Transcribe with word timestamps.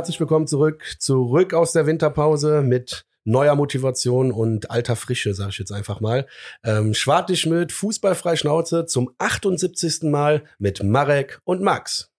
herzlich 0.00 0.18
willkommen 0.18 0.46
zurück. 0.46 0.96
Zurück 0.98 1.52
aus 1.52 1.72
der 1.72 1.84
Winterpause 1.84 2.62
mit 2.62 3.04
neuer 3.24 3.54
Motivation 3.54 4.32
und 4.32 4.70
alter 4.70 4.96
Frische, 4.96 5.34
sage 5.34 5.50
ich 5.50 5.58
jetzt 5.58 5.72
einfach 5.72 6.00
mal. 6.00 6.26
Ähm, 6.64 6.94
Schwartig 6.94 7.44
mit 7.44 7.70
Fußballfrei 7.70 8.36
Schnauze 8.36 8.86
zum 8.86 9.10
78. 9.18 10.04
Mal 10.04 10.44
mit 10.58 10.82
Marek 10.82 11.42
und 11.44 11.60
Max. 11.60 12.10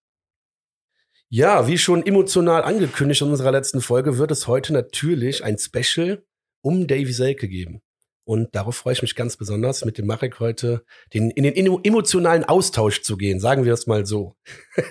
Ja, 1.27 1.65
wie 1.65 1.79
schon 1.79 2.05
emotional 2.05 2.61
angekündigt 2.61 3.23
in 3.23 3.29
unserer 3.29 3.51
letzten 3.51 3.81
Folge, 3.81 4.19
wird 4.19 4.29
es 4.29 4.45
heute 4.45 4.73
natürlich 4.73 5.43
ein 5.43 5.57
Special 5.57 6.23
um 6.61 6.85
Davy 6.85 7.13
Selke 7.13 7.47
geben. 7.47 7.81
Und 8.25 8.53
darauf 8.53 8.75
freue 8.75 8.93
ich 8.93 9.01
mich 9.01 9.15
ganz 9.15 9.37
besonders, 9.37 9.85
mit 9.85 9.97
dem 9.97 10.05
Marek 10.05 10.39
heute 10.39 10.85
den, 11.15 11.31
in 11.31 11.45
den 11.45 11.83
emotionalen 11.83 12.43
Austausch 12.43 13.01
zu 13.01 13.17
gehen, 13.17 13.39
sagen 13.39 13.65
wir 13.65 13.73
es 13.73 13.87
mal 13.87 14.05
so. 14.05 14.35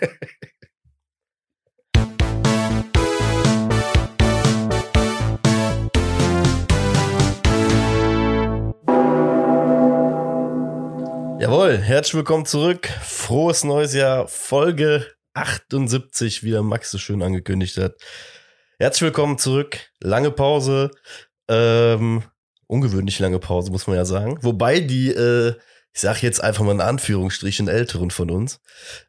Jawohl, 11.41 11.79
herzlich 11.79 12.17
willkommen 12.17 12.45
zurück. 12.45 12.87
Frohes 13.01 13.65
neues 13.65 13.95
Jahr, 13.95 14.29
Folge 14.29 15.07
78, 15.33 16.43
wie 16.43 16.51
der 16.51 16.63
Max 16.63 16.91
so 16.91 16.99
schön 16.99 17.23
angekündigt 17.23 17.79
hat. 17.79 17.95
Herzlich 18.79 19.01
willkommen 19.01 19.39
zurück. 19.39 19.79
Lange 20.01 20.33
Pause, 20.33 20.91
ähm, 21.49 22.25
ungewöhnlich 22.67 23.19
lange 23.21 23.39
Pause, 23.39 23.71
muss 23.73 23.87
man 23.87 23.97
ja 23.97 24.05
sagen. 24.05 24.37
Wobei 24.43 24.81
die, 24.81 25.13
äh, 25.13 25.55
ich 25.95 26.03
sag 26.03 26.23
jetzt 26.23 26.45
einfach 26.45 26.63
mal 26.63 26.73
in 26.73 26.83
Anführungsstrichen, 26.83 27.69
älteren 27.69 28.11
von 28.11 28.31
uns, 28.31 28.61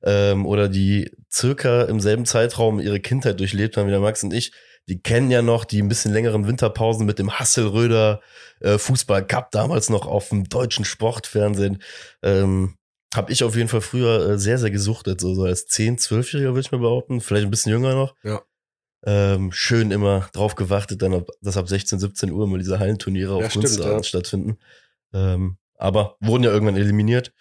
ähm, 0.01 0.45
oder 0.45 0.69
die 0.69 1.11
circa 1.29 1.81
im 1.81 1.99
selben 1.99 2.25
Zeitraum 2.25 2.79
ihre 2.79 3.01
Kindheit 3.01 3.41
durchlebt 3.41 3.75
haben 3.75 3.87
wie 3.87 3.91
der 3.91 3.99
Max 3.99 4.23
und 4.23 4.33
ich, 4.33 4.53
die 4.89 5.01
kennen 5.01 5.31
ja 5.31 5.41
noch 5.41 5.65
die 5.65 5.81
ein 5.81 5.87
bisschen 5.87 6.13
längeren 6.13 6.47
Winterpausen 6.47 7.05
mit 7.05 7.19
dem 7.19 7.37
Hasselröder 7.37 8.21
äh, 8.59 8.77
Fußball 8.77 9.25
Cup 9.25 9.51
damals 9.51 9.89
noch 9.89 10.05
auf 10.05 10.29
dem 10.29 10.45
deutschen 10.49 10.85
Sportfernsehen. 10.85 11.81
Ähm, 12.21 12.77
habe 13.13 13.31
ich 13.31 13.43
auf 13.43 13.55
jeden 13.55 13.67
Fall 13.67 13.81
früher 13.81 14.31
äh, 14.31 14.39
sehr, 14.39 14.57
sehr 14.57 14.71
gesuchtet, 14.71 15.19
so, 15.19 15.33
so 15.33 15.43
als 15.43 15.65
10, 15.67 15.97
12-Jähriger 15.97 16.49
würde 16.49 16.61
ich 16.61 16.71
mal 16.71 16.79
behaupten, 16.79 17.21
vielleicht 17.21 17.45
ein 17.45 17.51
bisschen 17.51 17.71
jünger 17.71 17.93
noch. 17.93 18.15
Ja. 18.23 18.41
Ähm, 19.03 19.51
schön 19.51 19.91
immer 19.91 20.29
drauf 20.31 20.55
gewartet, 20.55 21.01
dann, 21.01 21.25
dass 21.41 21.57
ab 21.57 21.67
16, 21.67 21.99
17 21.99 22.31
Uhr 22.31 22.47
mal 22.47 22.59
diese 22.59 22.79
Hallenturniere 22.79 23.39
Ja, 23.39 23.47
auf 23.47 23.53
Kunstrasen 23.53 23.97
ja. 23.97 24.03
stattfinden. 24.03 24.57
Ähm, 25.13 25.57
aber 25.75 26.15
wurden 26.19 26.43
ja 26.43 26.51
irgendwann 26.51 26.77
eliminiert. 26.77 27.33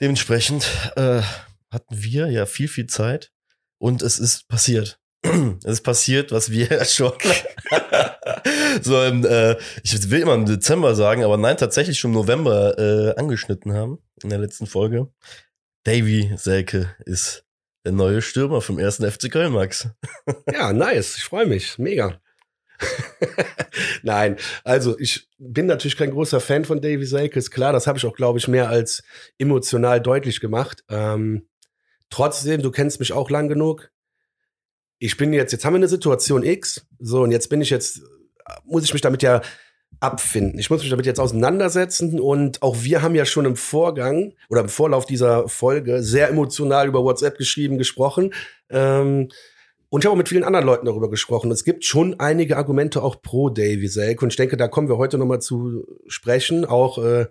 Dementsprechend 0.00 0.68
äh, 0.96 1.22
hatten 1.70 2.02
wir 2.02 2.28
ja 2.30 2.44
viel, 2.44 2.68
viel 2.68 2.86
Zeit 2.86 3.32
und 3.78 4.02
es 4.02 4.18
ist 4.18 4.48
passiert. 4.48 4.98
Es 5.64 5.72
ist 5.72 5.82
passiert, 5.82 6.32
was 6.32 6.50
wir 6.50 6.84
schon 6.84 7.12
so 8.82 9.02
im, 9.02 9.24
äh, 9.24 9.56
ich 9.82 10.10
will 10.10 10.20
immer 10.20 10.34
im 10.34 10.46
Dezember 10.46 10.94
sagen, 10.94 11.24
aber 11.24 11.36
nein, 11.36 11.56
tatsächlich 11.56 11.98
schon 11.98 12.12
im 12.12 12.16
November 12.16 12.78
äh, 12.78 13.18
angeschnitten 13.18 13.72
haben 13.72 13.98
in 14.22 14.30
der 14.30 14.38
letzten 14.38 14.66
Folge. 14.66 15.08
Davy 15.84 16.32
Selke 16.36 16.94
ist 17.04 17.44
der 17.84 17.92
neue 17.92 18.20
Stürmer 18.20 18.60
vom 18.60 18.78
ersten 18.78 19.08
FC 19.08 19.30
Köln, 19.30 19.52
Max. 19.52 19.88
Ja, 20.52 20.72
nice. 20.72 21.16
Ich 21.16 21.24
freue 21.24 21.46
mich. 21.46 21.78
Mega. 21.78 22.20
Nein, 24.02 24.36
also 24.64 24.98
ich 24.98 25.28
bin 25.38 25.66
natürlich 25.66 25.96
kein 25.96 26.10
großer 26.10 26.40
Fan 26.40 26.64
von 26.64 26.80
Davy 26.80 27.06
Selke, 27.06 27.38
ist 27.38 27.50
klar. 27.50 27.72
Das 27.72 27.86
habe 27.86 27.98
ich 27.98 28.04
auch, 28.04 28.14
glaube 28.14 28.38
ich, 28.38 28.48
mehr 28.48 28.68
als 28.68 29.02
emotional 29.38 30.00
deutlich 30.00 30.40
gemacht. 30.40 30.84
Ähm, 30.90 31.48
trotzdem, 32.10 32.62
du 32.62 32.70
kennst 32.70 32.98
mich 33.00 33.12
auch 33.12 33.30
lang 33.30 33.48
genug. 33.48 33.90
Ich 34.98 35.16
bin 35.16 35.32
jetzt, 35.32 35.52
jetzt 35.52 35.64
haben 35.64 35.74
wir 35.74 35.78
eine 35.78 35.88
Situation 35.88 36.42
X, 36.42 36.86
so 36.98 37.22
und 37.22 37.30
jetzt 37.30 37.48
bin 37.48 37.60
ich 37.60 37.70
jetzt, 37.70 38.00
muss 38.64 38.84
ich 38.84 38.92
mich 38.92 39.02
damit 39.02 39.22
ja 39.22 39.42
abfinden. 40.00 40.58
Ich 40.58 40.70
muss 40.70 40.80
mich 40.80 40.90
damit 40.90 41.06
jetzt 41.06 41.20
auseinandersetzen 41.20 42.20
und 42.20 42.62
auch 42.62 42.82
wir 42.82 43.02
haben 43.02 43.14
ja 43.14 43.24
schon 43.24 43.44
im 43.44 43.56
Vorgang 43.56 44.34
oder 44.48 44.60
im 44.60 44.68
Vorlauf 44.68 45.06
dieser 45.06 45.48
Folge 45.48 46.02
sehr 46.02 46.28
emotional 46.28 46.88
über 46.88 47.02
WhatsApp 47.02 47.38
geschrieben, 47.38 47.78
gesprochen. 47.78 48.34
Ähm, 48.68 49.28
und 49.88 50.00
ich 50.02 50.06
habe 50.06 50.14
auch 50.14 50.18
mit 50.18 50.28
vielen 50.28 50.44
anderen 50.44 50.66
Leuten 50.66 50.86
darüber 50.86 51.08
gesprochen. 51.08 51.50
Es 51.50 51.64
gibt 51.64 51.84
schon 51.84 52.18
einige 52.18 52.56
Argumente 52.56 53.02
auch 53.02 53.22
pro 53.22 53.50
Davy 53.50 53.88
Selke. 53.88 54.24
Und 54.24 54.32
ich 54.32 54.36
denke, 54.36 54.56
da 54.56 54.68
kommen 54.68 54.88
wir 54.88 54.98
heute 54.98 55.16
nochmal 55.16 55.40
zu 55.40 55.86
sprechen. 56.08 56.64
Auch 56.64 56.98
äh, 56.98 57.26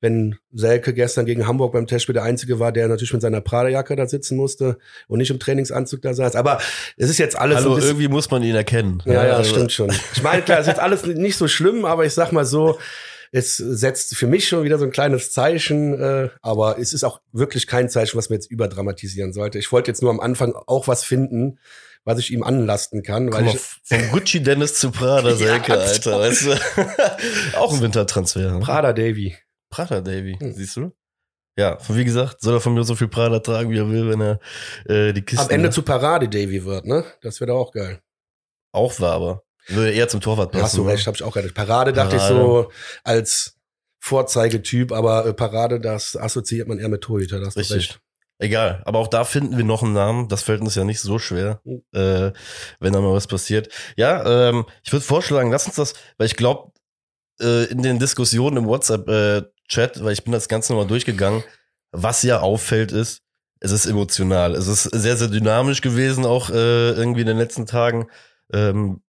wenn 0.00 0.36
Selke 0.52 0.94
gestern 0.94 1.26
gegen 1.26 1.46
Hamburg 1.46 1.72
beim 1.72 1.86
Testspiel 1.86 2.14
der 2.14 2.22
Einzige 2.22 2.58
war, 2.58 2.72
der 2.72 2.88
natürlich 2.88 3.12
mit 3.12 3.22
seiner 3.22 3.40
Prada-Jacke 3.40 3.96
da 3.96 4.06
sitzen 4.06 4.36
musste 4.36 4.78
und 5.08 5.18
nicht 5.18 5.30
im 5.30 5.38
Trainingsanzug 5.38 6.02
da 6.02 6.14
saß. 6.14 6.36
Aber 6.36 6.58
es 6.96 7.10
ist 7.10 7.18
jetzt 7.18 7.38
alles 7.38 7.64
bisschen, 7.64 7.82
irgendwie 7.82 8.08
muss 8.08 8.30
man 8.30 8.42
ihn 8.42 8.54
erkennen. 8.54 9.02
ja, 9.04 9.26
ja, 9.26 9.36
also, 9.36 9.50
stimmt 9.50 9.72
schon. 9.72 9.92
Ich 10.14 10.22
meine, 10.22 10.42
klar, 10.42 10.58
es 10.58 10.66
ist 10.66 10.72
jetzt 10.72 10.80
alles 10.80 11.04
nicht 11.04 11.36
so 11.36 11.48
schlimm, 11.48 11.84
aber 11.84 12.06
ich 12.06 12.14
sag 12.14 12.32
mal 12.32 12.44
so, 12.44 12.78
es 13.32 13.56
setzt 13.56 14.16
für 14.16 14.26
mich 14.26 14.48
schon 14.48 14.64
wieder 14.64 14.78
so 14.78 14.84
ein 14.84 14.90
kleines 14.90 15.30
Zeichen, 15.32 15.94
äh, 16.00 16.30
aber 16.42 16.78
es 16.78 16.92
ist 16.92 17.04
auch 17.04 17.20
wirklich 17.32 17.66
kein 17.66 17.88
Zeichen, 17.88 18.16
was 18.18 18.28
man 18.28 18.38
jetzt 18.38 18.50
überdramatisieren 18.50 19.32
sollte. 19.32 19.58
Ich 19.58 19.70
wollte 19.70 19.90
jetzt 19.90 20.02
nur 20.02 20.10
am 20.10 20.20
Anfang 20.20 20.54
auch 20.66 20.88
was 20.88 21.04
finden, 21.04 21.58
was 22.04 22.18
ich 22.18 22.32
ihm 22.32 22.42
anlasten 22.42 23.02
kann, 23.02 23.32
weil 23.32 23.44
mal, 23.44 23.54
ich, 23.54 23.60
vom 23.84 24.10
Gucci 24.10 24.42
Dennis 24.42 24.74
zu 24.74 24.90
Prada 24.90 25.34
Selke, 25.36 25.72
Ja, 25.72 25.78
Alter, 25.78 26.18
weißt 26.18 26.46
du? 26.46 26.54
Auch 27.58 27.74
ein 27.74 27.82
Wintertransfer. 27.82 28.52
ne? 28.52 28.60
Prada 28.60 28.92
Davy. 28.92 29.36
Prada 29.70 30.00
Davy, 30.00 30.36
Hm. 30.40 30.52
siehst 30.52 30.76
du? 30.76 30.92
Ja, 31.58 31.78
wie 31.88 32.04
gesagt, 32.04 32.40
soll 32.40 32.54
er 32.54 32.60
von 32.60 32.74
mir 32.74 32.84
so 32.84 32.94
viel 32.94 33.08
Prada 33.08 33.38
tragen, 33.40 33.70
wie 33.70 33.78
er 33.78 33.90
will, 33.90 34.08
wenn 34.08 34.20
er 34.20 34.38
äh, 34.86 35.12
die 35.12 35.22
Kiste 35.22 35.44
Am 35.44 35.50
Ende 35.50 35.70
zu 35.70 35.82
Parade 35.82 36.28
Davy 36.28 36.64
wird, 36.64 36.86
ne? 36.86 37.04
Das 37.22 37.40
wäre 37.40 37.50
doch 37.52 37.58
auch 37.58 37.72
geil. 37.72 38.00
auch 38.72 38.98
war, 39.00 39.12
aber 39.12 39.42
würde 39.66 39.92
eher 39.92 40.08
zum 40.08 40.20
Torwart 40.20 40.52
passen. 40.52 40.64
Hast 40.64 40.76
du 40.76 40.82
recht, 40.82 41.06
hab 41.06 41.14
ich 41.16 41.22
auch 41.22 41.34
gedacht. 41.34 41.54
Parade 41.54 41.92
dachte 41.92 42.16
ich 42.16 42.22
Parade. 42.22 42.40
so 42.40 42.70
als 43.04 43.56
Vorzeigetyp, 44.02 44.92
aber 44.92 45.26
äh, 45.26 45.34
Parade, 45.34 45.78
das 45.80 46.16
assoziiert 46.16 46.66
man 46.68 46.78
eher 46.78 46.88
mit 46.88 47.02
Torhüter, 47.02 47.38
das 47.40 47.56
Richtig. 47.56 47.76
recht. 47.76 48.00
Egal, 48.38 48.82
aber 48.86 48.98
auch 49.00 49.08
da 49.08 49.24
finden 49.24 49.58
wir 49.58 49.64
noch 49.64 49.82
einen 49.82 49.92
Namen. 49.92 50.28
Das 50.28 50.42
fällt 50.42 50.62
uns 50.62 50.74
ja 50.74 50.84
nicht 50.84 51.00
so 51.00 51.18
schwer, 51.18 51.60
Mhm. 51.64 51.82
äh, 51.92 52.32
wenn 52.80 52.92
da 52.94 53.00
mal 53.02 53.12
was 53.12 53.26
passiert. 53.26 53.68
Ja, 53.96 54.48
ähm, 54.48 54.64
ich 54.82 54.92
würde 54.92 55.04
vorschlagen, 55.04 55.50
lass 55.52 55.66
uns 55.66 55.76
das, 55.76 55.92
weil 56.16 56.26
ich 56.26 56.36
glaube, 56.36 56.72
äh, 57.40 57.64
in 57.66 57.82
den 57.82 57.98
Diskussionen 57.98 58.56
im 58.56 58.66
WhatsApp-Chat, 59.70 60.04
weil 60.04 60.12
ich 60.12 60.24
bin 60.24 60.32
das 60.32 60.48
Ganze 60.48 60.72
nochmal 60.72 60.88
durchgegangen, 60.88 61.42
was 61.92 62.22
ja 62.22 62.40
auffällt 62.40 62.92
ist, 62.92 63.22
es 63.60 63.72
ist 63.72 63.86
emotional. 63.86 64.54
Es 64.54 64.68
ist 64.68 64.84
sehr, 64.84 65.16
sehr 65.16 65.28
dynamisch 65.28 65.80
gewesen, 65.80 66.24
auch 66.24 66.50
äh, 66.50 66.92
irgendwie 66.92 67.20
in 67.20 67.26
den 67.26 67.36
letzten 67.36 67.66
Tagen. 67.66 68.06
Ähm, 68.52 69.02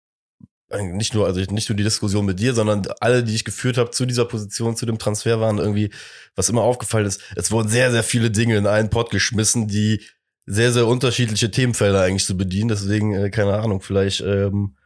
nicht 0.70 1.12
nur, 1.12 1.26
also 1.26 1.40
nicht 1.40 1.68
nur 1.68 1.76
die 1.76 1.82
Diskussion 1.82 2.24
mit 2.24 2.40
dir, 2.40 2.54
sondern 2.54 2.82
alle, 3.00 3.22
die 3.22 3.34
ich 3.34 3.44
geführt 3.44 3.76
habe 3.76 3.90
zu 3.90 4.06
dieser 4.06 4.24
Position, 4.24 4.74
zu 4.74 4.86
dem 4.86 4.98
Transfer 4.98 5.38
waren 5.38 5.58
irgendwie, 5.58 5.90
was 6.34 6.48
immer 6.48 6.62
aufgefallen 6.62 7.04
ist, 7.04 7.20
es 7.36 7.50
wurden 7.50 7.68
sehr, 7.68 7.90
sehr 7.92 8.02
viele 8.02 8.30
Dinge 8.30 8.56
in 8.56 8.66
einen 8.66 8.88
Pot 8.88 9.10
geschmissen, 9.10 9.68
die 9.68 10.02
sehr, 10.46 10.72
sehr 10.72 10.86
unterschiedliche 10.86 11.50
Themenfelder 11.50 12.00
eigentlich 12.02 12.24
zu 12.24 12.38
bedienen. 12.38 12.68
Deswegen, 12.68 13.14
äh, 13.14 13.30
keine 13.30 13.58
Ahnung, 13.58 13.82
vielleicht 13.82 14.22
ähm, 14.22 14.76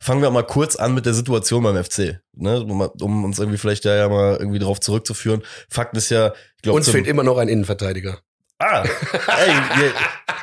fangen 0.00 0.22
wir 0.22 0.30
mal 0.30 0.42
kurz 0.42 0.76
an 0.76 0.94
mit 0.94 1.06
der 1.06 1.14
Situation 1.14 1.62
beim 1.62 1.82
FC, 1.82 2.20
ne? 2.34 2.60
um, 2.64 2.80
um 2.80 3.24
uns 3.24 3.38
irgendwie 3.38 3.58
vielleicht 3.58 3.84
da 3.84 3.94
ja 3.94 4.08
mal 4.08 4.36
irgendwie 4.38 4.58
darauf 4.58 4.80
zurückzuführen. 4.80 5.42
Fakt 5.68 5.96
ist 5.96 6.10
ja, 6.10 6.32
ich 6.56 6.62
glaube, 6.62 6.76
Uns 6.78 6.88
fehlt 6.90 7.06
immer 7.06 7.22
noch 7.22 7.36
ein 7.38 7.48
Innenverteidiger. 7.48 8.18
Ah, 8.62 8.82
ey, 8.84 9.90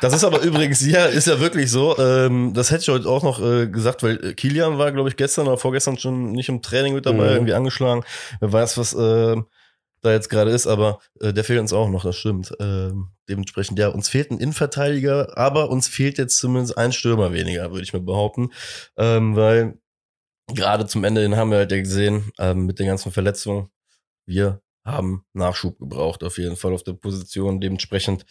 das 0.00 0.12
ist 0.12 0.24
aber 0.24 0.40
übrigens, 0.40 0.84
ja, 0.84 1.06
ist 1.06 1.28
ja 1.28 1.38
wirklich 1.38 1.70
so. 1.70 1.96
Ähm, 1.98 2.52
das 2.52 2.72
hätte 2.72 2.82
ich 2.82 2.88
heute 2.88 3.08
auch 3.08 3.22
noch 3.22 3.40
äh, 3.40 3.68
gesagt, 3.68 4.02
weil 4.02 4.24
äh, 4.24 4.34
Kilian 4.34 4.76
war, 4.76 4.90
glaube 4.90 5.08
ich, 5.08 5.16
gestern 5.16 5.46
oder 5.46 5.56
vorgestern 5.56 5.98
schon 5.98 6.32
nicht 6.32 6.48
im 6.48 6.60
Training 6.60 6.94
mit 6.94 7.06
dabei, 7.06 7.26
Mhm. 7.28 7.34
irgendwie 7.34 7.54
angeschlagen. 7.54 8.02
Wer 8.40 8.52
weiß, 8.52 8.76
was 8.76 8.92
äh, 8.94 9.36
da 10.00 10.12
jetzt 10.12 10.28
gerade 10.28 10.50
ist, 10.50 10.66
aber 10.66 11.00
äh, 11.20 11.32
der 11.32 11.44
fehlt 11.44 11.60
uns 11.60 11.72
auch 11.72 11.88
noch, 11.88 12.04
das 12.04 12.16
stimmt. 12.16 12.54
Ähm, 12.60 13.08
dementsprechend, 13.28 13.78
ja, 13.78 13.88
uns 13.88 14.08
fehlt 14.08 14.30
ein 14.30 14.38
Innenverteidiger, 14.38 15.36
aber 15.36 15.70
uns 15.70 15.88
fehlt 15.88 16.18
jetzt 16.18 16.38
zumindest 16.38 16.78
ein 16.78 16.92
Stürmer 16.92 17.32
weniger, 17.32 17.70
würde 17.70 17.82
ich 17.82 17.92
mal 17.92 18.02
behaupten. 18.02 18.50
Ähm, 18.96 19.36
weil 19.36 19.78
gerade 20.54 20.86
zum 20.86 21.04
Ende 21.04 21.20
den 21.20 21.36
haben 21.36 21.50
wir 21.50 21.58
halt 21.58 21.72
ja 21.72 21.78
gesehen, 21.78 22.30
ähm, 22.38 22.66
mit 22.66 22.78
den 22.78 22.86
ganzen 22.86 23.12
Verletzungen, 23.12 23.70
wir 24.26 24.60
haben 24.84 25.24
Nachschub 25.32 25.78
gebraucht, 25.78 26.24
auf 26.24 26.38
jeden 26.38 26.56
Fall 26.56 26.72
auf 26.72 26.82
der 26.82 26.94
Position. 26.94 27.60
Dementsprechend 27.60 28.24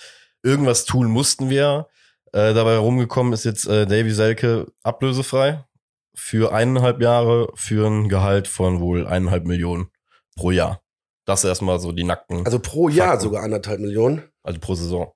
irgendwas 0.43 0.85
tun 0.85 1.07
mussten 1.07 1.49
wir. 1.49 1.87
Äh, 2.33 2.53
dabei 2.53 2.77
rumgekommen 2.77 3.33
ist 3.33 3.45
jetzt 3.45 3.67
äh, 3.67 3.85
Davy 3.85 4.11
Selke 4.11 4.67
ablösefrei 4.83 5.63
für 6.13 6.51
eineinhalb 6.53 7.01
Jahre 7.01 7.49
für 7.55 7.87
ein 7.87 8.09
Gehalt 8.09 8.47
von 8.47 8.79
wohl 8.79 9.05
eineinhalb 9.05 9.45
Millionen 9.45 9.91
pro 10.35 10.51
Jahr. 10.51 10.81
Das 11.27 11.43
erstmal 11.43 11.79
so 11.79 11.91
die 11.91 12.05
nackten, 12.05 12.37
also, 12.37 12.57
Also 12.57 12.59
pro 12.59 12.87
Jahr 12.89 13.09
Fakten. 13.09 13.23
sogar 13.23 13.43
anderthalb 13.43 13.81
Millionen. 13.81 14.23
pro 14.61 14.75
Saison. 14.75 15.11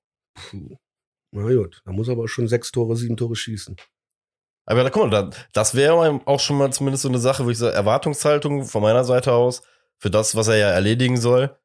Na 1.34 1.54
gut, 1.56 1.82
da 1.86 1.94
muss 1.94 2.10
er 2.10 2.14
aber 2.14 2.28
schon 2.28 2.50
sechs 2.50 2.72
Tore, 2.72 2.98
sieben 2.98 3.16
Tore 3.16 3.36
schießen. 3.36 3.78
Aber 4.66 4.84
da, 4.84 4.90
guck 4.90 5.10
mal, 5.10 5.10
da, 5.10 5.30
das 5.54 5.74
wäre 5.74 6.22
auch 6.26 6.40
schon 6.40 6.58
mal 6.58 6.72
zumindest 6.72 7.04
so 7.04 7.10
eine 7.10 7.18
Sache, 7.18 7.46
wo 7.46 7.50
ich 7.50 7.58
sage, 7.58 7.74
Erwartungshaltung 7.74 8.66
von 8.66 8.82
meiner 8.82 9.06
Seite 9.06 9.32
aus 9.32 9.64
für 9.98 10.10
das, 10.10 10.36
was 10.36 10.50
er 10.50 10.58
ja 10.58 10.70
erledigen 10.70 11.16
soll, 11.16 11.58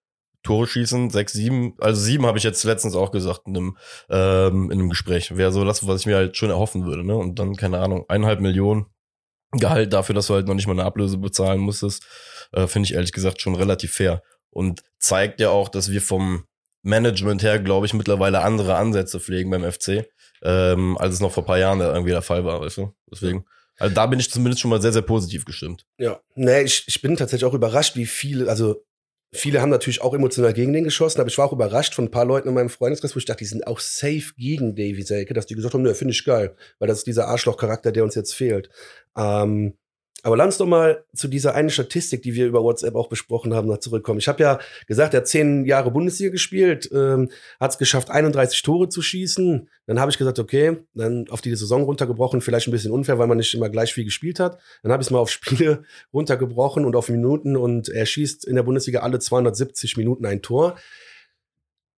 Tore 0.44 0.68
schießen, 0.68 1.10
sechs, 1.10 1.32
sieben, 1.32 1.74
also 1.80 2.00
sieben 2.00 2.24
habe 2.24 2.38
ich 2.38 2.44
jetzt 2.44 2.62
letztens 2.62 2.94
auch 2.94 3.10
gesagt 3.10 3.48
in 3.48 3.56
einem, 3.56 3.76
ähm, 4.08 4.70
in 4.70 4.78
einem 4.78 4.90
Gespräch. 4.90 5.36
Wäre 5.36 5.50
so 5.50 5.64
das, 5.64 5.84
was 5.88 6.02
ich 6.02 6.06
mir 6.06 6.16
halt 6.16 6.36
schon 6.36 6.50
erhoffen 6.50 6.86
würde, 6.86 7.04
ne? 7.04 7.16
Und 7.16 7.40
dann, 7.40 7.56
keine 7.56 7.80
Ahnung, 7.80 8.04
eineinhalb 8.08 8.40
Millionen 8.40 8.86
Gehalt 9.52 9.92
dafür, 9.92 10.14
dass 10.14 10.28
du 10.28 10.34
halt 10.34 10.46
noch 10.46 10.54
nicht 10.54 10.66
mal 10.68 10.74
eine 10.74 10.84
Ablöse 10.84 11.18
bezahlen 11.18 11.60
musstest, 11.60 12.06
äh, 12.52 12.68
finde 12.68 12.86
ich 12.86 12.94
ehrlich 12.94 13.12
gesagt 13.12 13.40
schon 13.40 13.56
relativ 13.56 13.92
fair. 13.92 14.22
Und 14.56 14.82
zeigt 14.98 15.38
ja 15.38 15.50
auch, 15.50 15.68
dass 15.68 15.90
wir 15.90 16.00
vom 16.00 16.46
Management 16.82 17.42
her, 17.42 17.58
glaube 17.58 17.84
ich, 17.84 17.92
mittlerweile 17.92 18.40
andere 18.40 18.76
Ansätze 18.76 19.20
pflegen 19.20 19.50
beim 19.50 19.70
FC, 19.70 20.08
ähm, 20.42 20.96
als 20.96 21.12
es 21.12 21.20
noch 21.20 21.30
vor 21.30 21.42
ein 21.42 21.46
paar 21.46 21.58
Jahren 21.58 21.78
irgendwie 21.80 22.12
der 22.12 22.22
Fall 22.22 22.46
war, 22.46 22.62
weißt 22.62 22.78
du? 22.78 22.94
Deswegen. 23.12 23.44
Also 23.78 23.94
da 23.94 24.06
bin 24.06 24.18
ich 24.18 24.30
zumindest 24.30 24.62
schon 24.62 24.70
mal 24.70 24.80
sehr, 24.80 24.94
sehr 24.94 25.02
positiv 25.02 25.44
gestimmt. 25.44 25.84
Ja, 25.98 26.20
nee, 26.36 26.62
ich, 26.62 26.84
ich 26.86 27.02
bin 27.02 27.18
tatsächlich 27.18 27.44
auch 27.44 27.52
überrascht, 27.52 27.96
wie 27.96 28.06
viele, 28.06 28.48
also 28.48 28.82
viele 29.30 29.60
haben 29.60 29.68
natürlich 29.68 30.00
auch 30.00 30.14
emotional 30.14 30.54
gegen 30.54 30.72
den 30.72 30.84
geschossen, 30.84 31.20
aber 31.20 31.28
ich 31.28 31.36
war 31.36 31.44
auch 31.44 31.52
überrascht 31.52 31.92
von 31.92 32.06
ein 32.06 32.10
paar 32.10 32.24
Leuten 32.24 32.48
in 32.48 32.54
meinem 32.54 32.70
Freundeskreis, 32.70 33.14
wo 33.14 33.18
ich 33.18 33.26
dachte, 33.26 33.40
die 33.40 33.50
sind 33.50 33.66
auch 33.66 33.80
safe 33.80 34.32
gegen 34.38 34.74
Davy 34.74 35.02
Selke, 35.02 35.34
dass 35.34 35.44
die 35.44 35.54
gesagt 35.54 35.74
haben, 35.74 35.82
ne, 35.82 35.94
finde 35.94 36.12
ich 36.12 36.24
geil, 36.24 36.56
weil 36.78 36.88
das 36.88 36.98
ist 36.98 37.06
dieser 37.06 37.28
Arschloch-Charakter, 37.28 37.92
der 37.92 38.04
uns 38.04 38.14
jetzt 38.14 38.34
fehlt. 38.34 38.70
Ähm, 39.18 39.74
aber 40.26 40.36
lass 40.36 40.46
uns 40.46 40.58
doch 40.58 40.66
mal 40.66 41.04
zu 41.14 41.28
dieser 41.28 41.54
einen 41.54 41.70
Statistik, 41.70 42.20
die 42.22 42.34
wir 42.34 42.46
über 42.46 42.64
WhatsApp 42.64 42.96
auch 42.96 43.08
besprochen 43.08 43.54
haben, 43.54 43.68
noch 43.68 43.78
zurückkommen. 43.78 44.18
Ich 44.18 44.26
habe 44.26 44.42
ja 44.42 44.58
gesagt, 44.88 45.14
er 45.14 45.18
hat 45.18 45.28
zehn 45.28 45.64
Jahre 45.64 45.92
Bundesliga 45.92 46.32
gespielt, 46.32 46.90
ähm, 46.92 47.30
hat 47.60 47.70
es 47.70 47.78
geschafft, 47.78 48.10
31 48.10 48.60
Tore 48.62 48.88
zu 48.88 49.02
schießen. 49.02 49.68
Dann 49.86 50.00
habe 50.00 50.10
ich 50.10 50.18
gesagt, 50.18 50.40
okay, 50.40 50.78
dann 50.94 51.28
auf 51.28 51.42
die 51.42 51.54
Saison 51.54 51.84
runtergebrochen, 51.84 52.40
vielleicht 52.40 52.66
ein 52.66 52.72
bisschen 52.72 52.90
unfair, 52.90 53.20
weil 53.20 53.28
man 53.28 53.36
nicht 53.36 53.54
immer 53.54 53.68
gleich 53.68 53.94
viel 53.94 54.04
gespielt 54.04 54.40
hat. 54.40 54.58
Dann 54.82 54.90
habe 54.90 55.00
ich 55.00 55.06
es 55.06 55.10
mal 55.12 55.20
auf 55.20 55.30
Spiele 55.30 55.84
runtergebrochen 56.12 56.84
und 56.84 56.96
auf 56.96 57.08
Minuten 57.08 57.56
und 57.56 57.88
er 57.88 58.04
schießt 58.04 58.46
in 58.46 58.56
der 58.56 58.64
Bundesliga 58.64 59.02
alle 59.02 59.20
270 59.20 59.96
Minuten 59.96 60.26
ein 60.26 60.42
Tor. 60.42 60.76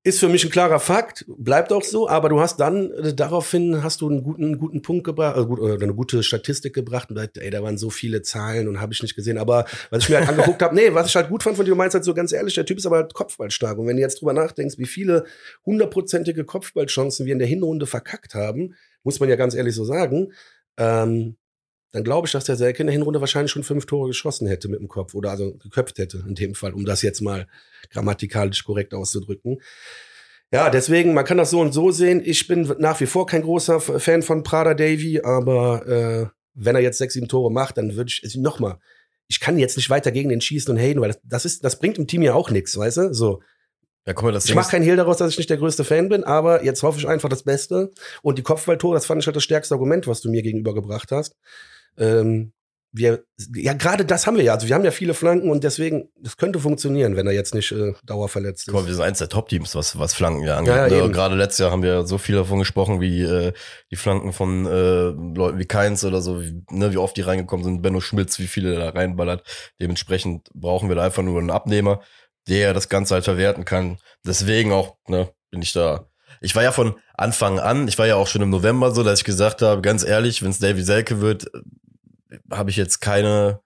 Ist 0.09 0.21
für 0.21 0.31
mich 0.31 0.43
ein 0.43 0.51
klarer 0.51 0.81
Fakt, 0.81 1.27
bleibt 1.29 1.71
auch 1.71 1.83
so, 1.83 2.09
aber 2.09 2.31
du 2.31 2.41
hast 2.41 2.59
dann 2.61 2.91
äh, 2.93 3.13
daraufhin 3.13 3.83
hast 3.83 4.01
du 4.01 4.09
einen 4.09 4.23
guten, 4.23 4.57
guten 4.57 4.81
Punkt 4.81 5.05
gebracht, 5.05 5.37
also 5.37 5.47
gut, 5.49 5.61
oder 5.61 5.75
eine 5.75 5.93
gute 5.93 6.23
Statistik 6.23 6.73
gebracht 6.73 7.11
und 7.11 7.17
gesagt, 7.17 7.37
ey, 7.37 7.51
da 7.51 7.63
waren 7.63 7.77
so 7.77 7.91
viele 7.91 8.23
Zahlen 8.23 8.69
und 8.69 8.81
habe 8.81 8.95
ich 8.95 9.03
nicht 9.03 9.15
gesehen. 9.15 9.37
Aber 9.37 9.67
was 9.91 10.05
ich 10.05 10.09
mir 10.09 10.17
halt 10.17 10.31
angeguckt 10.31 10.63
habe, 10.63 10.75
nee, 10.75 10.95
was 10.95 11.09
ich 11.09 11.17
halt 11.17 11.29
gut 11.29 11.43
fand 11.43 11.57
von 11.57 11.67
dir, 11.67 11.73
du 11.73 11.77
meinst 11.77 11.93
halt 11.93 12.05
so 12.05 12.15
ganz 12.15 12.33
ehrlich, 12.33 12.55
der 12.55 12.65
Typ 12.65 12.79
ist 12.79 12.87
aber 12.87 12.97
halt 12.97 13.13
kopfballstark. 13.13 13.77
Und 13.77 13.87
wenn 13.87 13.97
du 13.97 14.03
jetzt 14.03 14.23
drüber 14.23 14.33
nachdenkst, 14.33 14.79
wie 14.79 14.87
viele 14.87 15.27
hundertprozentige 15.67 16.47
Kopfballchancen 16.47 17.27
wir 17.27 17.35
in 17.35 17.39
der 17.39 17.49
Hinrunde 17.49 17.85
verkackt 17.85 18.35
haben, 18.35 18.77
muss 19.03 19.21
man 19.21 19.29
ja 19.29 19.37
ganz 19.37 19.55
ehrlich 19.55 19.75
so 19.75 19.85
sagen, 19.85 20.33
ähm, 20.79 21.37
dann 21.91 22.05
glaube 22.05 22.27
ich, 22.27 22.33
dass 22.33 22.45
der 22.45 22.57
Selke 22.57 22.83
in 22.83 22.87
der 22.87 22.93
Hinrunde 22.93 23.21
wahrscheinlich 23.21 23.51
schon 23.51 23.63
fünf 23.63 23.87
Tore 23.87 24.09
geschossen 24.09 24.47
hätte 24.47 24.69
mit 24.69 24.81
dem 24.81 24.89
Kopf 24.89 25.15
oder 25.15 25.31
also 25.31 25.55
geköpft 25.55 25.99
hätte 25.99 26.23
in 26.27 26.35
dem 26.35 26.55
Fall, 26.55 26.75
um 26.75 26.85
das 26.85 27.03
jetzt 27.03 27.23
mal 27.23 27.47
grammatikalisch 27.91 28.65
korrekt 28.65 28.93
auszudrücken. 28.93 29.61
Ja, 30.53 30.71
deswegen, 30.71 31.15
man 31.15 31.25
kann 31.25 31.39
das 31.39 31.51
so 31.51 31.61
und 31.61 31.73
so 31.73 31.91
sehen. 31.91 32.23
Ich 32.25 32.47
bin 32.47 32.73
nach 32.79 33.01
wie 33.01 33.07
vor 33.07 33.27
kein 33.27 33.43
großer 33.43 33.81
Fan 33.81 34.23
von 34.23 34.43
Prada 34.43 34.75
Davy, 34.75 35.21
aber 35.23 35.87
äh, 35.87 36.27
wenn 36.55 36.75
er 36.75 36.83
jetzt 36.83 36.99
sechs, 36.99 37.15
sieben 37.15 37.29
Tore 37.29 37.51
macht, 37.51 37.79
dann 37.79 37.97
würde 37.97 38.09
ich, 38.09 38.23
also 38.25 38.41
nochmal, 38.41 38.79
ich 39.29 39.41
kann 39.41 39.59
jetzt 39.59 39.77
nicht 39.77 39.91
weiter 39.91 40.11
gegen 40.11 40.31
den 40.31 40.41
schießen 40.41 40.75
und 40.75 40.81
haten, 40.81 41.01
weil 41.01 41.09
das, 41.09 41.21
das 41.23 41.45
ist, 41.45 41.65
das 41.65 41.79
bringt 41.79 41.99
im 41.99 42.07
Team 42.07 42.23
ja 42.23 42.35
auch 42.35 42.51
nichts, 42.51 42.77
weißt 42.77 42.97
du? 42.97 43.15
So. 43.15 43.43
Ja, 44.07 44.15
guck 44.15 44.25
mal, 44.25 44.33
das 44.33 44.47
ich 44.47 44.55
mache 44.55 44.71
keinen 44.71 44.85
Hehl 44.85 44.97
daraus, 44.97 45.19
dass 45.19 45.33
ich 45.33 45.39
nicht 45.39 45.51
der 45.51 45.59
größte 45.59 45.85
Fan 45.85 46.09
bin, 46.09 46.25
aber 46.25 46.65
jetzt 46.65 46.83
hoffe 46.83 46.99
ich 46.99 47.07
einfach 47.07 47.29
das 47.29 47.43
Beste. 47.43 47.91
Und 48.23 48.39
die 48.39 48.43
Kopfballtore, 48.43 48.95
das 48.95 49.05
fand 49.05 49.21
ich 49.21 49.27
halt 49.27 49.37
das 49.37 49.45
stärkste 49.45 49.75
Argument, 49.75 50.07
was 50.07 50.23
du 50.23 50.31
mir 50.31 50.43
gegenüber 50.43 50.75
gebracht 50.75 51.13
hast 51.13 51.37
ähm, 51.99 52.53
wir, 52.91 53.25
ja, 53.55 53.75
gerade 53.75 54.05
das 54.05 54.27
haben 54.27 54.37
wir 54.37 54.45
ja. 54.45 54.55
Also 54.55 54.67
wir 54.67 54.75
haben 54.75 54.85
ja 54.85 54.91
viele 54.91 55.13
Flanken 55.13 55.51
und 55.51 55.63
deswegen, 55.63 56.09
das 56.21 56.37
könnte 56.37 56.59
funktionieren, 56.59 57.17
wenn 57.17 57.27
er 57.27 57.35
jetzt 57.35 57.55
nicht 57.55 57.71
äh, 57.71 57.93
dauerverletzt 58.05 58.67
ist. 58.67 58.73
Guck 58.73 58.83
mal, 58.83 58.87
wir 58.87 58.95
sind 58.95 59.05
eins 59.05 59.19
der 59.19 59.29
Top-Teams, 59.29 59.75
was, 59.75 59.99
was 59.99 60.15
Flanken 60.15 60.43
ja 60.43 60.57
angeht. 60.57 60.75
Ja, 60.75 60.87
ja, 60.87 61.07
ne? 61.07 61.13
Gerade 61.13 61.35
letztes 61.35 61.59
Jahr 61.59 61.71
haben 61.71 61.83
wir 61.83 62.07
so 62.07 62.17
viel 62.17 62.37
davon 62.37 62.59
gesprochen, 62.59 63.01
wie 63.01 63.23
äh, 63.23 63.53
die 63.91 63.97
Flanken 63.97 64.33
von 64.33 64.67
äh, 64.67 65.11
Leuten 65.11 65.59
wie 65.59 65.67
Keins 65.67 66.03
oder 66.05 66.23
so, 66.23 66.43
wie, 66.43 66.65
ne, 66.71 66.93
wie 66.93 66.99
oft 66.99 67.17
die 67.17 67.23
reingekommen 67.23 67.65
sind, 67.65 67.83
Benno 67.83 68.01
Schmitz, 68.01 68.39
wie 68.39 68.47
viele 68.47 68.75
da 68.75 68.89
reinballert. 68.89 69.43
Dementsprechend 69.81 70.49
brauchen 70.55 70.89
wir 70.89 70.97
da 70.97 71.05
einfach 71.05 71.23
nur 71.23 71.39
einen 71.39 71.51
Abnehmer, 71.51 72.01
der 72.49 72.73
das 72.73 72.89
Ganze 72.89 73.15
halt 73.15 73.25
verwerten 73.25 73.67
kann. 73.67 73.99
Deswegen 74.27 74.73
auch, 74.73 74.97
ne, 75.09 75.29
bin 75.51 75.61
ich 75.63 75.73
da 75.73 76.07
ich 76.41 76.55
war 76.55 76.63
ja 76.63 76.71
von 76.71 76.95
Anfang 77.15 77.59
an, 77.59 77.89
ich 77.89 77.99
war 77.99 78.07
ja 78.07 78.15
auch 78.15 78.29
schon 78.29 78.43
im 78.43 78.51
November 78.51 78.93
so, 78.93 79.03
dass 79.03 79.19
ich 79.19 79.25
gesagt 79.25 79.61
habe, 79.61 79.83
ganz 79.83 80.05
ehrlich, 80.05 80.41
wenn 80.43 80.51
es 80.51 80.61
Davy 80.61 80.83
Selke 80.83 81.21
wird, 81.21 81.51
habe 82.51 82.71
ich 82.71 82.77
jetzt 82.77 83.01
keine. 83.01 83.61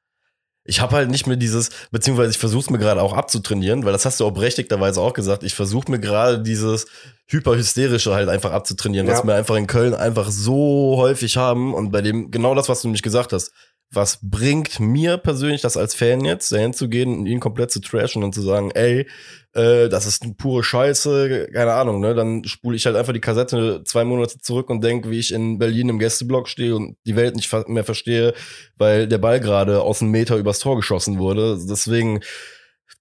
Ich 0.64 0.80
habe 0.80 0.94
halt 0.94 1.10
nicht 1.10 1.26
mehr 1.26 1.36
dieses, 1.36 1.70
beziehungsweise 1.90 2.30
ich 2.30 2.38
versuche 2.38 2.60
es 2.60 2.70
mir 2.70 2.78
gerade 2.78 3.02
auch 3.02 3.14
abzutrainieren, 3.14 3.84
weil 3.84 3.92
das 3.92 4.04
hast 4.04 4.20
du 4.20 4.26
auch 4.26 4.30
berechtigterweise 4.30 5.00
auch 5.00 5.12
gesagt. 5.12 5.42
Ich 5.42 5.54
versuche 5.54 5.90
mir 5.90 5.98
gerade 5.98 6.40
dieses 6.40 6.86
hyperhysterische 7.26 8.14
halt 8.14 8.28
einfach 8.28 8.52
abzutrainieren, 8.52 9.08
ja. 9.08 9.14
was 9.14 9.24
wir 9.24 9.34
einfach 9.34 9.56
in 9.56 9.66
Köln 9.66 9.92
einfach 9.92 10.30
so 10.30 10.94
häufig 10.98 11.36
haben 11.36 11.74
und 11.74 11.90
bei 11.90 12.00
dem 12.00 12.30
genau 12.30 12.54
das, 12.54 12.68
was 12.68 12.82
du 12.82 12.88
nämlich 12.88 13.02
gesagt 13.02 13.32
hast 13.32 13.52
was 13.94 14.18
bringt 14.22 14.80
mir 14.80 15.18
persönlich 15.18 15.60
das 15.60 15.76
als 15.76 15.94
Fan 15.94 16.24
jetzt, 16.24 16.50
dahin 16.50 16.72
zu 16.72 16.88
gehen 16.88 17.18
und 17.18 17.26
ihn 17.26 17.40
komplett 17.40 17.70
zu 17.70 17.80
trashen 17.80 18.24
und 18.24 18.34
zu 18.34 18.40
sagen, 18.40 18.70
ey, 18.70 19.06
äh, 19.54 19.88
das 19.88 20.06
ist 20.06 20.22
eine 20.22 20.34
pure 20.34 20.64
Scheiße, 20.64 21.48
keine 21.52 21.74
Ahnung, 21.74 22.00
ne? 22.00 22.14
Dann 22.14 22.44
spule 22.44 22.76
ich 22.76 22.86
halt 22.86 22.96
einfach 22.96 23.12
die 23.12 23.20
Kassette 23.20 23.82
zwei 23.84 24.04
Monate 24.04 24.38
zurück 24.38 24.70
und 24.70 24.82
denke, 24.82 25.10
wie 25.10 25.18
ich 25.18 25.32
in 25.32 25.58
Berlin 25.58 25.90
im 25.90 25.98
Gästeblock 25.98 26.48
stehe 26.48 26.74
und 26.74 26.96
die 27.06 27.16
Welt 27.16 27.36
nicht 27.36 27.52
mehr 27.68 27.84
verstehe, 27.84 28.34
weil 28.76 29.06
der 29.08 29.18
Ball 29.18 29.40
gerade 29.40 29.82
aus 29.82 30.00
einem 30.00 30.10
Meter 30.10 30.36
übers 30.36 30.58
Tor 30.58 30.76
geschossen 30.76 31.18
wurde. 31.18 31.58
Deswegen 31.68 32.20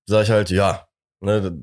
sage 0.06 0.24
ich 0.24 0.30
halt, 0.30 0.50
ja, 0.50 0.88
ne, 1.22 1.58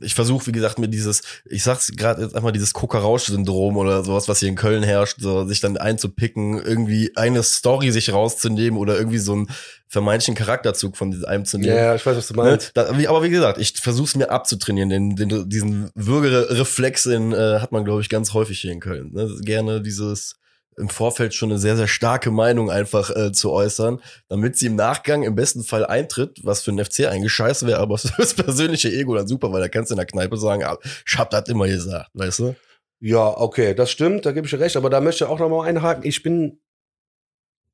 ich 0.00 0.14
versuche, 0.14 0.46
wie 0.46 0.52
gesagt, 0.52 0.78
mir 0.78 0.88
dieses, 0.88 1.22
ich 1.44 1.62
sag's 1.62 1.92
gerade 1.96 2.22
jetzt 2.22 2.34
einfach 2.34 2.52
dieses 2.52 2.72
Kokerausch-Syndrom 2.72 3.76
oder 3.76 4.04
sowas, 4.04 4.28
was 4.28 4.40
hier 4.40 4.48
in 4.48 4.54
Köln 4.54 4.82
herrscht, 4.82 5.18
so 5.20 5.46
sich 5.46 5.60
dann 5.60 5.76
einzupicken, 5.76 6.60
irgendwie 6.62 7.12
eine 7.16 7.42
Story 7.42 7.90
sich 7.90 8.12
rauszunehmen 8.12 8.78
oder 8.78 8.96
irgendwie 8.96 9.18
so 9.18 9.32
einen 9.32 9.48
vermeintlichen 9.88 10.34
Charakterzug 10.34 10.96
von 10.96 11.24
einem 11.24 11.44
zu 11.44 11.58
nehmen. 11.58 11.76
Ja, 11.76 11.94
ich 11.94 12.04
weiß, 12.04 12.16
was 12.16 12.28
du 12.28 12.34
meinst. 12.34 12.76
Ne? 12.76 12.84
Da, 12.84 13.08
aber 13.08 13.22
wie 13.22 13.30
gesagt, 13.30 13.58
ich 13.58 13.74
versuche 13.78 14.06
es 14.06 14.16
mir 14.16 14.30
abzutrainieren, 14.30 14.88
den, 14.88 15.16
den, 15.16 15.48
diesen 15.48 15.90
Würgereflex 15.94 17.06
in, 17.06 17.32
äh, 17.32 17.60
hat 17.60 17.72
man, 17.72 17.84
glaube 17.84 18.00
ich, 18.00 18.08
ganz 18.08 18.34
häufig 18.34 18.60
hier 18.60 18.72
in 18.72 18.80
Köln. 18.80 19.12
Ne? 19.12 19.30
Gerne 19.42 19.80
dieses 19.80 20.34
im 20.76 20.88
Vorfeld 20.88 21.34
schon 21.34 21.50
eine 21.50 21.58
sehr, 21.58 21.76
sehr 21.76 21.86
starke 21.86 22.30
Meinung 22.30 22.70
einfach 22.70 23.14
äh, 23.14 23.32
zu 23.32 23.50
äußern, 23.50 24.00
damit 24.28 24.56
sie 24.56 24.66
im 24.66 24.76
Nachgang 24.76 25.22
im 25.22 25.34
besten 25.34 25.62
Fall 25.62 25.86
eintritt, 25.86 26.40
was 26.42 26.62
für 26.62 26.70
ein 26.70 26.84
FC 26.84 27.06
eigentlich 27.06 27.32
scheiße 27.32 27.66
wäre, 27.66 27.78
aber 27.78 27.98
das 28.18 28.34
persönliche 28.34 28.90
Ego 28.92 29.14
dann 29.14 29.26
super, 29.26 29.52
weil 29.52 29.62
da 29.62 29.68
kannst 29.68 29.90
du 29.90 29.94
in 29.94 29.98
der 29.98 30.06
Kneipe 30.06 30.36
sagen, 30.36 30.62
ich 31.06 31.18
hab 31.18 31.30
das 31.30 31.48
immer 31.48 31.66
gesagt, 31.66 32.10
weißt 32.14 32.40
du? 32.40 32.56
Ja, 33.00 33.28
okay, 33.38 33.74
das 33.74 33.90
stimmt, 33.90 34.26
da 34.26 34.32
gebe 34.32 34.46
ich 34.46 34.50
dir 34.50 34.60
recht, 34.60 34.76
aber 34.76 34.90
da 34.90 35.00
möchte 35.00 35.24
ich 35.24 35.30
auch 35.30 35.38
nochmal 35.38 35.68
einhaken. 35.68 36.04
Ich 36.04 36.22
bin, 36.22 36.60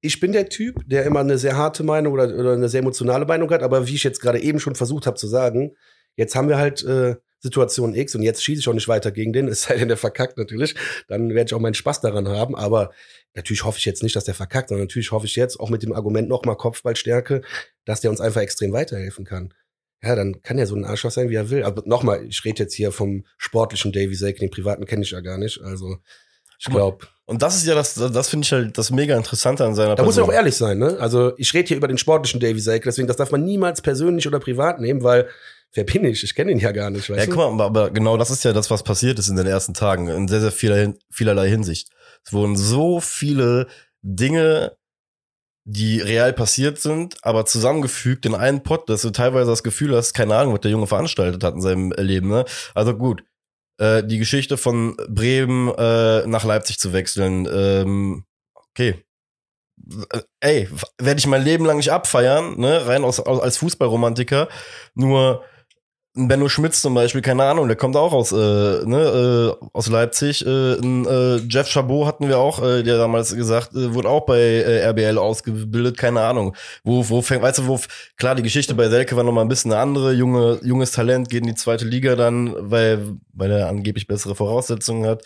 ich 0.00 0.21
bin 0.21 0.32
der 0.32 0.49
Typ, 0.49 0.82
der 0.87 1.04
immer 1.04 1.21
eine 1.21 1.38
sehr 1.38 1.56
harte 1.56 1.85
Meinung 1.85 2.12
oder, 2.12 2.25
oder 2.35 2.52
eine 2.52 2.68
sehr 2.68 2.80
emotionale 2.80 3.25
Meinung 3.25 3.50
hat, 3.50 3.62
aber 3.62 3.87
wie 3.87 3.94
ich 3.94 4.04
jetzt 4.04 4.21
gerade 4.21 4.40
eben 4.40 4.59
schon 4.59 4.75
versucht 4.75 5.06
habe 5.06 5.16
zu 5.16 5.28
sagen, 5.28 5.76
jetzt 6.16 6.35
haben 6.35 6.49
wir 6.49 6.59
halt 6.59 6.82
äh, 6.85 7.16
Situation 7.42 7.94
X 7.94 8.14
und 8.14 8.22
jetzt 8.22 8.42
schieße 8.42 8.61
ich 8.61 8.68
auch 8.68 8.75
nicht 8.75 8.88
weiter 8.88 9.11
gegen 9.11 9.32
den, 9.32 9.49
es 9.49 9.62
sei 9.62 9.76
denn, 9.76 9.88
der 9.88 9.96
verkackt 9.96 10.38
natürlich, 10.38 10.75
dann 11.08 11.30
werde 11.30 11.49
ich 11.49 11.54
auch 11.54 11.61
meinen 11.61 11.75
Spaß 11.75 12.00
daran 12.00 12.28
haben, 12.28 12.54
aber 12.54 12.92
natürlich 13.34 13.64
hoffe 13.64 13.78
ich 13.78 13.84
jetzt 13.84 14.02
nicht, 14.02 14.16
dass 14.16 14.25
der 14.25 14.34
verkackt, 14.34 14.68
sondern 14.68 14.87
natürlich 14.87 15.11
hoffe 15.12 15.26
ich 15.26 15.37
jetzt 15.37 15.58
auch 15.58 15.70
mit 15.70 15.82
dem 15.82 15.92
Argument 15.92 16.28
nochmal 16.28 16.56
Kopfballstärke, 16.56 17.42
dass 17.84 18.00
der 18.00 18.11
uns 18.11 18.20
einfach 18.20 18.40
extrem 18.40 18.72
weiterhelfen 18.72 19.25
kann. 19.25 19.52
Ja, 20.04 20.16
dann 20.16 20.42
kann 20.42 20.58
er 20.58 20.66
so 20.66 20.75
ein 20.75 20.84
Arschloch 20.84 21.12
sein, 21.12 21.30
wie 21.30 21.37
er 21.37 21.50
will. 21.50 21.62
Aber 21.62 21.82
nochmal, 21.87 22.26
ich 22.26 22.44
rede 22.44 22.64
jetzt 22.64 22.75
hier 22.75 22.90
vom 22.90 23.25
sportlichen 23.38 23.92
Davy 23.92 24.14
Selke, 24.16 24.40
den 24.40 24.50
privaten 24.50 24.84
kenne 24.84 25.02
ich 25.02 25.12
ja 25.12 25.20
gar 25.20 25.38
nicht, 25.38 25.61
also 25.62 25.99
ich 26.58 26.66
glaube. 26.66 27.06
Und 27.25 27.42
das 27.42 27.56
ist 27.56 27.66
ja 27.66 27.75
das, 27.75 27.94
das 27.94 28.28
finde 28.28 28.44
ich 28.44 28.52
halt 28.52 28.78
das 28.78 28.90
mega 28.90 29.16
Interessante 29.16 29.64
an 29.64 29.75
seiner 29.75 29.90
Da 29.90 30.02
Person. 30.02 30.06
muss 30.06 30.16
man 30.16 30.26
auch 30.26 30.32
ehrlich 30.32 30.56
sein, 30.56 30.78
ne? 30.78 30.96
Also 30.99 31.32
ich 31.38 31.54
rede 31.54 31.68
hier 31.68 31.76
über 31.76 31.88
den 31.88 31.99
sportlichen 31.99 32.40
Davy 32.40 32.61
Selke, 32.61 32.84
deswegen 32.84 33.08
das 33.08 33.16
darf 33.16 33.30
man 33.30 33.44
niemals 33.44 33.80
persönlich 33.80 34.26
oder 34.26 34.38
privat 34.38 34.80
nehmen, 34.80 35.02
weil 35.02 35.28
wer 35.75 35.85
bin 35.85 36.05
ich? 36.05 36.23
Ich 36.23 36.35
kenne 36.35 36.52
ihn 36.52 36.59
ja 36.59 36.73
gar 36.73 36.91
nicht. 36.91 37.09
Weißt 37.09 37.26
ja, 37.26 37.35
guck 37.35 37.57
mal, 37.57 37.64
aber 37.64 37.91
genau 37.91 38.17
das 38.17 38.31
ist 38.31 38.45
ja 38.45 38.52
das, 38.52 38.71
was 38.71 38.83
passiert 38.83 39.19
ist 39.19 39.29
in 39.29 39.37
den 39.37 39.47
ersten 39.47 39.75
Tagen, 39.75 40.09
in 40.09 40.29
sehr, 40.29 40.41
sehr 40.41 40.52
vieler, 40.52 40.95
vielerlei 41.11 41.49
Hinsicht. 41.49 41.91
Es 42.25 42.33
wurden 42.33 42.57
so 42.57 43.00
viele 43.00 43.67
Dinge, 44.02 44.76
die 45.64 46.00
real 46.00 46.33
passiert 46.33 46.81
sind, 46.81 47.17
aber 47.23 47.47
zusammengefügt 47.47 48.26
in 48.26 48.35
einen 48.35 48.62
Pot, 48.62 48.88
dass 48.88 49.02
du 49.02 49.11
teilweise 49.11 49.50
das 49.50 49.62
Gefühl 49.62 49.97
hast, 49.97 50.12
keine 50.12 50.37
Ahnung, 50.37 50.55
was 50.55 50.61
der 50.61 50.71
Junge 50.71 50.87
veranstaltet 50.87 51.45
hat 51.45 51.55
in 51.55 51.61
seinem 51.61 51.93
Leben. 51.93 52.29
Ne? 52.29 52.45
Also 52.75 52.97
gut, 52.97 53.23
äh, 53.79 54.02
die 54.02 54.19
Geschichte 54.19 54.57
von 54.57 54.97
Bremen 55.09 55.69
äh, 55.69 56.26
nach 56.26 56.45
Leipzig 56.45 56.79
zu 56.79 56.93
wechseln, 56.93 57.49
ähm, 57.52 58.25
okay, 58.55 59.05
äh, 60.11 60.21
ey, 60.41 60.69
werde 60.99 61.19
ich 61.19 61.26
mein 61.26 61.45
Leben 61.45 61.64
lang 61.64 61.76
nicht 61.76 61.93
abfeiern, 61.93 62.59
ne, 62.59 62.87
rein 62.87 63.05
aus, 63.05 63.21
aus, 63.21 63.41
als 63.41 63.57
Fußballromantiker. 63.59 64.49
Nur 64.95 65.45
Benno 66.14 66.49
Schmitz 66.50 66.83
zum 66.83 66.92
Beispiel, 66.92 67.23
keine 67.23 67.45
Ahnung, 67.45 67.69
der 67.69 67.76
kommt 67.76 67.97
auch 67.97 68.12
aus, 68.12 68.33
äh, 68.33 68.37
ne, 68.37 69.57
äh, 69.61 69.66
aus 69.73 69.88
Leipzig. 69.88 70.45
Äh, 70.45 70.75
ein, 70.75 71.07
äh, 71.07 71.37
Jeff 71.49 71.69
Chabot 71.69 72.07
hatten 72.07 72.28
wir 72.28 72.38
auch, 72.38 72.62
äh, 72.62 72.83
der 72.83 72.99
damals 72.99 73.35
gesagt, 73.35 73.75
äh, 73.75 73.95
wurde 73.95 74.11
auch 74.11 74.26
bei 74.26 74.38
äh, 74.38 74.87
RBL 74.88 75.16
ausgebildet, 75.16 75.97
keine 75.97 76.21
Ahnung. 76.21 76.54
Wo, 76.85 77.09
wo 77.09 77.23
fängt, 77.23 77.42
weißt 77.42 77.61
du, 77.61 77.66
wo, 77.66 77.81
klar, 78.19 78.35
die 78.35 78.42
Geschichte 78.42 78.75
bei 78.75 78.90
Selke 78.90 79.16
war 79.16 79.25
nochmal 79.25 79.45
ein 79.45 79.49
bisschen 79.49 79.73
eine 79.73 79.81
andere, 79.81 80.12
junge, 80.12 80.61
junges 80.62 80.92
Talent 80.92 81.31
geht 81.31 81.40
in 81.40 81.49
die 81.49 81.54
zweite 81.54 81.87
Liga 81.87 82.14
dann, 82.14 82.54
weil, 82.59 83.16
weil 83.33 83.50
er 83.50 83.69
angeblich 83.69 84.07
bessere 84.07 84.35
Voraussetzungen 84.35 85.09
hat 85.09 85.25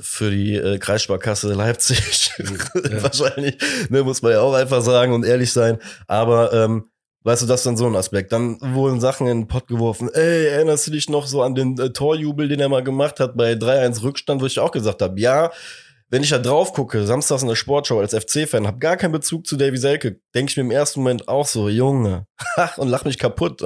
für 0.00 0.30
die 0.30 0.56
äh, 0.56 0.78
Kreissparkasse 0.78 1.52
Leipzig. 1.52 2.32
Ja. 2.38 3.02
Wahrscheinlich, 3.02 3.58
ne, 3.90 4.02
muss 4.02 4.22
man 4.22 4.32
ja 4.32 4.40
auch 4.40 4.54
einfach 4.54 4.80
sagen 4.80 5.12
und 5.12 5.24
ehrlich 5.24 5.52
sein. 5.52 5.78
Aber 6.06 6.52
ähm, 6.52 6.90
Weißt 7.26 7.42
du, 7.42 7.46
das 7.46 7.60
ist 7.60 7.66
dann 7.66 7.76
so 7.76 7.86
ein 7.86 7.96
Aspekt. 7.96 8.30
Dann 8.30 8.56
wurden 8.60 9.00
Sachen 9.00 9.26
in 9.26 9.40
den 9.40 9.48
Pott 9.48 9.66
geworfen. 9.66 10.08
Ey, 10.14 10.46
erinnerst 10.46 10.86
du 10.86 10.92
dich 10.92 11.10
noch 11.10 11.26
so 11.26 11.42
an 11.42 11.56
den 11.56 11.76
äh, 11.76 11.90
Torjubel, 11.90 12.46
den 12.46 12.60
er 12.60 12.68
mal 12.68 12.84
gemacht 12.84 13.18
hat 13.18 13.36
bei 13.36 13.54
3-1 13.54 14.04
Rückstand, 14.04 14.40
wo 14.40 14.46
ich 14.46 14.60
auch 14.60 14.70
gesagt 14.70 15.02
habe, 15.02 15.18
ja, 15.18 15.50
wenn 16.08 16.22
ich 16.22 16.30
da 16.30 16.38
drauf 16.38 16.72
gucke, 16.72 17.04
samstags 17.04 17.42
in 17.42 17.48
der 17.48 17.56
Sportschau 17.56 17.98
als 17.98 18.14
FC-Fan, 18.14 18.68
habe 18.68 18.78
gar 18.78 18.96
keinen 18.96 19.10
Bezug 19.10 19.44
zu 19.44 19.56
Davy 19.56 19.76
Selke, 19.76 20.20
denke 20.36 20.50
ich 20.50 20.56
mir 20.56 20.62
im 20.62 20.70
ersten 20.70 21.00
Moment 21.00 21.26
auch 21.26 21.48
so, 21.48 21.68
Junge, 21.68 22.28
und 22.76 22.86
lach 22.86 23.04
mich 23.04 23.18
kaputt. 23.18 23.60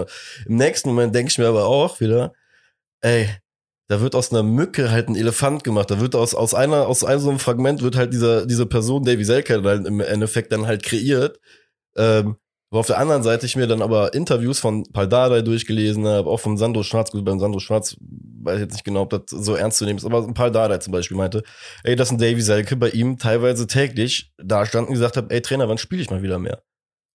Im 0.47 0.57
nächsten 0.57 0.89
Moment 0.89 1.15
denke 1.15 1.31
ich 1.31 1.37
mir 1.37 1.49
aber 1.49 1.67
auch 1.67 2.01
wieder, 2.01 2.33
ey, 3.03 3.29
da 3.89 4.01
wird 4.01 4.15
aus 4.15 4.33
einer 4.33 4.43
Mücke 4.43 4.91
halt 4.91 5.11
ein 5.11 5.17
Elefant 5.17 5.65
gemacht. 5.65 5.91
Da 5.91 6.01
wird 6.01 6.15
aus, 6.15 6.35
aus 6.35 6.55
einer, 6.55 6.87
aus 6.87 7.05
einem 7.05 7.21
so 7.21 7.29
einem 7.29 7.39
Fragment 7.39 7.83
wird 7.83 7.97
halt 7.97 8.15
dieser, 8.15 8.47
diese 8.47 8.65
Person 8.65 9.05
Davy 9.05 9.25
Selke 9.25 9.61
dann 9.61 9.85
im 9.85 10.01
Endeffekt 10.01 10.51
dann 10.51 10.67
halt 10.67 10.83
kreiert. 10.83 11.39
Ähm, 11.95 12.37
wo 12.71 12.79
auf 12.79 12.87
der 12.87 12.99
anderen 12.99 13.23
Seite 13.23 13.47
ich 13.47 13.57
mir 13.57 13.67
dann 13.67 13.83
aber 13.83 14.15
Interviews 14.15 14.61
von 14.61 14.85
Paldada 14.93 15.43
durchgelesen 15.43 16.07
habe, 16.07 16.31
auch 16.31 16.39
von 16.39 16.57
Sandro 16.57 16.83
Schwarz, 16.85 17.11
gut, 17.11 17.25
beim 17.25 17.41
Sandro 17.41 17.59
Schwarz 17.59 17.97
weiß 18.43 18.57
ich 18.57 18.63
jetzt 18.63 18.73
nicht 18.75 18.85
genau, 18.85 19.03
ob 19.03 19.11
das 19.11 19.23
so 19.29 19.55
ernst 19.55 19.79
zu 19.79 19.85
nehmen 19.85 19.99
ist, 19.99 20.05
aber 20.05 20.27
Paldada 20.33 20.79
zum 20.81 20.93
Beispiel 20.93 21.17
meinte, 21.17 21.43
ey, 21.83 21.97
dass 21.97 22.11
ein 22.11 22.19
Davy 22.19 22.41
Selke 22.41 22.77
bei 22.77 22.91
ihm 22.91 23.19
teilweise 23.19 23.67
täglich 23.67 24.33
da 24.39 24.65
stand 24.67 24.89
und 24.89 24.95
gesagt 24.95 25.17
hat, 25.17 25.33
ey 25.33 25.43
Trainer, 25.43 25.69
wann 25.69 25.79
spiele 25.79 26.03
ich 26.03 26.11
mal 26.11 26.23
wieder 26.23 26.39
mehr? 26.39 26.63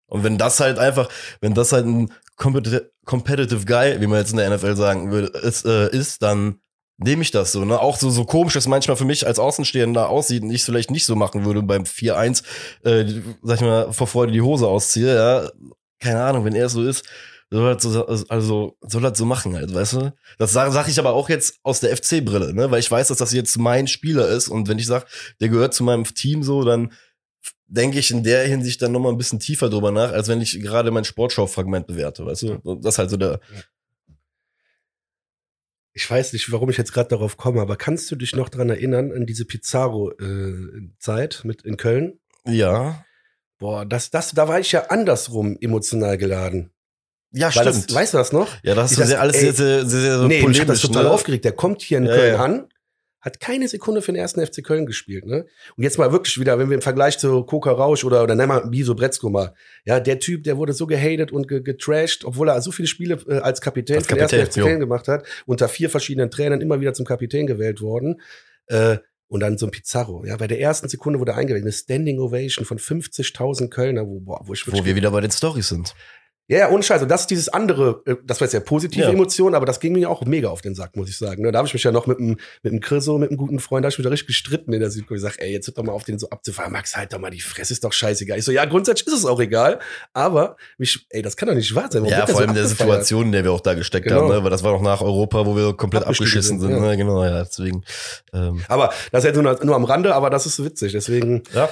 Und 0.06 0.25
wenn 0.25 0.38
das 0.38 0.61
halt 0.61 0.78
einfach, 0.78 1.08
wenn 1.40 1.54
das 1.54 1.73
halt 1.73 1.87
ein 1.87 2.12
competitive, 2.37 2.92
competitive 3.04 3.64
Guy, 3.64 4.00
wie 4.00 4.06
man 4.06 4.18
jetzt 4.18 4.32
in 4.32 4.37
der 4.37 4.50
NFL 4.50 4.76
sagen 4.76 5.11
würde, 5.11 5.28
ist, 5.38 5.64
äh, 5.64 5.88
ist 5.90 6.23
dann 6.23 6.61
nehme 6.99 7.23
ich 7.23 7.31
das 7.31 7.53
so, 7.53 7.65
ne? 7.65 7.81
Auch 7.81 7.97
so, 7.97 8.11
so 8.11 8.25
komisch 8.25 8.57
es 8.57 8.69
manchmal 8.69 8.97
für 8.97 9.05
mich 9.05 9.27
als 9.27 9.39
Außenstehender 9.39 10.09
aussieht 10.09 10.43
und 10.43 10.51
ich 10.51 10.61
es 10.61 10.65
vielleicht 10.65 10.91
nicht 10.91 11.05
so 11.05 11.17
machen 11.17 11.45
würde 11.45 11.63
beim 11.63 11.85
4-1, 11.85 12.43
äh, 12.85 13.05
sag 13.43 13.57
ich 13.57 13.63
mal, 13.63 13.93
vor 13.93 14.07
Freude 14.07 14.33
die 14.33 14.43
Hose 14.43 14.67
ausziehe, 14.67 15.15
ja. 15.15 15.51
Keine 16.01 16.23
Ahnung, 16.23 16.45
wenn 16.45 16.55
er 16.55 16.69
so 16.69 16.83
ist, 16.83 17.05
soll 17.51 17.67
halt 17.67 17.81
so, 17.81 18.07
also, 18.07 18.77
soll 18.81 19.03
halt 19.03 19.17
so 19.17 19.25
machen 19.25 19.55
halt, 19.57 19.73
weißt 19.73 19.93
du? 19.95 20.13
Das 20.39 20.53
sage 20.53 20.73
sag 20.73 20.89
ich 20.89 20.99
aber 20.99 21.13
auch 21.13 21.29
jetzt 21.29 21.59
aus 21.63 21.81
der 21.81 21.97
FC-Brille, 21.97 22.55
ne? 22.55 22.71
Weil 22.71 22.81
ich 22.81 22.91
weiß, 22.91 23.09
dass 23.09 23.19
das 23.19 23.33
jetzt 23.33 23.57
mein 23.59 23.87
Spieler 23.87 24.29
ist 24.29 24.49
und 24.49 24.69
wenn 24.69 24.79
ich 24.79 24.87
sag, 24.87 25.07
der 25.41 25.49
gehört 25.49 25.75
zu 25.75 25.85
meinem 25.85 26.05
Team 26.05 26.43
so, 26.43 26.65
dann 26.65 26.93
denke 27.67 27.99
ich 27.99 28.11
in 28.11 28.23
der 28.23 28.47
Hinsicht 28.47 28.83
dann 28.83 28.93
nochmal 28.93 29.13
ein 29.13 29.19
bisschen 29.19 29.41
tiefer 29.41 29.69
drüber 29.69 29.91
nach, 29.91 30.13
als 30.13 30.29
wenn 30.29 30.41
ich 30.41 30.61
gerade 30.61 30.91
mein 30.91 31.05
Sportschau-Fragment 31.05 31.87
bewerte, 31.87 32.25
weißt 32.27 32.43
du? 32.43 32.59
Das 32.83 32.95
ist 32.95 32.99
halt 32.99 33.11
so 33.11 33.17
der, 33.17 33.41
ich 35.95 36.11
weiß 36.11 36.33
nicht, 36.33 36.51
warum 36.51 36.69
ich 36.71 36.77
jetzt 36.77 36.93
gerade 36.93 37.09
darauf 37.09 37.37
komme, 37.37 37.61
aber 37.61 37.77
kannst 37.77 38.11
du 38.11 38.17
dich 38.17 38.35
noch 38.35 38.49
dran 38.49 38.69
erinnern 38.69 39.13
an 39.13 39.27
diese 39.27 39.45
Pizarro-Zeit 39.45 41.41
äh, 41.43 41.47
mit 41.47 41.63
in 41.63 41.77
Köln? 41.77 42.19
Ja. 42.45 43.05
Boah, 43.59 43.87
das, 43.87 44.11
das, 44.11 44.33
da 44.33 44.49
war 44.49 44.59
ich 44.59 44.73
ja 44.73 44.89
andersrum 44.89 45.57
emotional 45.61 46.19
geladen. 46.19 46.73
Ja, 47.31 47.47
Weil 47.55 47.73
stimmt. 47.73 47.91
Das, 47.91 47.95
weißt 47.95 48.15
du 48.15 48.19
das 48.19 48.33
noch? 48.33 48.49
Ja, 48.65 48.75
das 48.75 48.93
ist 48.93 49.11
ja 49.11 49.19
alles 49.19 49.37
ey, 49.37 49.43
sehr, 49.43 49.53
sehr, 49.55 49.87
sehr, 49.87 50.01
sehr 50.01 50.19
nee, 50.29 50.41
polemisch. 50.41 50.61
Ich 50.61 50.67
das 50.67 50.81
total 50.81 51.05
ne? 51.05 51.11
aufgeregt. 51.11 51.45
Der 51.45 51.53
kommt 51.53 51.83
hier 51.83 51.99
in 51.99 52.07
ja, 52.07 52.15
Köln 52.15 52.35
ja. 52.35 52.45
an 52.45 52.69
hat 53.25 53.40
keine 53.40 53.69
Sekunde 53.69 54.02
für 54.02 54.12
den 54.12 54.21
ersten 54.21 54.45
FC 54.45 54.62
Köln 54.62 54.85
gespielt. 54.85 55.25
Ne? 55.25 55.47
Und 55.76 55.83
jetzt 55.83 55.99
mal 55.99 56.12
wirklich 56.12 56.38
wieder, 56.38 56.59
wenn 56.59 56.69
wir 56.69 56.75
im 56.75 56.83
Vergleich 56.83 57.19
zu 57.19 57.43
Koka 57.45 57.73
Rausch 57.73 58.04
oder, 58.04 58.23
oder 58.23 58.35
nennen 58.35 58.50
wir 58.50 58.66
Biso 58.66 58.95
Bretzko 58.95 59.31
mal, 59.31 59.54
ja, 59.87 59.99
der 59.99 60.19
Typ, 60.19 60.45
der 60.45 60.59
wurde 60.59 60.75
so 60.75 60.87
gehatet 60.87 61.33
und 61.33 61.49
getrashed, 61.49 62.25
obwohl 62.25 62.50
er 62.50 62.61
so 62.61 62.71
viele 62.71 62.87
Spiele 62.87 63.19
äh, 63.26 63.38
als 63.38 63.62
Kapitän 63.62 63.97
als 63.97 64.07
für 64.07 64.14
den 64.14 64.21
ersten 64.21 64.47
FC 64.47 64.61
Köln 64.61 64.81
gemacht 64.81 65.09
hat, 65.09 65.26
unter 65.47 65.69
vier 65.69 65.88
verschiedenen 65.88 66.31
Trainern 66.31 66.61
immer 66.61 66.81
wieder 66.81 66.93
zum 66.93 67.07
Kapitän 67.07 67.47
gewählt 67.47 67.81
worden. 67.81 68.21
Äh, 68.66 68.99
und 69.26 69.40
dann 69.40 69.57
so 69.57 69.66
ein 69.66 69.73
Pizarro. 69.73 70.25
Ja, 70.26 70.37
bei 70.37 70.47
der 70.47 70.61
ersten 70.61 70.88
Sekunde 70.88 71.19
wurde 71.19 71.35
eingewählt, 71.35 71.64
eine 71.64 71.73
Standing 71.73 72.21
Ovation 72.21 72.66
von 72.66 72.78
50.000 72.78 73.69
Kölner, 73.69 74.07
wo, 74.07 74.21
boah, 74.21 74.43
wo 74.45 74.52
ich 74.52 74.71
Wo 74.71 74.85
wir 74.85 74.95
wieder 74.95 75.11
bei 75.11 75.23
den 75.23 75.31
Stories 75.31 75.71
sind. 75.71 75.95
Ja, 76.47 76.59
ja, 76.59 76.69
ohne 76.69 76.83
Scheiß. 76.83 77.01
Und 77.01 77.09
das 77.09 77.23
ist 77.23 77.31
dieses 77.31 77.49
andere, 77.49 78.03
äh, 78.05 78.17
das 78.23 78.39
war 78.39 78.45
jetzt 78.45 78.53
ja 78.53 78.61
positive 78.61 79.05
ja. 79.05 79.11
Emotion, 79.11 79.55
aber 79.55 79.65
das 79.65 79.81
ging 79.81 79.95
mir 79.95 80.11
auch 80.11 80.23
mega 80.27 80.49
auf 80.49 80.61
den 80.61 80.75
Sack, 80.75 80.95
muss 80.95 81.09
ich 81.09 81.17
sagen. 81.17 81.43
Ne, 81.43 81.53
da 81.53 81.59
habe 81.59 81.69
ich 81.69 81.73
mich 81.73 81.83
ja 81.83 81.91
noch 81.91 82.07
mit 82.07 82.19
dem, 82.19 82.37
mit 82.63 82.73
dem 82.73 82.81
Chriso, 82.81 83.17
mit 83.17 83.31
einem 83.31 83.39
guten 83.39 83.61
Freund, 83.61 83.83
da 83.83 83.87
habe 83.87 83.93
ich 83.93 83.99
mich 83.99 84.05
da 84.05 84.11
richtig 84.11 84.27
gestritten 84.27 84.75
in 84.75 84.81
der 84.81 84.91
Südkorea. 84.91 85.17
Ich 85.17 85.23
sag, 85.23 85.41
ey, 85.41 85.53
jetzt 85.53 85.69
hört 85.69 85.79
doch 85.79 85.85
mal 85.85 85.93
auf 85.93 86.05
den 86.05 86.19
so 86.19 86.29
abzufahren. 86.29 86.71
Max, 86.71 86.97
halt 86.97 87.15
doch 87.15 87.19
mal 87.19 87.31
die 87.31 87.41
Fresse, 87.41 87.73
ist 87.73 87.83
doch 87.83 87.95
scheißegal. 87.95 88.39
Ich 88.39 88.45
so, 88.45 88.53
ja, 88.53 88.67
grundsätzlich 88.67 89.07
ist 89.07 89.15
es 89.15 89.25
auch 89.25 89.41
egal, 89.41 89.79
aber 90.13 90.57
mich, 90.77 91.07
ey, 91.09 91.23
das 91.23 91.37
kann 91.39 91.49
doch 91.49 91.55
nicht 91.55 91.75
wahr 91.75 91.89
sein. 91.91 92.03
Warum 92.03 92.13
ja, 92.13 92.27
vor 92.27 92.41
allem 92.41 92.51
in 92.51 92.57
der 92.57 92.67
Situation, 92.67 93.27
in 93.27 93.33
der 93.33 93.45
wir 93.45 93.53
auch 93.53 93.63
da 93.63 93.73
gesteckt 93.73 94.07
genau. 94.07 94.23
haben, 94.23 94.29
ne? 94.29 94.45
weil 94.45 94.51
das 94.51 94.63
war 94.63 94.73
noch 94.73 94.83
nach 94.83 95.01
Europa, 95.01 95.47
wo 95.47 95.57
wir 95.57 95.73
komplett 95.73 96.05
abgeschissen 96.05 96.61
sind. 96.61 96.73
sind 96.73 96.83
ja. 96.83 96.91
ne? 96.91 96.97
Genau, 96.99 97.25
ja, 97.25 97.43
deswegen. 97.43 97.85
Ähm. 98.35 98.63
Aber 98.69 98.93
das 99.13 99.25
ist 99.25 99.29
jetzt 99.29 99.41
nur, 99.41 99.65
nur 99.65 99.77
am 99.77 99.85
Rande, 99.85 100.15
aber 100.15 100.29
das 100.29 100.45
ist 100.45 100.63
witzig, 100.63 100.93
deswegen. 100.93 101.43
Ja. 101.55 101.71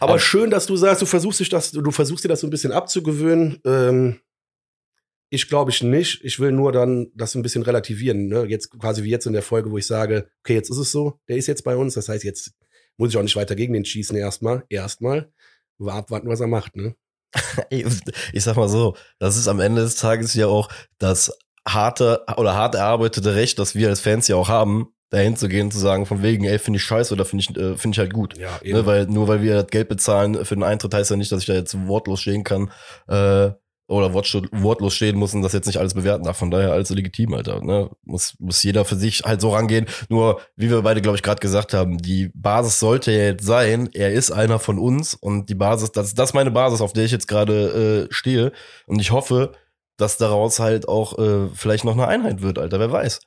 Aber, 0.00 0.12
aber 0.12 0.18
schön, 0.18 0.50
dass 0.50 0.66
du 0.66 0.76
sagst, 0.76 1.02
du 1.02 1.06
versuchst 1.06 1.40
dich 1.40 1.50
das, 1.50 1.70
du 1.70 1.90
versuchst 1.90 2.24
dir 2.24 2.28
das 2.28 2.40
so 2.40 2.46
ein 2.46 2.50
bisschen 2.50 2.72
abzugewöhnen. 2.72 3.60
Ähm, 3.64 4.20
ich 5.30 5.48
glaube 5.48 5.70
ich 5.70 5.82
nicht. 5.82 6.24
Ich 6.24 6.40
will 6.40 6.52
nur 6.52 6.72
dann 6.72 7.12
das 7.14 7.34
ein 7.34 7.42
bisschen 7.42 7.62
relativieren. 7.62 8.26
Ne? 8.26 8.46
Jetzt 8.46 8.70
quasi 8.70 9.04
wie 9.04 9.10
jetzt 9.10 9.26
in 9.26 9.34
der 9.34 9.42
Folge, 9.42 9.70
wo 9.70 9.78
ich 9.78 9.86
sage, 9.86 10.28
okay, 10.40 10.54
jetzt 10.54 10.70
ist 10.70 10.78
es 10.78 10.90
so, 10.90 11.20
der 11.28 11.36
ist 11.36 11.46
jetzt 11.46 11.64
bei 11.64 11.76
uns. 11.76 11.94
Das 11.94 12.08
heißt, 12.08 12.24
jetzt 12.24 12.52
muss 12.96 13.10
ich 13.10 13.16
auch 13.16 13.22
nicht 13.22 13.36
weiter 13.36 13.54
gegen 13.54 13.74
den 13.74 13.84
schießen 13.84 14.16
erstmal. 14.16 14.64
Erstmal. 14.68 15.32
Abwarten, 15.78 16.28
was 16.28 16.40
er 16.40 16.46
macht, 16.46 16.76
ne? 16.76 16.94
ich 17.70 18.42
sag 18.42 18.56
mal 18.56 18.68
so, 18.68 18.96
das 19.18 19.36
ist 19.36 19.48
am 19.48 19.60
Ende 19.60 19.82
des 19.82 19.94
Tages 19.94 20.34
ja 20.34 20.46
auch 20.46 20.68
das 20.98 21.32
harte 21.66 22.24
oder 22.36 22.54
hart 22.54 22.74
erarbeitete 22.74 23.34
Recht, 23.34 23.58
das 23.58 23.74
wir 23.74 23.88
als 23.88 24.00
Fans 24.00 24.28
ja 24.28 24.36
auch 24.36 24.48
haben, 24.48 24.92
dahin 25.10 25.36
zu 25.36 25.48
gehen, 25.48 25.70
zu 25.70 25.78
sagen, 25.78 26.06
von 26.06 26.22
wegen, 26.22 26.44
ey, 26.44 26.58
finde 26.58 26.78
ich 26.78 26.84
scheiße 26.84 27.12
oder 27.12 27.24
finde 27.24 27.44
ich, 27.44 27.56
äh, 27.56 27.76
finde 27.76 27.94
ich 27.94 27.98
halt 27.98 28.12
gut. 28.12 28.38
Ja, 28.38 28.52
ne, 28.52 28.58
eben. 28.62 28.78
Ne, 28.78 28.86
weil, 28.86 29.06
nur 29.06 29.28
weil 29.28 29.42
wir 29.42 29.54
das 29.54 29.66
Geld 29.66 29.88
bezahlen 29.88 30.44
für 30.44 30.54
den 30.54 30.62
Eintritt 30.62 30.94
heißt 30.94 31.10
ja 31.10 31.16
nicht, 31.16 31.32
dass 31.32 31.40
ich 31.40 31.46
da 31.46 31.54
jetzt 31.54 31.86
wortlos 31.86 32.20
stehen 32.20 32.44
kann, 32.44 32.70
äh, 33.08 33.50
oder 33.88 34.14
wortlos 34.14 34.94
stehen 34.94 35.18
muss 35.18 35.34
und 35.34 35.42
das 35.42 35.52
jetzt 35.52 35.66
nicht 35.66 35.78
alles 35.78 35.94
bewerten 35.94 36.22
darf. 36.22 36.36
Von 36.36 36.52
daher 36.52 36.70
alles 36.70 36.90
legitim, 36.90 37.34
Alter. 37.34 37.60
Ne? 37.60 37.90
Muss, 38.04 38.36
muss 38.38 38.62
jeder 38.62 38.84
für 38.84 38.94
sich 38.94 39.22
halt 39.24 39.40
so 39.40 39.50
rangehen. 39.50 39.86
Nur, 40.08 40.40
wie 40.54 40.70
wir 40.70 40.82
beide, 40.82 41.02
glaube 41.02 41.16
ich, 41.16 41.24
gerade 41.24 41.40
gesagt 41.40 41.74
haben, 41.74 41.98
die 41.98 42.30
Basis 42.32 42.78
sollte 42.78 43.10
ja 43.10 43.24
jetzt 43.24 43.44
sein, 43.44 43.90
er 43.92 44.12
ist 44.12 44.30
einer 44.30 44.60
von 44.60 44.78
uns 44.78 45.14
und 45.14 45.48
die 45.48 45.56
Basis, 45.56 45.90
das, 45.90 46.14
das 46.14 46.30
ist 46.30 46.34
meine 46.34 46.52
Basis, 46.52 46.80
auf 46.80 46.92
der 46.92 47.04
ich 47.04 47.10
jetzt 47.10 47.26
gerade 47.26 48.06
äh, 48.08 48.14
stehe. 48.14 48.52
Und 48.86 49.00
ich 49.00 49.10
hoffe, 49.10 49.54
dass 49.96 50.16
daraus 50.16 50.60
halt 50.60 50.86
auch 50.86 51.18
äh, 51.18 51.48
vielleicht 51.52 51.84
noch 51.84 51.94
eine 51.94 52.06
Einheit 52.06 52.42
wird, 52.42 52.60
Alter. 52.60 52.78
Wer 52.78 52.92
weiß 52.92 53.20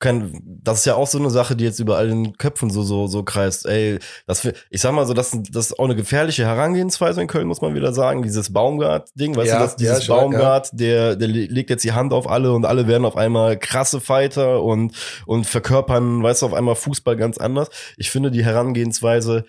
kein, 0.00 0.40
das 0.62 0.80
ist 0.80 0.84
ja 0.86 0.94
auch 0.94 1.06
so 1.06 1.18
eine 1.18 1.28
Sache, 1.28 1.54
die 1.54 1.64
jetzt 1.64 1.78
überall 1.78 2.08
in 2.08 2.24
den 2.24 2.38
Köpfen 2.38 2.70
so, 2.70 2.82
so, 2.82 3.06
so 3.06 3.22
kreist. 3.22 3.66
Ey, 3.66 3.98
das, 4.26 4.50
ich 4.70 4.80
sag 4.80 4.92
mal 4.92 5.06
so, 5.06 5.12
das, 5.12 5.38
das 5.50 5.66
ist 5.66 5.78
auch 5.78 5.84
eine 5.84 5.94
gefährliche 5.94 6.46
Herangehensweise 6.46 7.20
in 7.20 7.28
Köln, 7.28 7.46
muss 7.46 7.60
man 7.60 7.74
wieder 7.74 7.92
sagen. 7.92 8.22
Dieses 8.22 8.50
Baumgart-Ding, 8.50 9.36
weißt 9.36 9.48
ja, 9.48 9.58
du, 9.58 9.64
das, 9.64 9.76
dieses 9.76 10.06
ja, 10.06 10.14
Baumgart, 10.14 10.72
ja. 10.72 10.78
der, 10.78 11.16
der 11.16 11.28
legt 11.28 11.68
jetzt 11.68 11.84
die 11.84 11.92
Hand 11.92 12.14
auf 12.14 12.28
alle 12.28 12.52
und 12.52 12.64
alle 12.64 12.88
werden 12.88 13.04
auf 13.04 13.16
einmal 13.16 13.58
krasse 13.58 14.00
Fighter 14.00 14.62
und, 14.62 14.94
und 15.26 15.46
verkörpern, 15.46 16.22
weißt 16.22 16.40
du, 16.40 16.46
auf 16.46 16.54
einmal 16.54 16.76
Fußball 16.76 17.16
ganz 17.16 17.36
anders. 17.36 17.68
Ich 17.98 18.10
finde 18.10 18.30
die 18.30 18.44
Herangehensweise, 18.44 19.44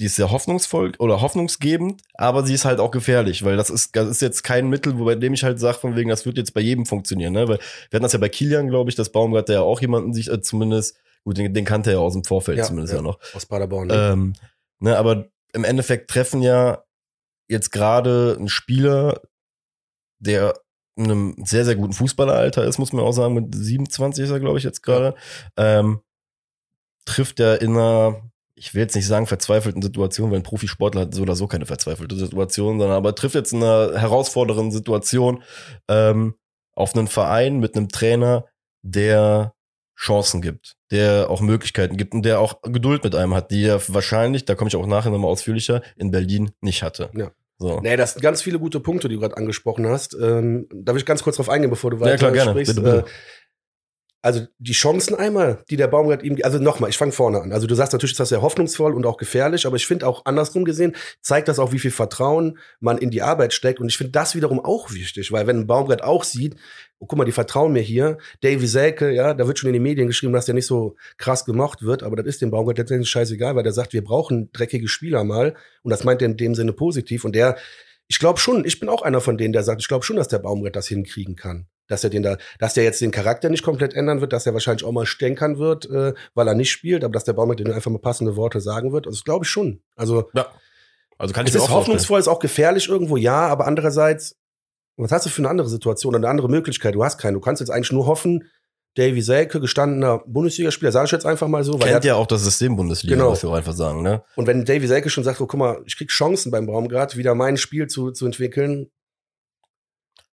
die 0.00 0.06
ist 0.06 0.16
sehr 0.16 0.30
hoffnungsvoll 0.30 0.92
oder 0.98 1.20
hoffnungsgebend, 1.20 2.02
aber 2.14 2.44
sie 2.44 2.54
ist 2.54 2.64
halt 2.64 2.80
auch 2.80 2.90
gefährlich, 2.90 3.44
weil 3.44 3.56
das 3.56 3.70
ist, 3.70 3.94
das 3.94 4.08
ist 4.08 4.22
jetzt 4.22 4.42
kein 4.42 4.68
Mittel, 4.68 4.94
bei 4.94 5.14
dem 5.14 5.34
ich 5.34 5.44
halt 5.44 5.60
sage, 5.60 5.78
von 5.78 5.94
wegen, 5.94 6.10
das 6.10 6.26
wird 6.26 6.36
jetzt 6.36 6.52
bei 6.52 6.60
jedem 6.60 6.84
funktionieren, 6.84 7.32
ne? 7.32 7.46
Weil 7.46 7.58
wir 7.58 7.96
hatten 7.96 8.02
das 8.02 8.12
ja 8.12 8.18
bei 8.18 8.28
Kilian, 8.28 8.68
glaube 8.68 8.90
ich, 8.90 8.96
das 8.96 9.10
Baumgart, 9.10 9.48
der 9.48 9.56
ja 9.56 9.62
auch 9.62 9.80
jemanden 9.80 10.12
sich 10.12 10.30
äh, 10.30 10.40
zumindest, 10.40 10.96
gut, 11.22 11.38
den, 11.38 11.54
den 11.54 11.64
kannte 11.64 11.90
er 11.90 11.96
ja 11.96 12.00
aus 12.00 12.14
dem 12.14 12.24
Vorfeld 12.24 12.58
ja, 12.58 12.64
zumindest 12.64 12.92
ja, 12.92 12.98
ja 12.98 13.02
noch. 13.02 13.20
Aus 13.34 13.46
Paderborn. 13.46 13.90
Ähm, 13.92 14.32
ne, 14.80 14.98
aber 14.98 15.26
im 15.52 15.62
Endeffekt 15.62 16.10
treffen 16.10 16.42
ja 16.42 16.82
jetzt 17.48 17.70
gerade 17.70 18.36
ein 18.38 18.48
Spieler, 18.48 19.20
der 20.18 20.54
in 20.96 21.04
einem 21.04 21.36
sehr, 21.44 21.64
sehr 21.64 21.76
guten 21.76 21.92
Fußballeralter 21.92 22.64
ist, 22.64 22.78
muss 22.78 22.92
man 22.92 23.04
auch 23.04 23.12
sagen, 23.12 23.34
mit 23.34 23.54
27 23.54 24.24
ist 24.24 24.30
er, 24.30 24.40
glaube 24.40 24.58
ich, 24.58 24.64
jetzt 24.64 24.82
gerade, 24.82 25.14
ähm, 25.56 26.00
trifft 27.04 27.38
er 27.38 27.60
in 27.60 27.72
einer 27.72 28.22
ich 28.56 28.74
will 28.74 28.82
jetzt 28.82 28.94
nicht 28.94 29.06
sagen 29.06 29.26
verzweifelten 29.26 29.82
Situation, 29.82 30.30
weil 30.30 30.38
ein 30.38 30.44
Profisportler 30.44 31.02
hat 31.02 31.14
so 31.14 31.22
oder 31.22 31.34
so 31.34 31.46
keine 31.46 31.66
verzweifelte 31.66 32.16
Situation, 32.16 32.78
sondern 32.78 32.96
aber 32.96 33.14
trifft 33.14 33.34
jetzt 33.34 33.52
in 33.52 33.62
einer 33.62 33.98
herausfordernden 33.98 34.70
Situation 34.70 35.42
ähm, 35.88 36.34
auf 36.72 36.94
einen 36.94 37.08
Verein 37.08 37.58
mit 37.58 37.76
einem 37.76 37.88
Trainer, 37.88 38.46
der 38.82 39.54
Chancen 39.96 40.42
gibt, 40.42 40.76
der 40.90 41.30
auch 41.30 41.40
Möglichkeiten 41.40 41.96
gibt 41.96 42.14
und 42.14 42.22
der 42.22 42.40
auch 42.40 42.60
Geduld 42.62 43.04
mit 43.04 43.14
einem 43.14 43.34
hat, 43.34 43.50
die 43.50 43.64
er 43.64 43.80
wahrscheinlich, 43.88 44.44
da 44.44 44.54
komme 44.54 44.68
ich 44.68 44.76
auch 44.76 44.86
nachher 44.86 45.10
nochmal 45.10 45.30
ausführlicher, 45.30 45.82
in 45.96 46.10
Berlin 46.10 46.50
nicht 46.60 46.82
hatte. 46.82 47.10
Ja. 47.14 47.30
So. 47.58 47.80
Nee, 47.80 47.96
das 47.96 48.14
sind 48.14 48.22
ganz 48.22 48.42
viele 48.42 48.58
gute 48.58 48.80
Punkte, 48.80 49.08
die 49.08 49.14
du 49.14 49.20
gerade 49.20 49.36
angesprochen 49.36 49.86
hast. 49.86 50.14
Ähm, 50.20 50.66
darf 50.74 50.96
ich 50.96 51.06
ganz 51.06 51.22
kurz 51.22 51.36
drauf 51.36 51.48
eingehen, 51.48 51.70
bevor 51.70 51.92
du 51.92 52.00
weiter 52.00 52.10
Ja, 52.10 52.16
klar, 52.16 52.32
gerne. 52.32 52.50
sprichst? 52.50 52.74
Bitte, 52.74 52.84
bitte. 52.84 53.06
Äh, 53.06 53.10
also 54.24 54.46
die 54.58 54.72
Chancen 54.72 55.14
einmal, 55.14 55.62
die 55.68 55.76
der 55.76 55.86
Baumgart 55.86 56.22
ihm, 56.22 56.38
also 56.42 56.58
nochmal, 56.58 56.88
ich 56.88 56.96
fange 56.96 57.12
vorne 57.12 57.42
an. 57.42 57.52
Also 57.52 57.66
du 57.66 57.74
sagst 57.74 57.92
natürlich, 57.92 58.12
ist 58.12 58.20
das 58.20 58.30
sehr 58.30 58.40
hoffnungsvoll 58.40 58.94
und 58.94 59.04
auch 59.04 59.18
gefährlich, 59.18 59.66
aber 59.66 59.76
ich 59.76 59.86
finde 59.86 60.06
auch 60.06 60.24
andersrum 60.24 60.64
gesehen, 60.64 60.96
zeigt 61.20 61.46
das 61.46 61.58
auch, 61.58 61.72
wie 61.72 61.78
viel 61.78 61.90
Vertrauen 61.90 62.58
man 62.80 62.96
in 62.96 63.10
die 63.10 63.20
Arbeit 63.20 63.52
steckt. 63.52 63.80
Und 63.80 63.88
ich 63.90 63.98
finde 63.98 64.12
das 64.12 64.34
wiederum 64.34 64.60
auch 64.60 64.90
wichtig, 64.92 65.30
weil 65.30 65.46
wenn 65.46 65.58
ein 65.58 65.66
Baumgart 65.66 66.02
auch 66.02 66.24
sieht, 66.24 66.56
oh, 67.00 67.06
guck 67.06 67.18
mal, 67.18 67.26
die 67.26 67.32
vertrauen 67.32 67.74
mir 67.74 67.82
hier, 67.82 68.16
Davy 68.40 68.66
Selke, 68.66 69.12
ja, 69.12 69.34
da 69.34 69.46
wird 69.46 69.58
schon 69.58 69.68
in 69.68 69.74
den 69.74 69.82
Medien 69.82 70.06
geschrieben, 70.06 70.32
dass 70.32 70.46
der 70.46 70.54
nicht 70.54 70.66
so 70.66 70.96
krass 71.18 71.44
gemocht 71.44 71.82
wird, 71.82 72.02
aber 72.02 72.16
das 72.16 72.24
ist 72.24 72.40
dem 72.40 72.50
Baumgart 72.50 72.78
letztendlich 72.78 73.10
scheißegal, 73.10 73.56
weil 73.56 73.62
der 73.62 73.72
sagt, 73.72 73.92
wir 73.92 74.02
brauchen 74.02 74.48
dreckige 74.54 74.88
Spieler 74.88 75.22
mal. 75.24 75.54
Und 75.82 75.90
das 75.90 76.02
meint 76.02 76.22
er 76.22 76.28
in 76.28 76.38
dem 76.38 76.54
Sinne 76.54 76.72
positiv. 76.72 77.26
Und 77.26 77.34
der, 77.34 77.58
ich 78.08 78.18
glaube 78.18 78.40
schon, 78.40 78.64
ich 78.64 78.80
bin 78.80 78.88
auch 78.88 79.02
einer 79.02 79.20
von 79.20 79.36
denen, 79.36 79.52
der 79.52 79.64
sagt, 79.64 79.82
ich 79.82 79.88
glaube 79.88 80.06
schon, 80.06 80.16
dass 80.16 80.28
der 80.28 80.38
Baumgart 80.38 80.76
das 80.76 80.88
hinkriegen 80.88 81.36
kann. 81.36 81.66
Dass 81.86 82.02
er 82.02 82.10
den 82.10 82.22
da, 82.22 82.38
dass 82.58 82.74
der 82.74 82.84
jetzt 82.84 83.00
den 83.00 83.10
Charakter 83.10 83.50
nicht 83.50 83.62
komplett 83.62 83.94
ändern 83.94 84.20
wird, 84.20 84.32
dass 84.32 84.46
er 84.46 84.54
wahrscheinlich 84.54 84.84
auch 84.84 84.92
mal 84.92 85.06
stänkern 85.06 85.58
wird, 85.58 85.88
äh, 85.90 86.14
weil 86.34 86.48
er 86.48 86.54
nicht 86.54 86.70
spielt, 86.70 87.04
aber 87.04 87.12
dass 87.12 87.24
der 87.24 87.34
Baumgart 87.34 87.60
den 87.60 87.72
einfach 87.72 87.90
mal 87.90 87.98
passende 87.98 88.36
Worte 88.36 88.60
sagen 88.60 88.92
wird. 88.92 89.06
Also 89.06 89.16
das 89.18 89.24
glaube 89.24 89.44
ich 89.44 89.50
schon. 89.50 89.82
Also 89.96 90.30
Ja. 90.34 90.46
Also 91.18 91.32
kann 91.32 91.44
es 91.46 91.50
ich 91.54 91.58
mir 91.60 91.64
ist 91.64 91.70
hoffnungsvoll, 91.70 92.18
ist 92.18 92.28
auch 92.28 92.40
gefährlich 92.40 92.88
irgendwo, 92.88 93.16
ja, 93.16 93.46
aber 93.46 93.66
andererseits, 93.66 94.36
was 94.96 95.12
hast 95.12 95.26
du 95.26 95.30
für 95.30 95.42
eine 95.42 95.48
andere 95.48 95.68
Situation, 95.68 96.14
eine 96.14 96.28
andere 96.28 96.48
Möglichkeit? 96.48 96.94
Du 96.94 97.04
hast 97.04 97.18
keine. 97.18 97.34
Du 97.34 97.40
kannst 97.40 97.60
jetzt 97.60 97.70
eigentlich 97.70 97.92
nur 97.92 98.06
hoffen, 98.06 98.50
Davy 98.96 99.22
Selke, 99.22 99.60
gestandener 99.60 100.22
Bundesligaspieler, 100.26 100.92
sag 100.92 101.06
ich 101.06 101.12
jetzt 101.12 101.26
einfach 101.26 101.48
mal 101.48 101.64
so, 101.64 101.74
weil 101.74 101.88
er 101.88 101.92
Kennt 101.94 102.04
ja 102.04 102.14
auch 102.14 102.26
das 102.26 102.44
System 102.44 102.76
Bundesliga, 102.76 103.16
Genau. 103.16 103.30
muss 103.30 103.38
ich 103.42 103.44
auch 103.48 103.54
einfach 103.54 103.72
sagen, 103.72 104.02
ne? 104.02 104.22
und 104.36 104.46
wenn 104.46 104.64
Davy 104.64 104.86
Selke 104.86 105.10
schon 105.10 105.24
sagt, 105.24 105.40
oh, 105.40 105.46
guck 105.46 105.58
mal, 105.58 105.82
ich 105.84 105.96
krieg 105.96 106.10
Chancen 106.10 106.52
beim 106.52 106.66
Baumgart, 106.66 107.16
wieder 107.16 107.34
mein 107.34 107.56
Spiel 107.56 107.88
zu, 107.88 108.12
zu 108.12 108.24
entwickeln, 108.26 108.90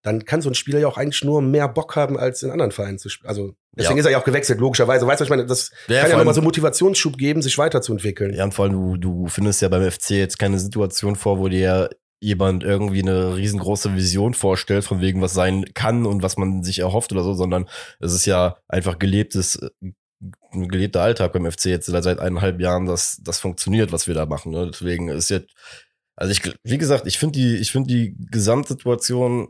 dann 0.02 0.24
kann 0.24 0.40
so 0.40 0.48
ein 0.50 0.54
Spieler 0.54 0.78
ja 0.78 0.88
auch 0.88 0.96
eigentlich 0.96 1.22
nur 1.24 1.42
mehr 1.42 1.68
Bock 1.68 1.96
haben, 1.96 2.18
als 2.18 2.42
in 2.42 2.50
anderen 2.50 2.72
Vereinen 2.72 2.98
zu 2.98 3.08
spielen. 3.08 3.28
Also 3.28 3.54
deswegen 3.76 3.96
Ja. 3.96 4.00
ist 4.00 4.06
er 4.06 4.12
ja 4.12 4.18
auch 4.18 4.24
gewechselt, 4.24 4.58
logischerweise. 4.60 5.06
Weißt 5.06 5.20
du, 5.20 5.22
was 5.22 5.26
ich 5.26 5.30
meine? 5.30 5.46
Das 5.46 5.70
Ja, 5.88 6.00
kann 6.02 6.10
ja 6.10 6.16
nochmal 6.18 6.34
so 6.34 6.40
einen 6.40 6.46
Motivationsschub 6.46 7.18
geben, 7.18 7.42
sich 7.42 7.58
weiterzuentwickeln. 7.58 8.34
Ja, 8.34 8.44
und 8.44 8.54
vor 8.54 8.64
allem, 8.64 8.72
du, 8.74 8.96
du 8.96 9.26
findest 9.28 9.60
ja 9.62 9.68
beim 9.68 9.88
FC 9.90 10.10
jetzt 10.10 10.38
keine 10.38 10.58
Situation 10.58 11.16
vor, 11.16 11.38
wo 11.38 11.48
dir 11.48 11.90
jemand 12.22 12.64
irgendwie 12.64 13.00
eine 13.02 13.36
riesengroße 13.36 13.94
Vision 13.94 14.34
vorstellt, 14.34 14.84
von 14.84 15.00
wegen 15.00 15.22
was 15.22 15.32
sein 15.32 15.64
kann 15.74 16.04
und 16.06 16.22
was 16.22 16.36
man 16.36 16.62
sich 16.62 16.80
erhofft 16.80 17.12
oder 17.12 17.22
so, 17.22 17.32
sondern 17.34 17.66
es 17.98 18.12
ist 18.12 18.26
ja 18.26 18.56
einfach 18.68 18.98
gelebtes, 18.98 19.56
äh, 19.56 19.70
ein 20.52 20.68
gelebter 20.68 21.00
Alltag 21.00 21.32
beim 21.32 21.50
FC 21.50 21.66
jetzt 21.66 21.86
seit 21.86 22.06
eineinhalb 22.06 22.60
Jahren, 22.60 22.84
dass 22.84 23.20
das 23.22 23.38
funktioniert, 23.40 23.90
was 23.90 24.06
wir 24.06 24.14
da 24.14 24.26
machen. 24.26 24.52
Ne? 24.52 24.68
Deswegen 24.70 25.08
ist 25.08 25.30
jetzt, 25.30 25.50
also 26.14 26.30
ich, 26.32 26.42
wie 26.62 26.76
gesagt, 26.76 27.06
ich 27.06 27.18
finde 27.18 27.38
die, 27.38 27.56
ich 27.56 27.72
finde 27.72 27.88
die 27.88 28.14
Gesamtsituation, 28.30 29.48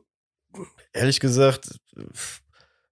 ehrlich 0.92 1.20
gesagt, 1.20 1.70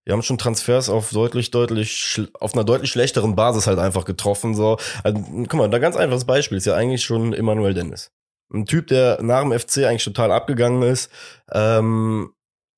wir 0.05 0.14
haben 0.14 0.23
schon 0.23 0.38
Transfers 0.38 0.88
auf 0.88 1.11
deutlich, 1.11 1.50
deutlich, 1.50 2.19
auf 2.40 2.55
einer 2.55 2.64
deutlich 2.64 2.90
schlechteren 2.90 3.37
Basis 3.37 3.67
halt 3.67 3.78
einfach 3.78 4.07
getroffen. 4.07 4.55
So, 4.55 4.78
also, 5.05 5.21
guck 5.21 5.55
mal, 5.55 5.69
da 5.69 5.78
ganz 5.78 5.97
einfaches 5.97 6.25
Beispiel 6.25 6.57
ist 6.57 6.64
ja 6.64 6.75
eigentlich 6.75 7.05
schon 7.05 7.35
Emanuel 7.35 7.75
Dennis. 7.75 8.11
Ein 8.50 8.64
Typ, 8.64 8.87
der 8.87 9.23
nach 9.23 9.43
dem 9.43 9.52
FC 9.52 9.85
eigentlich 9.85 10.05
total 10.05 10.33
abgegangen 10.33 10.83
ist, 10.83 11.11
ähm, 11.52 12.33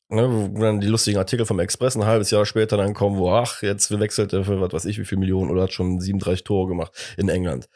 ne, 0.09 0.29
wo 0.29 0.61
dann 0.61 0.81
die 0.81 0.89
lustigen 0.89 1.19
Artikel 1.19 1.47
vom 1.47 1.61
Express 1.61 1.95
ein 1.95 2.05
halbes 2.05 2.33
Jahr 2.33 2.45
später 2.47 2.77
dann 2.77 2.95
kommen, 2.95 3.17
wo, 3.17 3.31
ach, 3.31 3.63
jetzt 3.63 3.97
wechselt 3.97 4.33
er 4.33 4.45
für 4.45 4.61
was 4.61 4.73
weiß 4.73 4.85
ich 4.87 4.99
wie 4.99 5.05
viel 5.05 5.19
Millionen 5.19 5.53
oder 5.53 5.63
hat 5.63 5.73
schon 5.73 6.01
37 6.01 6.43
Tore 6.43 6.69
gemacht 6.69 6.93
in 7.17 7.29
England. 7.29 7.69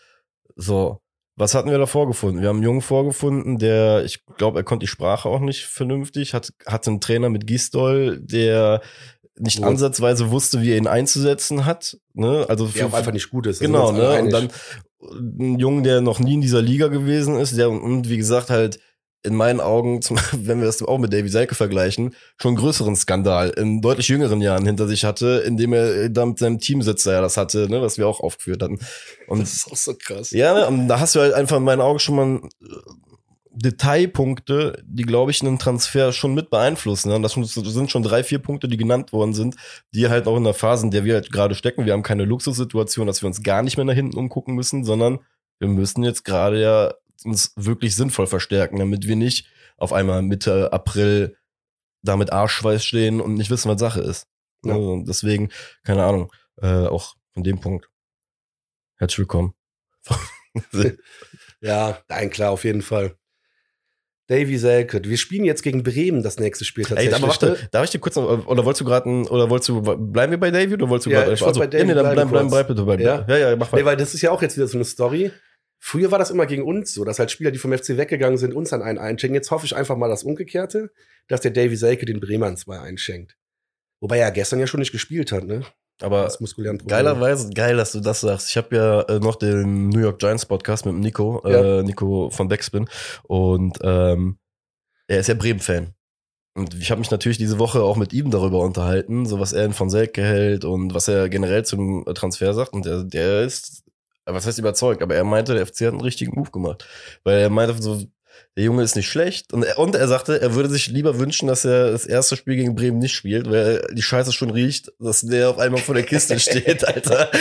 So, 0.56 1.00
was 1.36 1.54
hatten 1.54 1.70
wir 1.70 1.78
da 1.78 1.86
vorgefunden? 1.86 2.40
Wir 2.42 2.48
haben 2.48 2.56
einen 2.56 2.64
Jungen 2.64 2.80
vorgefunden, 2.80 3.58
der, 3.58 4.04
ich 4.04 4.24
glaube, 4.36 4.60
er 4.60 4.64
konnte 4.64 4.84
die 4.84 4.88
Sprache 4.90 5.28
auch 5.28 5.40
nicht 5.40 5.64
vernünftig, 5.66 6.34
hat, 6.34 6.52
hatte 6.66 6.90
einen 6.90 7.00
Trainer 7.00 7.28
mit 7.30 7.46
Gisdol, 7.46 8.20
der 8.20 8.80
nicht 9.36 9.60
Wo- 9.60 9.66
ansatzweise 9.66 10.30
wusste, 10.30 10.62
wie 10.62 10.70
er 10.70 10.76
ihn 10.76 10.86
einzusetzen 10.86 11.64
hat. 11.64 11.98
Ne? 12.12 12.46
Also 12.48 12.66
Der 12.68 12.86
auch 12.86 12.92
einfach 12.94 13.12
nicht 13.12 13.30
gut 13.30 13.46
ist. 13.46 13.58
Genau, 13.60 13.90
ne? 13.90 14.20
Und 14.22 14.30
dann 14.32 14.48
ein 15.00 15.58
Jungen, 15.58 15.82
der 15.82 16.00
noch 16.00 16.20
nie 16.20 16.34
in 16.34 16.40
dieser 16.40 16.62
Liga 16.62 16.86
gewesen 16.88 17.36
ist, 17.36 17.56
der 17.58 17.68
und 17.70 18.08
wie 18.08 18.16
gesagt 18.16 18.50
halt 18.50 18.78
in 19.24 19.34
meinen 19.34 19.60
Augen, 19.60 20.02
zum, 20.02 20.18
wenn 20.32 20.60
wir 20.60 20.66
das 20.66 20.82
auch 20.82 20.98
mit 20.98 21.12
Davy 21.12 21.28
Selke 21.28 21.54
vergleichen, 21.54 22.14
schon 22.40 22.50
einen 22.50 22.58
größeren 22.58 22.94
Skandal 22.94 23.50
in 23.50 23.80
deutlich 23.80 24.08
jüngeren 24.08 24.40
Jahren 24.40 24.66
hinter 24.66 24.86
sich 24.86 25.04
hatte, 25.04 25.42
indem 25.46 25.72
er 25.72 26.08
da 26.10 26.24
mit 26.26 26.38
seinem 26.38 26.60
Teamsitzer 26.60 27.12
ja 27.12 27.20
das 27.20 27.36
hatte, 27.36 27.68
ne, 27.68 27.82
was 27.82 27.98
wir 27.98 28.06
auch 28.06 28.20
aufgeführt 28.20 28.62
hatten. 28.62 28.78
Und 29.26 29.40
das 29.40 29.54
ist 29.54 29.72
auch 29.72 29.76
so 29.76 29.94
krass. 29.98 30.30
ja, 30.30 30.54
ne, 30.54 30.66
und 30.66 30.88
da 30.88 31.00
hast 31.00 31.14
du 31.14 31.20
halt 31.20 31.34
einfach 31.34 31.56
in 31.56 31.64
meinen 31.64 31.80
Augen 31.80 31.98
schon 31.98 32.16
mal 32.16 32.36
äh, 32.62 32.66
Detailpunkte, 33.56 34.82
die, 34.84 35.04
glaube 35.04 35.30
ich, 35.30 35.40
einen 35.40 35.58
Transfer 35.58 36.12
schon 36.12 36.34
mit 36.34 36.50
beeinflussen. 36.50 37.08
Ne? 37.10 37.16
Und 37.16 37.22
das 37.22 37.34
sind 37.34 37.90
schon 37.90 38.02
drei, 38.02 38.24
vier 38.24 38.40
Punkte, 38.40 38.66
die 38.66 38.76
genannt 38.76 39.12
worden 39.12 39.32
sind, 39.32 39.54
die 39.94 40.08
halt 40.08 40.26
auch 40.26 40.36
in 40.36 40.44
der 40.44 40.54
Phase, 40.54 40.84
in 40.84 40.90
der 40.90 41.04
wir 41.04 41.14
halt 41.14 41.30
gerade 41.30 41.54
stecken, 41.54 41.86
wir 41.86 41.92
haben 41.92 42.02
keine 42.02 42.24
Luxussituation, 42.24 43.06
dass 43.06 43.22
wir 43.22 43.28
uns 43.28 43.42
gar 43.42 43.62
nicht 43.62 43.76
mehr 43.76 43.86
nach 43.86 43.94
hinten 43.94 44.18
umgucken 44.18 44.54
müssen, 44.54 44.84
sondern 44.84 45.20
wir 45.60 45.68
müssen 45.68 46.02
jetzt 46.02 46.24
gerade 46.24 46.60
ja 46.60 46.94
uns 47.24 47.52
wirklich 47.56 47.94
sinnvoll 47.94 48.26
verstärken, 48.26 48.78
damit 48.78 49.06
wir 49.06 49.16
nicht 49.16 49.46
auf 49.76 49.92
einmal 49.92 50.22
Mitte 50.22 50.72
April 50.72 51.36
da 52.02 52.16
mit 52.16 52.32
Arschschweiß 52.32 52.84
stehen 52.84 53.20
und 53.20 53.34
nicht 53.34 53.50
wissen, 53.50 53.70
was 53.70 53.80
Sache 53.80 54.00
ist. 54.00 54.26
Ja. 54.64 54.74
Und 54.74 55.06
deswegen, 55.06 55.50
keine 55.84 56.04
Ahnung, 56.04 56.32
äh, 56.60 56.86
auch 56.86 57.14
von 57.32 57.42
dem 57.44 57.60
Punkt. 57.60 57.88
Herzlich 58.96 59.18
willkommen. 59.20 59.54
Ja, 61.60 61.98
nein, 62.08 62.30
klar, 62.30 62.50
auf 62.50 62.64
jeden 62.64 62.82
Fall. 62.82 63.16
Davy 64.28 64.56
Selke. 64.56 65.02
Wir 65.04 65.18
spielen 65.18 65.44
jetzt 65.44 65.62
gegen 65.62 65.82
Bremen 65.82 66.22
das 66.22 66.38
nächste 66.38 66.64
Spiel 66.64 66.84
Ey, 66.84 66.88
tatsächlich. 67.10 67.14
aber 67.14 67.28
warte, 67.28 67.68
darf 67.72 67.84
ich 67.84 67.90
dir 67.90 67.98
kurz 67.98 68.16
noch, 68.16 68.46
oder 68.46 68.64
wolltest 68.64 68.80
du 68.80 68.84
gerade, 68.84 69.08
oder 69.30 69.50
wolltest 69.50 69.68
du, 69.68 69.82
bleiben 69.82 70.30
wir 70.30 70.38
bei 70.38 70.50
Davy 70.50 70.74
oder 70.74 70.88
wolltest 70.88 71.06
du 71.06 71.10
Ja, 71.10 71.24
gerade, 71.24 71.40
wollte 71.40 71.58
bei 71.58 71.66
Davy 71.66 71.78
ja, 71.80 71.86
nee, 71.86 71.94
dann 71.94 72.12
bleiben 72.14 72.30
bleib, 72.30 72.48
bleib, 72.48 72.66
bleib 72.66 72.68
bitte 72.68 72.82
bei 72.84 72.96
Ja? 72.98 73.26
Ja, 73.28 73.36
ja, 73.50 73.56
mach 73.56 73.72
Nee, 73.72 73.80
mal. 73.82 73.86
weil 73.86 73.96
das 73.96 74.14
ist 74.14 74.22
ja 74.22 74.30
auch 74.30 74.40
jetzt 74.40 74.56
wieder 74.56 74.66
so 74.68 74.78
eine 74.78 74.84
Story. 74.84 75.30
Früher 75.86 76.10
war 76.10 76.18
das 76.18 76.30
immer 76.30 76.46
gegen 76.46 76.62
uns 76.62 76.94
so, 76.94 77.04
dass 77.04 77.18
halt 77.18 77.30
Spieler, 77.30 77.50
die 77.50 77.58
vom 77.58 77.70
FC 77.70 77.98
weggegangen 77.98 78.38
sind, 78.38 78.54
uns 78.54 78.70
dann 78.70 78.80
einen 78.80 78.96
einschenken. 78.96 79.34
Jetzt 79.34 79.50
hoffe 79.50 79.66
ich 79.66 79.76
einfach 79.76 79.98
mal 79.98 80.08
das 80.08 80.24
Umgekehrte, 80.24 80.90
dass 81.28 81.42
der 81.42 81.50
Davy 81.50 81.76
Selke 81.76 82.06
den 82.06 82.20
Bremern 82.20 82.56
zwei 82.56 82.78
einschenkt. 82.80 83.36
Wobei 84.00 84.16
er 84.16 84.30
gestern 84.30 84.60
ja 84.60 84.66
schon 84.66 84.80
nicht 84.80 84.92
gespielt 84.92 85.30
hat, 85.30 85.44
ne? 85.44 85.60
Aber 86.00 86.26
geilerweise, 86.86 87.50
geil, 87.50 87.76
dass 87.76 87.92
du 87.92 88.00
das 88.00 88.22
sagst. 88.22 88.48
Ich 88.48 88.56
habe 88.56 88.74
ja 88.74 89.02
äh, 89.02 89.18
noch 89.20 89.36
den 89.36 89.90
New 89.90 90.00
York 90.00 90.20
Giants 90.20 90.46
Podcast 90.46 90.86
mit 90.86 90.94
Nico, 90.94 91.42
Ja. 91.44 91.80
äh, 91.80 91.82
Nico 91.82 92.30
von 92.30 92.48
Backspin. 92.48 92.88
Und 93.24 93.76
ähm, 93.82 94.38
er 95.06 95.20
ist 95.20 95.28
ja 95.28 95.34
Bremen-Fan. 95.34 95.92
Und 96.56 96.72
ich 96.72 96.90
habe 96.90 97.00
mich 97.00 97.10
natürlich 97.10 97.36
diese 97.36 97.58
Woche 97.58 97.82
auch 97.82 97.98
mit 97.98 98.14
ihm 98.14 98.30
darüber 98.30 98.60
unterhalten, 98.60 99.26
so 99.26 99.38
was 99.38 99.52
er 99.52 99.70
von 99.72 99.90
Selke 99.90 100.22
hält 100.22 100.64
und 100.64 100.94
was 100.94 101.08
er 101.08 101.28
generell 101.28 101.66
zum 101.66 102.06
Transfer 102.14 102.54
sagt. 102.54 102.72
Und 102.72 102.86
der, 102.86 103.04
der 103.04 103.42
ist, 103.42 103.83
was 104.26 104.46
heißt 104.46 104.58
überzeugt, 104.58 105.02
aber 105.02 105.14
er 105.14 105.24
meinte, 105.24 105.54
der 105.54 105.66
FC 105.66 105.82
hat 105.82 105.92
einen 105.92 106.00
richtigen 106.00 106.34
Move 106.34 106.50
gemacht. 106.50 106.86
Weil 107.24 107.38
er 107.38 107.50
meinte 107.50 107.80
so, 107.82 108.02
der 108.56 108.64
Junge 108.64 108.82
ist 108.82 108.96
nicht 108.96 109.08
schlecht. 109.08 109.52
Und 109.52 109.64
er, 109.64 109.78
und 109.78 109.94
er 109.94 110.06
sagte, 110.08 110.40
er 110.40 110.54
würde 110.54 110.68
sich 110.68 110.88
lieber 110.88 111.18
wünschen, 111.18 111.48
dass 111.48 111.64
er 111.64 111.90
das 111.90 112.06
erste 112.06 112.36
Spiel 112.36 112.56
gegen 112.56 112.74
Bremen 112.74 112.98
nicht 112.98 113.14
spielt, 113.14 113.50
weil 113.50 113.84
die 113.92 114.02
Scheiße 114.02 114.32
schon 114.32 114.50
riecht, 114.50 114.92
dass 114.98 115.22
der 115.22 115.50
auf 115.50 115.58
einmal 115.58 115.80
vor 115.80 115.94
der 115.94 116.04
Kiste 116.04 116.38
steht, 116.40 116.86
Alter. 116.86 117.30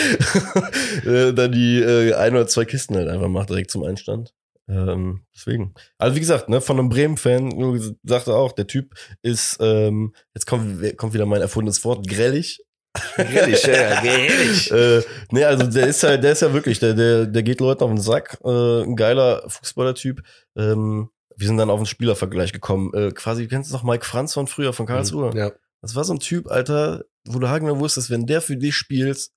Äh, 1.06 1.34
Dann 1.34 1.52
die 1.52 1.80
äh, 1.80 2.13
ein 2.13 2.34
oder 2.34 2.48
zwei 2.48 2.65
Kisten 2.65 2.96
halt 2.96 3.10
einfach 3.10 3.28
macht 3.28 3.50
direkt 3.50 3.72
zum 3.72 3.84
Einstand. 3.84 4.34
Ähm, 4.69 5.22
deswegen. 5.36 5.74
Also 5.98 6.15
wie 6.15 6.19
gesagt, 6.19 6.50
ne, 6.50 6.62
von 6.62 6.80
einem 6.80 6.89
Bremen-Fan 6.89 7.98
sagte 8.04 8.34
auch, 8.36 8.54
der 8.54 8.67
Typ 8.67 8.93
ist, 9.22 9.58
ähm, 9.60 10.13
jetzt 10.34 10.46
kommt, 10.46 10.98
kommt 10.98 11.13
wieder 11.13 11.26
mein 11.26 11.41
erfundenes 11.41 11.84
Wort, 11.84 12.08
grellig. 12.08 12.62
Grillig, 13.15 13.65
ja, 13.65 14.01
grillig. 14.01 14.71
äh, 14.71 15.01
nee, 15.32 15.43
also 15.43 15.65
der 15.65 15.88
ist 15.88 16.03
ja, 16.03 16.17
der 16.17 16.34
ist 16.34 16.41
ja 16.41 16.53
wirklich, 16.53 16.79
der, 16.79 16.93
der, 16.93 17.25
der 17.25 17.43
geht 17.43 17.60
Leuten 17.60 17.84
auf 17.84 17.89
den 17.89 17.99
Sack, 17.99 18.38
äh, 18.43 18.84
ein 18.84 18.95
geiler 18.95 19.43
Fußballertyp. 19.49 20.21
Ähm, 20.56 21.10
wir 21.36 21.47
sind 21.47 21.58
dann 21.58 21.71
auf 21.71 21.79
einen 21.79 21.88
Spielervergleich 21.88 22.53
gekommen. 22.53 22.93
Äh, 22.93 23.12
quasi, 23.12 23.47
kennst 23.47 23.71
du 23.71 23.75
noch 23.75 23.84
Mike 23.84 24.06
Franz 24.06 24.34
von 24.34 24.45
früher, 24.45 24.73
von 24.73 24.86
Karlsruhe? 24.86 25.32
Ja. 25.36 25.51
Das 25.82 25.95
war 25.95 26.03
so 26.03 26.13
ein 26.13 26.19
Typ, 26.19 26.49
Alter, 26.49 27.03
wo 27.25 27.39
du 27.39 27.49
hagen 27.49 27.67
wusstest, 27.79 28.10
wenn 28.10 28.27
der 28.27 28.41
für 28.41 28.58
dich 28.58 28.75
spielt, 28.75 29.29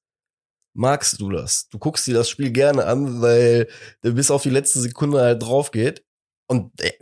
magst 0.74 1.20
du 1.20 1.30
das. 1.30 1.68
Du 1.70 1.78
guckst 1.78 2.06
dir 2.06 2.14
das 2.14 2.28
Spiel 2.28 2.50
gerne 2.50 2.84
an, 2.86 3.22
weil 3.22 3.68
der 4.04 4.10
bis 4.10 4.30
auf 4.30 4.42
die 4.42 4.50
letzte 4.50 4.80
Sekunde 4.80 5.20
halt 5.20 5.42
drauf 5.42 5.70
geht. 5.70 6.04
Und 6.46 6.78
äh, 6.80 6.92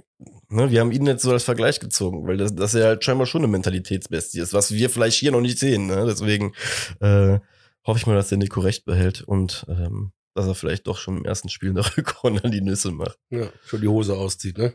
ne, 0.54 0.70
wir 0.70 0.80
haben 0.80 0.92
ihn 0.92 1.06
jetzt 1.06 1.22
so 1.22 1.32
als 1.32 1.44
Vergleich 1.44 1.80
gezogen, 1.80 2.26
weil 2.26 2.36
das, 2.36 2.54
das 2.54 2.72
ja 2.72 2.84
halt 2.84 3.04
scheinbar 3.04 3.26
schon 3.26 3.42
eine 3.42 3.48
Mentalitätsbestie 3.48 4.40
ist, 4.40 4.52
was 4.52 4.72
wir 4.72 4.90
vielleicht 4.90 5.18
hier 5.18 5.32
noch 5.32 5.40
nicht 5.40 5.58
sehen. 5.58 5.86
Ne? 5.86 6.04
Deswegen 6.06 6.54
äh, 7.00 7.38
hoffe 7.84 7.98
ich 7.98 8.06
mal, 8.06 8.14
dass 8.14 8.28
der 8.28 8.38
Nico 8.38 8.60
recht 8.60 8.84
behält 8.84 9.22
und 9.22 9.66
ähm, 9.68 10.12
dass 10.34 10.46
er 10.46 10.54
vielleicht 10.54 10.86
doch 10.86 10.98
schon 10.98 11.18
im 11.18 11.24
ersten 11.24 11.48
Spiel 11.48 11.72
der 11.74 11.84
Rückrunde 11.96 12.50
die 12.50 12.60
Nüsse 12.60 12.90
macht. 12.90 13.18
ja. 13.30 13.48
Schon 13.64 13.80
die 13.80 13.88
Hose 13.88 14.14
auszieht, 14.14 14.58
ne? 14.58 14.74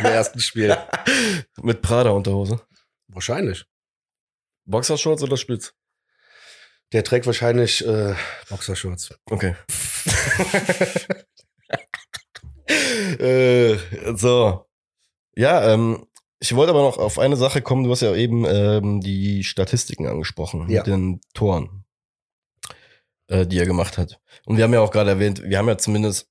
Im 0.00 0.06
ersten 0.06 0.40
Spiel. 0.40 0.76
Mit 1.62 1.82
Prada-Unterhose. 1.82 2.60
Wahrscheinlich. 3.08 3.64
Boxershorts 4.66 5.22
oder 5.22 5.36
Spitz? 5.36 5.74
Der 6.92 7.04
trägt 7.04 7.26
wahrscheinlich 7.26 7.86
äh, 7.86 8.14
Boxershorts. 8.48 9.14
Okay. 9.26 9.54
äh, 13.18 13.76
so. 14.14 14.66
Ja, 15.36 15.72
ähm, 15.72 16.06
ich 16.40 16.54
wollte 16.54 16.70
aber 16.70 16.82
noch 16.82 16.98
auf 16.98 17.18
eine 17.18 17.36
Sache 17.36 17.62
kommen. 17.62 17.84
Du 17.84 17.90
hast 17.90 18.02
ja 18.02 18.14
eben 18.14 18.44
ähm, 18.46 19.00
die 19.00 19.44
Statistiken 19.44 20.06
angesprochen 20.06 20.68
Ja. 20.68 20.78
mit 20.80 20.86
den 20.86 21.20
Toren, 21.32 21.84
äh, 23.28 23.46
die 23.46 23.58
er 23.58 23.66
gemacht 23.66 23.98
hat. 23.98 24.20
Und 24.44 24.56
wir 24.56 24.64
haben 24.64 24.74
ja 24.74 24.80
auch 24.80 24.90
gerade 24.90 25.10
erwähnt, 25.10 25.42
wir 25.42 25.58
haben 25.58 25.68
ja 25.68 25.78
zumindest, 25.78 26.28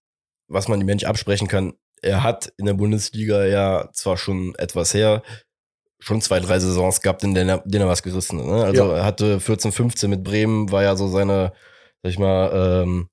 was 0.47 0.67
man 0.67 0.79
dem 0.79 0.85
Mensch 0.85 1.03
absprechen 1.03 1.47
kann, 1.47 1.73
er 2.01 2.21
hat 2.23 2.51
in 2.57 2.65
der 2.65 2.73
Bundesliga 2.73 3.45
ja 3.45 3.89
zwar 3.93 4.17
schon 4.17 4.53
etwas 4.55 4.93
her, 4.93 5.23
schon 5.99 6.21
zwei, 6.21 6.41
drei 6.41 6.59
Saisons 6.59 6.99
gehabt, 7.01 7.23
in 7.23 7.33
denen 7.33 7.49
er, 7.49 7.57
denen 7.65 7.85
er 7.85 7.89
was 7.89 8.03
gerissen 8.03 8.39
hat. 8.39 8.45
Ne? 8.45 8.63
Also 8.65 8.83
Ja. 8.91 8.97
er 8.97 9.05
hatte 9.05 9.39
14, 9.39 9.71
15 9.71 10.09
mit 10.09 10.23
Bremen, 10.23 10.69
war 10.71 10.83
ja 10.83 10.95
so 10.97 11.07
seine, 11.07 11.53
sag 12.03 12.09
ich 12.11 12.19
mal, 12.19 12.83
ähm, 12.83 13.09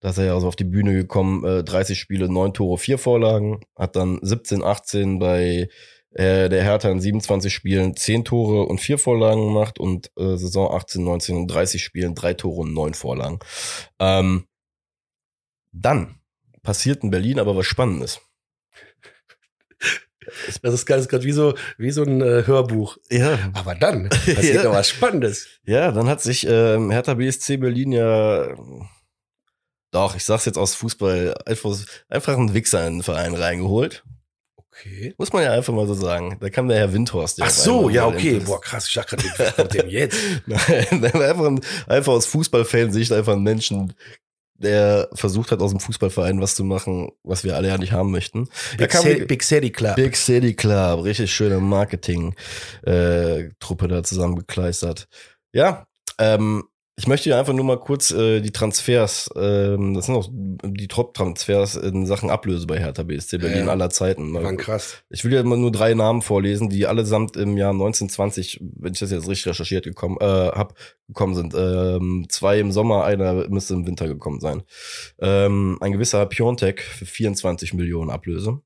da 0.00 0.10
ist 0.10 0.18
er 0.18 0.24
ja 0.24 0.40
so 0.40 0.48
auf 0.48 0.56
die 0.56 0.64
Bühne 0.64 0.92
gekommen, 0.94 1.44
äh, 1.44 1.62
30 1.64 1.98
Spiele, 1.98 2.28
9 2.28 2.54
Tore, 2.54 2.78
4 2.78 2.98
Vorlagen, 2.98 3.60
hat 3.76 3.96
dann 3.96 4.18
17, 4.22 4.62
18 4.64 5.18
bei 5.18 5.68
äh, 6.12 6.48
der 6.48 6.62
Hertha 6.64 6.90
in 6.90 7.00
27 7.00 7.52
Spielen 7.54 7.94
10 7.96 8.24
Tore 8.24 8.64
und 8.64 8.80
4 8.80 8.98
Vorlagen 8.98 9.44
gemacht 9.46 9.78
und 9.78 10.10
äh, 10.16 10.36
Saison 10.36 10.74
18, 10.74 11.04
19 11.04 11.36
in 11.36 11.46
30 11.46 11.82
Spielen 11.84 12.14
3 12.14 12.34
Tore 12.34 12.62
und 12.62 12.72
9 12.74 12.94
Vorlagen. 12.94 13.38
Ähm, 14.00 14.46
dann 15.72 16.16
passiert 16.62 17.04
in 17.04 17.10
Berlin 17.10 17.38
aber 17.38 17.54
was 17.56 17.66
Spannendes. 17.66 18.20
Das 20.62 20.74
ist 20.74 20.86
ganz 20.86 21.08
gerade 21.08 21.24
wie 21.24 21.32
so, 21.32 21.54
wie 21.76 21.90
so 21.90 22.04
ein 22.04 22.20
äh, 22.20 22.46
Hörbuch. 22.46 22.98
Ja, 23.10 23.50
Aber 23.52 23.74
dann 23.74 24.08
passiert 24.10 24.54
Ja. 24.56 24.62
doch 24.64 24.72
was 24.74 24.88
Spannendes. 24.88 25.48
Ja, 25.64 25.90
dann 25.90 26.08
hat 26.08 26.20
sich 26.22 26.46
ähm, 26.48 26.90
Hertha 26.92 27.14
BSC 27.14 27.56
Berlin 27.56 27.90
ja 27.90 28.54
doch, 29.90 30.16
ich 30.16 30.24
sag's 30.24 30.44
jetzt 30.44 30.58
aus 30.58 30.74
Fußball, 30.74 31.34
einfach, 31.46 31.76
einfach 32.08 32.36
einen 32.36 32.54
Wichser 32.54 32.86
in 32.86 32.98
den 32.98 33.02
Verein 33.02 33.34
reingeholt. 33.34 34.04
Okay. 34.80 35.14
Muss 35.18 35.32
man 35.32 35.42
ja 35.42 35.52
einfach 35.52 35.74
mal 35.74 35.86
so 35.86 35.94
sagen. 35.94 36.36
Da 36.40 36.48
kam 36.48 36.68
der 36.68 36.78
Herr 36.78 36.92
Windhorst. 36.92 37.38
der 37.38 37.46
Ach 37.46 37.50
so, 37.50 37.90
ja, 37.90 38.06
okay. 38.06 38.38
Boah, 38.38 38.60
krass, 38.60 38.86
ich 38.88 38.94
dachte 38.94 39.16
gerade, 39.16 39.52
kommt 39.52 39.74
denn 39.74 39.90
jetzt? 39.90 40.16
Nein, 40.46 40.86
einfach, 41.02 41.46
ein, 41.46 41.60
einfach 41.86 42.12
aus 42.12 42.26
Fußballfansicht 42.26 43.12
einfach 43.12 43.34
ein 43.34 43.42
Menschen, 43.42 43.94
der 44.54 45.08
versucht 45.14 45.50
hat, 45.50 45.60
aus 45.60 45.72
dem 45.72 45.80
Fußballverein 45.80 46.40
was 46.40 46.54
zu 46.54 46.64
machen, 46.64 47.10
was 47.24 47.44
wir 47.44 47.56
alle 47.56 47.68
ja 47.68 47.78
nicht 47.78 47.92
haben 47.92 48.10
möchten. 48.10 48.48
Big, 48.78 48.92
City, 48.92 49.24
Big 49.24 49.42
City 49.42 49.70
Club. 49.70 49.96
Big 49.96 50.16
City 50.16 50.54
Club, 50.54 51.04
richtig 51.04 51.32
schöne 51.32 51.58
Marketing-Truppe 51.58 53.88
da 53.88 54.02
zusammengekleistert. 54.02 55.08
Ja, 55.52 55.86
ähm, 56.18 56.64
ich 56.96 57.06
möchte 57.06 57.30
ja 57.30 57.38
einfach 57.38 57.54
nur 57.54 57.64
mal 57.64 57.78
kurz 57.78 58.10
äh, 58.10 58.40
die 58.42 58.50
Transfers, 58.50 59.30
ähm, 59.34 59.94
das 59.94 60.06
sind 60.06 60.16
auch 60.16 60.28
die 60.30 60.86
Top-Transfers 60.86 61.76
in 61.76 62.04
Sachen 62.04 62.28
Ablöse 62.28 62.66
bei 62.66 62.78
Hertha 62.78 63.02
BSC 63.04 63.38
Berlin 63.38 63.66
Ja. 63.66 63.72
aller 63.72 63.88
Zeiten. 63.88 64.28
Die 64.28 64.34
waren 64.34 64.58
krass. 64.58 65.02
Ich 65.08 65.24
will 65.24 65.32
ja 65.32 65.40
immer 65.40 65.56
nur 65.56 65.72
drei 65.72 65.94
Namen 65.94 66.20
vorlesen, 66.20 66.68
die 66.68 66.86
allesamt 66.86 67.36
im 67.38 67.56
Jahr 67.56 67.72
1920, 67.72 68.60
wenn 68.76 68.92
ich 68.92 68.98
das 68.98 69.10
jetzt 69.10 69.28
richtig 69.28 69.46
recherchiert 69.48 69.84
gekommen, 69.84 70.18
äh, 70.20 70.24
hab, 70.26 70.74
gekommen 71.08 71.34
sind. 71.34 71.54
Ähm, 71.56 72.26
zwei 72.28 72.60
im 72.60 72.70
Sommer, 72.70 73.04
einer 73.04 73.48
müsste 73.48 73.74
im 73.74 73.86
Winter 73.86 74.06
gekommen 74.06 74.40
sein. 74.40 74.62
Ähm, 75.20 75.78
ein 75.80 75.92
gewisser 75.92 76.26
Piontek 76.26 76.82
für 76.82 77.06
24 77.06 77.72
Millionen 77.72 78.10
Ablöse. 78.10 78.60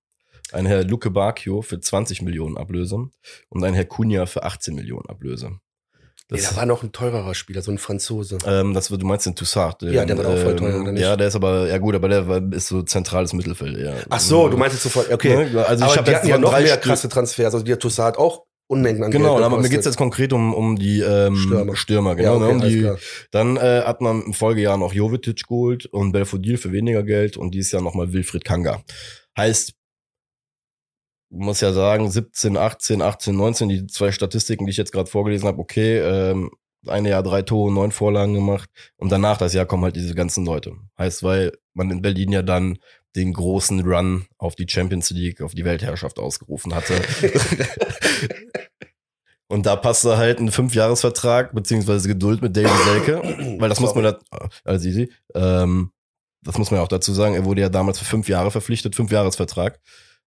Ein 0.52 0.66
Herr 0.66 0.84
Luke 0.84 1.10
Bacchio 1.10 1.62
für 1.62 1.80
20 1.80 2.22
Millionen 2.22 2.56
Ablöse. 2.56 3.08
Und 3.48 3.64
ein 3.64 3.74
Herr 3.74 3.86
Cunha 3.86 4.26
für 4.26 4.42
18 4.42 4.74
Millionen 4.74 5.06
Ablöse. 5.08 5.58
Nee, 6.30 6.40
da 6.40 6.56
war 6.56 6.64
noch 6.64 6.82
ein 6.82 6.90
teurerer 6.90 7.34
Spieler, 7.34 7.60
so 7.60 7.70
ein 7.70 7.76
Franzose. 7.76 8.38
ähm, 8.46 8.72
das 8.72 8.88
du 8.88 8.96
meinst 9.06 9.26
den 9.26 9.34
Toussaint. 9.34 9.82
Den, 9.82 9.92
Ja, 9.92 10.06
der 10.06 10.16
war 10.16 10.26
auch 10.26 10.38
voll 10.38 10.56
teuer, 10.56 10.74
ähm, 10.74 10.82
oder 10.82 10.92
nicht? 10.92 11.02
Ja, 11.02 11.16
der 11.16 11.28
ist 11.28 11.36
aber, 11.36 11.68
ja 11.68 11.76
gut, 11.76 11.94
aber 11.94 12.08
der 12.08 12.42
ist 12.52 12.68
so 12.68 12.82
zentrales 12.82 13.34
Mittelfeld, 13.34 13.76
ja. 13.76 13.92
Ach 14.08 14.20
so, 14.20 14.48
du 14.48 14.56
meinst 14.56 14.74
jetzt 14.74 14.84
sofort, 14.84 15.12
okay. 15.12 15.36
Ne? 15.52 15.66
Also 15.66 15.84
ich 15.84 15.90
aber 15.90 15.96
habe 15.96 16.04
die 16.04 16.10
jetzt 16.10 16.18
hatten 16.20 16.28
ja 16.28 16.38
noch 16.38 16.50
drei 16.50 16.62
mehr 16.62 16.76
krasse 16.78 17.10
Transfers. 17.10 17.52
Also 17.52 17.64
der 17.64 17.78
Toussaint 17.78 18.14
hat 18.14 18.18
auch 18.18 18.44
Unmengen 18.66 19.02
an 19.04 19.10
Genau, 19.10 19.38
aber 19.38 19.60
mir 19.60 19.68
geht's 19.68 19.84
jetzt 19.84 19.98
konkret 19.98 20.32
um, 20.32 20.54
um 20.54 20.76
die 20.76 21.00
ähm, 21.00 21.36
Stürmer. 21.36 21.76
Stürmer. 21.76 22.10
ja, 22.18 22.32
genau. 22.32 22.36
okay, 22.36 22.44
ne, 22.44 22.50
um 22.50 22.60
alles 22.60 22.72
die, 22.72 23.26
dann 23.30 23.56
äh, 23.58 23.82
hat 23.84 24.00
man 24.00 24.22
im 24.22 24.32
Folgejahr 24.32 24.78
noch 24.78 24.94
Jovetic 24.94 25.46
geholt 25.46 25.84
und 25.84 26.12
Belfodil 26.12 26.56
für 26.56 26.72
weniger 26.72 27.02
Geld 27.02 27.36
und 27.36 27.50
dieses 27.54 27.72
Jahr 27.72 27.82
nochmal 27.82 28.14
Wilfried 28.14 28.44
Kanga. 28.44 28.82
Heißt, 29.36 29.74
muss 31.34 31.60
ja 31.60 31.72
sagen, 31.72 32.10
17, 32.10 32.56
18, 32.56 33.02
18, 33.02 33.36
19, 33.36 33.68
die 33.68 33.86
zwei 33.86 34.12
Statistiken, 34.12 34.66
die 34.66 34.70
ich 34.70 34.76
jetzt 34.76 34.92
gerade 34.92 35.10
vorgelesen 35.10 35.48
habe, 35.48 35.58
okay, 35.58 35.98
ähm, 35.98 36.50
eine 36.86 37.10
Jahr 37.10 37.22
drei 37.22 37.42
Tore, 37.42 37.72
neun 37.72 37.92
Vorlagen 37.92 38.34
gemacht 38.34 38.68
und 38.96 39.10
danach 39.10 39.38
das 39.38 39.54
Jahr 39.54 39.66
kommen 39.66 39.84
halt 39.84 39.96
diese 39.96 40.14
ganzen 40.14 40.44
Leute. 40.44 40.72
Heißt, 40.98 41.22
weil 41.22 41.52
man 41.72 41.90
in 41.90 42.02
Berlin 42.02 42.32
ja 42.32 42.42
dann 42.42 42.78
den 43.16 43.32
großen 43.32 43.80
Run 43.80 44.26
auf 44.38 44.54
die 44.54 44.66
Champions 44.68 45.10
League, 45.10 45.40
auf 45.40 45.54
die 45.54 45.64
Weltherrschaft 45.64 46.18
ausgerufen 46.18 46.74
hatte. 46.74 46.94
Und 49.48 49.66
da 49.66 49.76
passte 49.76 50.16
halt 50.16 50.40
ein 50.40 50.50
Fünfjahresvertrag 50.50 51.54
beziehungsweise 51.54 52.08
Geduld 52.08 52.42
mit 52.42 52.56
David 52.56 52.76
Selke, 52.84 53.22
weil 53.60 53.68
das 53.68 53.78
muss 53.78 53.94
man 53.94 54.04
da, 54.04 54.18
also 54.64 54.88
easy, 54.88 55.12
ähm, 55.34 55.92
das 56.42 56.58
muss 56.58 56.70
man 56.70 56.78
ja 56.78 56.84
auch 56.84 56.88
dazu 56.88 57.12
sagen, 57.12 57.34
er 57.34 57.44
wurde 57.44 57.60
ja 57.60 57.68
damals 57.68 57.98
für 57.98 58.04
fünf 58.04 58.28
Jahre 58.28 58.50
verpflichtet, 58.50 58.96
Fünfjahresvertrag. 58.96 59.80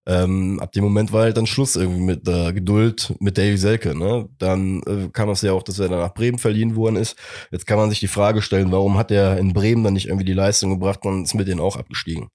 Ähm, 0.08 0.62
ab 0.62 0.72
dem 0.72 0.86
Moment 0.86 1.12
war 1.12 1.24
halt 1.24 1.36
dann 1.36 1.46
Schluss 1.46 1.76
irgendwie 1.76 2.02
mit 2.02 2.26
äh, 2.30 2.54
Geduld 2.54 3.14
mit 3.20 3.38
Davy 3.38 3.58
Selke. 3.58 3.94
Ne? 3.94 4.30
Dann 4.38 4.82
äh, 4.84 5.10
kam 5.12 5.28
es 5.30 5.42
ja 5.42 5.52
auch, 5.52 5.64
dass 5.64 5.80
er 5.80 5.90
dann 5.90 6.00
nach 6.00 6.14
Bremen 6.14 6.40
verliehen 6.40 6.78
worden 6.78 6.96
ist. 6.96 7.18
Jetzt 7.52 7.68
kann 7.68 7.78
man 7.78 7.90
sich 7.90 8.00
die 8.00 8.08
Frage 8.08 8.42
stellen, 8.42 8.72
warum 8.72 8.98
hat 8.98 9.12
er 9.12 9.38
in 9.38 9.52
Bremen 9.52 9.84
dann 9.84 9.94
nicht 9.94 10.08
irgendwie 10.08 10.24
die 10.24 10.34
Leistung 10.34 10.70
gebracht 10.70 11.06
und 11.06 11.24
ist 11.24 11.34
mit 11.34 11.50
denen 11.50 11.60
auch 11.60 11.76
abgestiegen. 11.76 12.30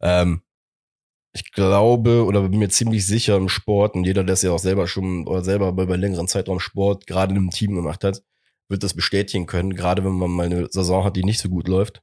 Ähm, 0.00 0.42
ich 1.32 1.52
glaube 1.52 2.24
oder 2.24 2.48
bin 2.48 2.58
mir 2.58 2.68
ziemlich 2.68 3.06
sicher 3.06 3.36
im 3.36 3.48
Sport 3.48 3.94
und 3.94 4.04
jeder, 4.04 4.24
der 4.24 4.34
es 4.34 4.42
ja 4.42 4.50
auch 4.50 4.58
selber 4.58 4.88
schon 4.88 5.26
oder 5.28 5.44
selber 5.44 5.72
bei, 5.72 5.86
bei 5.86 5.96
längeren 5.96 6.26
Zeitraum 6.26 6.58
Sport 6.58 7.06
gerade 7.06 7.32
in 7.32 7.38
einem 7.38 7.50
Team 7.50 7.76
gemacht 7.76 8.02
hat, 8.02 8.22
wird 8.68 8.82
das 8.82 8.94
bestätigen 8.94 9.46
können, 9.46 9.74
gerade 9.74 10.04
wenn 10.04 10.12
man 10.12 10.30
mal 10.32 10.46
eine 10.46 10.68
Saison 10.70 11.04
hat, 11.04 11.16
die 11.16 11.24
nicht 11.24 11.40
so 11.40 11.48
gut 11.48 11.68
läuft. 11.68 12.02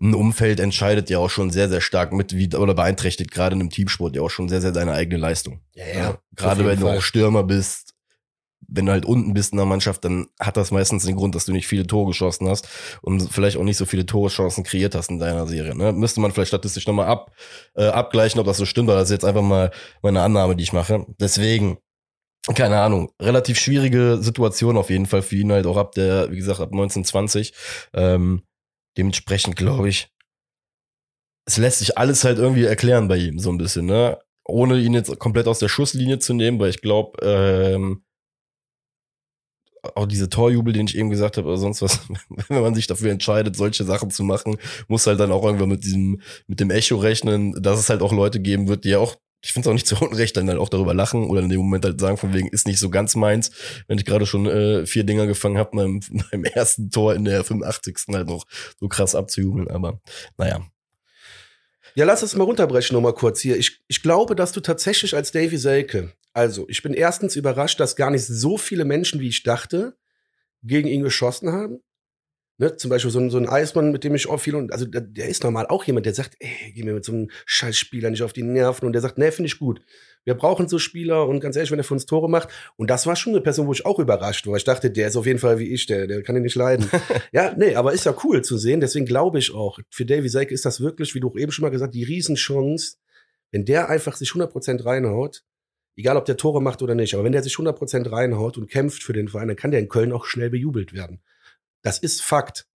Ein 0.00 0.14
Umfeld 0.14 0.60
entscheidet 0.60 1.10
ja 1.10 1.18
auch 1.18 1.28
schon 1.30 1.50
sehr, 1.50 1.68
sehr 1.68 1.80
stark 1.80 2.12
mit, 2.12 2.34
wie, 2.34 2.54
oder 2.56 2.74
beeinträchtigt 2.74 3.30
gerade 3.30 3.54
in 3.54 3.60
einem 3.60 3.70
Teamsport 3.70 4.16
ja 4.16 4.22
auch 4.22 4.30
schon 4.30 4.48
sehr, 4.48 4.60
sehr 4.60 4.72
deine 4.72 4.92
eigene 4.92 5.18
Leistung. 5.18 5.60
Ja, 5.74 5.84
ja. 5.86 6.18
Gerade 6.34 6.52
auf 6.52 6.58
jeden 6.58 6.70
wenn 6.70 6.80
du 6.80 6.86
Fall. 6.86 6.98
auch 6.98 7.02
Stürmer 7.02 7.42
bist, 7.42 7.94
wenn 8.66 8.86
du 8.86 8.92
halt 8.92 9.04
unten 9.04 9.34
bist 9.34 9.52
in 9.52 9.58
der 9.58 9.66
Mannschaft, 9.66 10.04
dann 10.04 10.28
hat 10.38 10.56
das 10.56 10.70
meistens 10.70 11.04
den 11.04 11.16
Grund, 11.16 11.34
dass 11.34 11.44
du 11.44 11.52
nicht 11.52 11.66
viele 11.66 11.86
Tore 11.86 12.08
geschossen 12.08 12.48
hast 12.48 12.68
und 13.02 13.30
vielleicht 13.30 13.56
auch 13.56 13.64
nicht 13.64 13.76
so 13.76 13.84
viele 13.84 14.06
Toreschancen 14.06 14.64
kreiert 14.64 14.94
hast 14.94 15.10
in 15.10 15.18
deiner 15.18 15.46
Serie. 15.46 15.74
Ne? 15.74 15.92
Müsste 15.92 16.20
man 16.20 16.32
vielleicht 16.32 16.48
statistisch 16.48 16.86
nochmal 16.86 17.06
ab, 17.06 17.32
äh, 17.74 17.86
abgleichen, 17.86 18.40
ob 18.40 18.46
das 18.46 18.56
so 18.56 18.66
stimmt, 18.66 18.88
aber 18.88 18.98
das 18.98 19.08
ist 19.08 19.14
jetzt 19.14 19.24
einfach 19.24 19.42
mal 19.42 19.70
meine 20.02 20.22
Annahme, 20.22 20.56
die 20.56 20.62
ich 20.62 20.72
mache. 20.72 21.04
Deswegen, 21.18 21.78
keine 22.54 22.80
Ahnung, 22.80 23.10
relativ 23.20 23.58
schwierige 23.58 24.18
Situation 24.20 24.76
auf 24.76 24.90
jeden 24.90 25.06
Fall 25.06 25.22
für 25.22 25.36
ihn 25.36 25.52
halt 25.52 25.66
auch 25.66 25.76
ab 25.76 25.92
der, 25.92 26.30
wie 26.30 26.36
gesagt, 26.36 26.60
ab 26.60 26.70
1920. 26.70 27.52
Ähm, 27.92 28.42
dementsprechend 29.00 29.56
glaube 29.56 29.88
ich, 29.88 30.12
es 31.46 31.56
lässt 31.56 31.78
sich 31.78 31.96
alles 31.98 32.22
halt 32.22 32.38
irgendwie 32.38 32.64
erklären 32.64 33.08
bei 33.08 33.16
ihm 33.16 33.38
so 33.38 33.50
ein 33.50 33.58
bisschen, 33.58 33.86
ne? 33.86 34.18
Ohne 34.44 34.78
ihn 34.78 34.94
jetzt 34.94 35.18
komplett 35.18 35.48
aus 35.48 35.58
der 35.58 35.68
Schusslinie 35.68 36.18
zu 36.18 36.34
nehmen, 36.34 36.60
weil 36.60 36.70
ich 36.70 36.82
glaube, 36.82 37.18
ähm, 37.22 38.04
auch 39.94 40.06
diese 40.06 40.28
Torjubel, 40.28 40.74
den 40.74 40.86
ich 40.86 40.98
eben 40.98 41.08
gesagt 41.08 41.38
habe, 41.38 41.48
oder 41.48 41.56
sonst 41.56 41.80
was, 41.80 42.00
wenn 42.48 42.60
man 42.60 42.74
sich 42.74 42.86
dafür 42.86 43.10
entscheidet, 43.10 43.56
solche 43.56 43.84
Sachen 43.84 44.10
zu 44.10 44.22
machen, 44.22 44.58
muss 44.88 45.06
halt 45.06 45.18
dann 45.18 45.32
auch 45.32 45.44
irgendwann 45.44 45.70
mit 45.70 45.84
diesem, 45.84 46.20
mit 46.46 46.60
dem 46.60 46.70
Echo 46.70 46.96
rechnen, 46.96 47.54
dass 47.62 47.78
es 47.78 47.88
halt 47.88 48.02
auch 48.02 48.12
Leute 48.12 48.40
geben 48.40 48.68
wird, 48.68 48.84
die 48.84 48.90
ja 48.90 48.98
auch, 48.98 49.16
ich 49.42 49.52
finde 49.52 49.66
es 49.66 49.70
auch 49.70 49.74
nicht 49.74 49.86
zu 49.86 49.96
Unrecht, 49.96 50.36
dann 50.36 50.48
halt 50.48 50.58
auch 50.58 50.68
darüber 50.68 50.94
lachen 50.94 51.24
oder 51.24 51.40
in 51.40 51.48
dem 51.48 51.60
Moment 51.60 51.84
halt 51.84 52.00
sagen, 52.00 52.16
von 52.16 52.34
wegen, 52.34 52.48
ist 52.48 52.66
nicht 52.66 52.78
so 52.78 52.90
ganz 52.90 53.16
meins, 53.16 53.50
wenn 53.88 53.98
ich 53.98 54.04
gerade 54.04 54.26
schon 54.26 54.46
äh, 54.46 54.86
vier 54.86 55.04
Dinger 55.04 55.26
gefangen 55.26 55.58
habe, 55.58 55.70
beim, 55.74 56.00
beim 56.30 56.44
ersten 56.44 56.90
Tor 56.90 57.14
in 57.14 57.24
der 57.24 57.44
85. 57.44 57.96
halt 58.12 58.28
noch 58.28 58.46
so 58.78 58.88
krass 58.88 59.14
abzujubeln, 59.14 59.68
aber 59.68 60.00
naja. 60.36 60.60
Ja, 61.94 62.04
lass 62.04 62.22
es 62.22 62.36
mal 62.36 62.44
runterbrechen 62.44 62.94
noch 62.94 63.00
mal 63.00 63.14
kurz 63.14 63.40
hier. 63.40 63.56
Ich, 63.56 63.80
ich 63.88 64.02
glaube, 64.02 64.36
dass 64.36 64.52
du 64.52 64.60
tatsächlich 64.60 65.16
als 65.16 65.32
Davy 65.32 65.56
Selke, 65.56 66.12
also 66.32 66.66
ich 66.68 66.82
bin 66.82 66.94
erstens 66.94 67.34
überrascht, 67.34 67.80
dass 67.80 67.96
gar 67.96 68.10
nicht 68.10 68.24
so 68.24 68.56
viele 68.56 68.84
Menschen, 68.84 69.20
wie 69.20 69.28
ich 69.28 69.42
dachte, 69.42 69.96
gegen 70.62 70.88
ihn 70.88 71.02
geschossen 71.02 71.50
haben. 71.50 71.80
Ne, 72.60 72.76
zum 72.76 72.90
Beispiel 72.90 73.10
so 73.10 73.18
ein, 73.18 73.30
so 73.30 73.38
ein 73.38 73.48
Eismann, 73.48 73.90
mit 73.90 74.04
dem 74.04 74.14
ich 74.14 74.28
auch 74.28 74.36
viel, 74.36 74.54
und 74.54 74.70
also 74.70 74.84
der, 74.84 75.00
der 75.00 75.30
ist 75.30 75.42
normal 75.44 75.66
auch 75.68 75.82
jemand, 75.84 76.04
der 76.04 76.12
sagt, 76.12 76.36
ey, 76.40 76.72
geh 76.74 76.82
mir 76.82 76.92
mit 76.92 77.06
so 77.06 77.12
einem 77.12 77.30
Scheißspieler 77.46 78.10
nicht 78.10 78.22
auf 78.22 78.34
die 78.34 78.42
Nerven 78.42 78.84
und 78.84 78.92
der 78.92 79.00
sagt, 79.00 79.16
nee, 79.16 79.30
finde 79.30 79.46
ich 79.46 79.58
gut. 79.58 79.80
Wir 80.24 80.34
brauchen 80.34 80.68
so 80.68 80.78
Spieler 80.78 81.26
und 81.26 81.40
ganz 81.40 81.56
ehrlich, 81.56 81.70
wenn 81.70 81.78
er 81.78 81.84
für 81.84 81.94
uns 81.94 82.04
Tore 82.04 82.28
macht. 82.28 82.50
Und 82.76 82.90
das 82.90 83.06
war 83.06 83.16
schon 83.16 83.32
eine 83.32 83.40
Person, 83.40 83.66
wo 83.66 83.72
ich 83.72 83.86
auch 83.86 83.98
überrascht 83.98 84.46
war. 84.46 84.58
Ich 84.58 84.64
dachte, 84.64 84.90
der 84.90 85.08
ist 85.08 85.16
auf 85.16 85.24
jeden 85.24 85.38
Fall 85.38 85.58
wie 85.58 85.72
ich, 85.72 85.86
der, 85.86 86.06
der 86.06 86.22
kann 86.22 86.36
ihn 86.36 86.42
nicht 86.42 86.54
leiden. 86.54 86.90
ja, 87.32 87.54
nee, 87.56 87.76
aber 87.76 87.94
ist 87.94 88.04
ja 88.04 88.14
cool 88.24 88.42
zu 88.42 88.58
sehen. 88.58 88.80
Deswegen 88.80 89.06
glaube 89.06 89.38
ich 89.38 89.54
auch, 89.54 89.78
für 89.88 90.04
Davy 90.04 90.28
Selke 90.28 90.52
ist 90.52 90.66
das 90.66 90.82
wirklich, 90.82 91.14
wie 91.14 91.20
du 91.20 91.30
auch 91.30 91.36
eben 91.36 91.52
schon 91.52 91.62
mal 91.62 91.70
gesagt, 91.70 91.94
die 91.94 92.04
Riesenchance, 92.04 92.98
wenn 93.52 93.64
der 93.64 93.88
einfach 93.88 94.16
sich 94.16 94.32
100% 94.32 94.84
reinhaut, 94.84 95.44
egal 95.96 96.18
ob 96.18 96.26
der 96.26 96.36
Tore 96.36 96.60
macht 96.60 96.82
oder 96.82 96.94
nicht, 96.94 97.14
aber 97.14 97.24
wenn 97.24 97.32
der 97.32 97.42
sich 97.42 97.54
100% 97.54 98.12
reinhaut 98.12 98.58
und 98.58 98.70
kämpft 98.70 99.02
für 99.02 99.14
den 99.14 99.28
Verein, 99.28 99.48
dann 99.48 99.56
kann 99.56 99.70
der 99.70 99.80
in 99.80 99.88
Köln 99.88 100.12
auch 100.12 100.26
schnell 100.26 100.50
bejubelt 100.50 100.92
werden. 100.92 101.22
Das 101.82 101.98
ist 101.98 102.22
Fakt. 102.22 102.66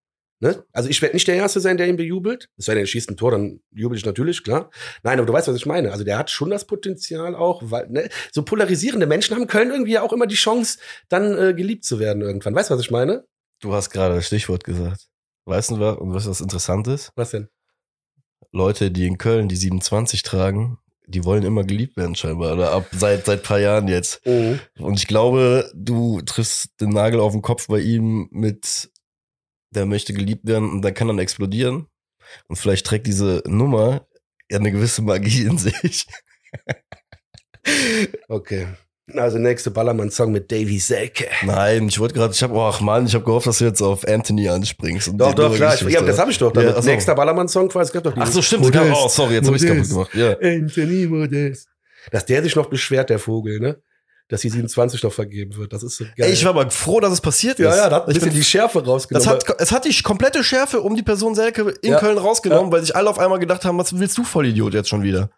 Ne? 0.40 0.64
Also 0.72 0.88
ich 0.88 1.00
werde 1.00 1.14
nicht 1.14 1.28
der 1.28 1.36
Erste 1.36 1.60
sein, 1.60 1.76
der 1.76 1.88
ihn 1.88 1.96
bejubelt. 1.96 2.50
Es 2.56 2.66
sei 2.66 2.74
denn, 2.74 2.82
er 2.82 2.86
schießt 2.86 3.10
ein 3.10 3.16
Tor, 3.16 3.30
dann 3.30 3.60
jubel 3.70 3.96
ich 3.96 4.04
natürlich, 4.04 4.42
klar. 4.42 4.70
Nein, 5.02 5.18
aber 5.18 5.26
du 5.26 5.32
weißt, 5.32 5.48
was 5.48 5.56
ich 5.56 5.64
meine. 5.64 5.92
Also 5.92 6.04
der 6.04 6.18
hat 6.18 6.30
schon 6.30 6.50
das 6.50 6.66
Potenzial 6.66 7.34
auch, 7.34 7.62
weil 7.64 7.88
ne? 7.88 8.08
so 8.32 8.42
polarisierende 8.42 9.06
Menschen 9.06 9.34
haben 9.34 9.46
Köln 9.46 9.70
irgendwie 9.70 9.98
auch 9.98 10.12
immer 10.12 10.26
die 10.26 10.34
Chance, 10.34 10.78
dann 11.08 11.38
äh, 11.38 11.54
geliebt 11.54 11.84
zu 11.84 11.98
werden 11.98 12.20
irgendwann. 12.22 12.54
Weißt 12.54 12.70
du, 12.70 12.74
was 12.74 12.80
ich 12.80 12.90
meine? 12.90 13.24
Du 13.60 13.72
hast 13.72 13.90
gerade 13.90 14.16
das 14.16 14.26
Stichwort 14.26 14.64
gesagt. 14.64 15.08
Weißt 15.46 15.70
du, 15.70 15.80
was, 15.80 15.96
und 15.98 16.12
was 16.12 16.24
das 16.24 16.40
interessant 16.40 16.88
ist? 16.88 17.12
Was 17.16 17.30
denn? 17.30 17.48
Leute, 18.52 18.90
die 18.90 19.06
in 19.06 19.18
Köln 19.18 19.48
die 19.48 19.56
27 19.56 20.22
tragen, 20.22 20.78
die 21.06 21.24
wollen 21.24 21.42
immer 21.42 21.64
geliebt 21.64 21.96
werden 21.96 22.14
scheinbar. 22.14 22.54
Oder 22.54 22.72
ab 22.72 22.86
seit 22.92 23.26
seit 23.26 23.42
paar 23.42 23.58
Jahren 23.58 23.88
jetzt. 23.88 24.24
Mhm. 24.26 24.60
Und 24.78 24.98
ich 24.98 25.06
glaube, 25.06 25.70
du 25.74 26.20
triffst 26.22 26.80
den 26.80 26.90
Nagel 26.90 27.20
auf 27.20 27.32
den 27.32 27.42
Kopf 27.42 27.66
bei 27.66 27.80
ihm 27.80 28.28
mit, 28.30 28.90
der 29.74 29.86
möchte 29.86 30.12
geliebt 30.12 30.46
werden 30.46 30.70
und 30.70 30.82
der 30.82 30.92
kann 30.92 31.08
dann 31.08 31.18
explodieren. 31.18 31.86
Und 32.48 32.56
vielleicht 32.56 32.86
trägt 32.86 33.06
diese 33.06 33.42
Nummer 33.46 34.06
ja 34.50 34.58
eine 34.58 34.72
gewisse 34.72 35.02
Magie 35.02 35.42
in 35.42 35.58
sich. 35.58 36.06
Okay. 38.28 38.66
Also 39.14 39.38
nächste 39.38 39.70
Ballermann-Song 39.70 40.32
mit 40.32 40.50
Davy 40.50 40.78
Selke. 40.78 41.26
Nein, 41.44 41.88
ich 41.88 41.98
wollte 41.98 42.14
gerade, 42.14 42.32
ich 42.32 42.42
habe, 42.42 42.58
ach 42.58 42.80
Mann, 42.80 43.06
ich 43.06 43.14
habe 43.14 43.24
gehofft, 43.24 43.46
dass 43.46 43.58
du 43.58 43.64
jetzt 43.66 43.82
auf 43.82 44.06
Anthony 44.08 44.48
anspringst. 44.48 45.12
Doch, 45.14 45.34
doch, 45.34 45.54
klar. 45.54 45.74
Ich, 45.74 45.82
ja, 45.82 46.00
das 46.00 46.18
habe 46.18 46.30
ich 46.30 46.38
doch. 46.38 46.54
Ja, 46.54 46.62
Damit. 46.62 46.76
ach 46.78 46.82
so. 46.82 46.88
Nächster 46.90 47.14
Ballermann-Song, 47.14 47.70
es 47.74 47.92
gab 47.92 48.02
doch 48.04 48.14
Ach 48.16 48.26
so, 48.26 48.40
stimmt. 48.40 48.64
sogar- 48.64 48.84
Modest, 48.84 49.02
Oh, 49.04 49.08
sorry, 49.08 49.34
jetzt 49.34 49.46
habe 49.46 49.56
ich 49.58 49.66
kaputt 49.66 49.88
gemacht. 49.88 50.14
Ja. 50.14 50.38
Anthony 50.40 51.06
Modest. 51.06 51.68
Dass 52.10 52.24
der 52.24 52.42
sich 52.42 52.56
noch 52.56 52.66
beschwert, 52.70 53.10
der 53.10 53.18
Vogel, 53.18 53.60
ne? 53.60 53.82
Dass 54.34 54.40
die 54.42 54.50
27 54.50 55.02
noch 55.02 55.12
vergeben 55.12 55.56
wird. 55.56 55.72
Das 55.72 55.82
ist 55.82 55.96
so 55.96 56.04
geil. 56.04 56.12
Ey, 56.28 56.32
ich 56.32 56.44
war 56.44 56.50
aber 56.50 56.70
froh, 56.70 57.00
dass 57.00 57.12
es 57.12 57.20
passiert 57.20 57.58
ist. 57.58 57.66
ja, 57.66 57.76
ja, 57.76 57.88
da 57.88 57.96
hat 57.96 58.06
ein 58.06 58.10
ich 58.10 58.18
bisschen 58.18 58.34
die 58.34 58.44
Schärfe 58.44 58.84
rausgenommen. 58.84 59.24
das 59.24 59.48
hat, 59.48 59.60
es 59.60 59.72
hat 59.72 59.84
die 59.84 60.02
komplette 60.02 60.42
Schärfe 60.44 60.80
um 60.80 60.96
die 60.96 61.02
Person 61.02 61.34
Selke 61.34 61.74
in 61.82 61.92
Ja. 61.92 61.98
Köln 61.98 62.18
rausgenommen, 62.18 62.70
weil 62.72 62.80
sich 62.82 62.94
alle 62.94 63.08
auf 63.10 63.18
einmal 63.18 63.38
gedacht 63.38 63.64
haben, 63.64 63.78
was 63.78 63.98
willst 63.98 64.18
du 64.18 64.24
Vollidiot 64.24 64.74
jetzt 64.74 64.88
schon 64.88 65.02
wieder? 65.02 65.30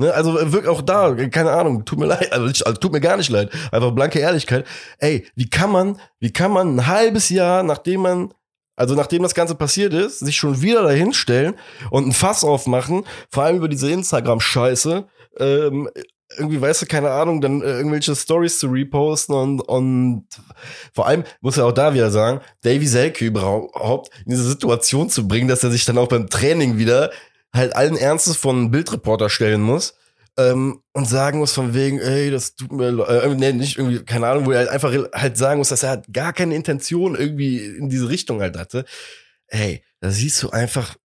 Ne, 0.00 0.14
also 0.14 0.34
wirklich 0.52 0.68
auch 0.68 0.82
da, 0.82 1.12
keine 1.28 1.50
Ahnung, 1.50 1.84
tut 1.84 1.98
mir 1.98 2.06
leid, 2.06 2.32
also, 2.32 2.44
also 2.64 2.78
tut 2.78 2.92
mir 2.92 3.00
gar 3.00 3.16
nicht 3.16 3.30
leid, 3.30 3.50
einfach 3.72 3.90
blanke 3.90 4.20
Ehrlichkeit. 4.20 4.64
Ey, 4.98 5.26
wie 5.34 5.50
kann 5.50 5.72
man, 5.72 5.98
wie 6.20 6.32
kann 6.32 6.52
man 6.52 6.76
ein 6.76 6.86
halbes 6.86 7.30
Jahr, 7.30 7.64
nachdem 7.64 8.02
man, 8.02 8.32
also 8.76 8.94
nachdem 8.94 9.24
das 9.24 9.34
Ganze 9.34 9.56
passiert 9.56 9.92
ist, 9.92 10.20
sich 10.20 10.36
schon 10.36 10.62
wieder 10.62 10.82
dahin 10.84 11.12
stellen 11.12 11.54
und 11.90 12.06
ein 12.06 12.12
Fass 12.12 12.44
aufmachen, 12.44 13.04
vor 13.28 13.42
allem 13.42 13.56
über 13.56 13.66
diese 13.68 13.90
Instagram-Scheiße, 13.90 15.08
ähm, 15.40 15.88
irgendwie, 16.36 16.60
weißt 16.60 16.82
du, 16.82 16.86
keine 16.86 17.10
Ahnung, 17.10 17.40
dann 17.40 17.62
äh, 17.62 17.76
irgendwelche 17.78 18.14
Stories 18.14 18.58
zu 18.58 18.68
reposten 18.68 19.34
und, 19.34 19.60
und 19.60 20.26
vor 20.92 21.06
allem 21.06 21.24
muss 21.40 21.56
er 21.56 21.66
auch 21.66 21.72
da 21.72 21.94
wieder 21.94 22.10
sagen, 22.10 22.40
Davy 22.62 22.86
Selke 22.86 23.24
überhaupt 23.24 24.10
in 24.24 24.32
diese 24.32 24.44
Situation 24.44 25.08
zu 25.08 25.26
bringen, 25.26 25.48
dass 25.48 25.64
er 25.64 25.70
sich 25.70 25.84
dann 25.84 25.98
auch 25.98 26.08
beim 26.08 26.28
Training 26.28 26.76
wieder 26.76 27.10
halt 27.54 27.74
allen 27.74 27.96
Ernstes 27.96 28.36
von 28.36 28.70
Bildreporter 28.70 29.30
stellen 29.30 29.62
muss 29.62 29.94
ähm, 30.36 30.82
und 30.92 31.06
sagen 31.06 31.38
muss 31.38 31.52
von 31.52 31.74
wegen, 31.74 31.98
ey, 31.98 32.30
das 32.30 32.54
tut 32.54 32.72
mir, 32.72 32.88
äh, 33.08 33.34
nee, 33.34 33.52
nicht 33.52 33.78
irgendwie, 33.78 34.04
keine 34.04 34.28
Ahnung, 34.28 34.46
wo 34.46 34.52
er 34.52 34.58
halt 34.58 34.68
einfach 34.68 34.92
halt 35.12 35.36
sagen 35.36 35.58
muss, 35.58 35.70
dass 35.70 35.82
er 35.82 35.90
halt 35.90 36.12
gar 36.12 36.32
keine 36.32 36.54
Intention 36.54 37.16
irgendwie 37.16 37.58
in 37.58 37.88
diese 37.88 38.08
Richtung 38.08 38.40
halt 38.40 38.56
hatte. 38.56 38.84
Ey, 39.48 39.82
da 40.00 40.10
siehst 40.10 40.42
du 40.42 40.50
einfach, 40.50 40.96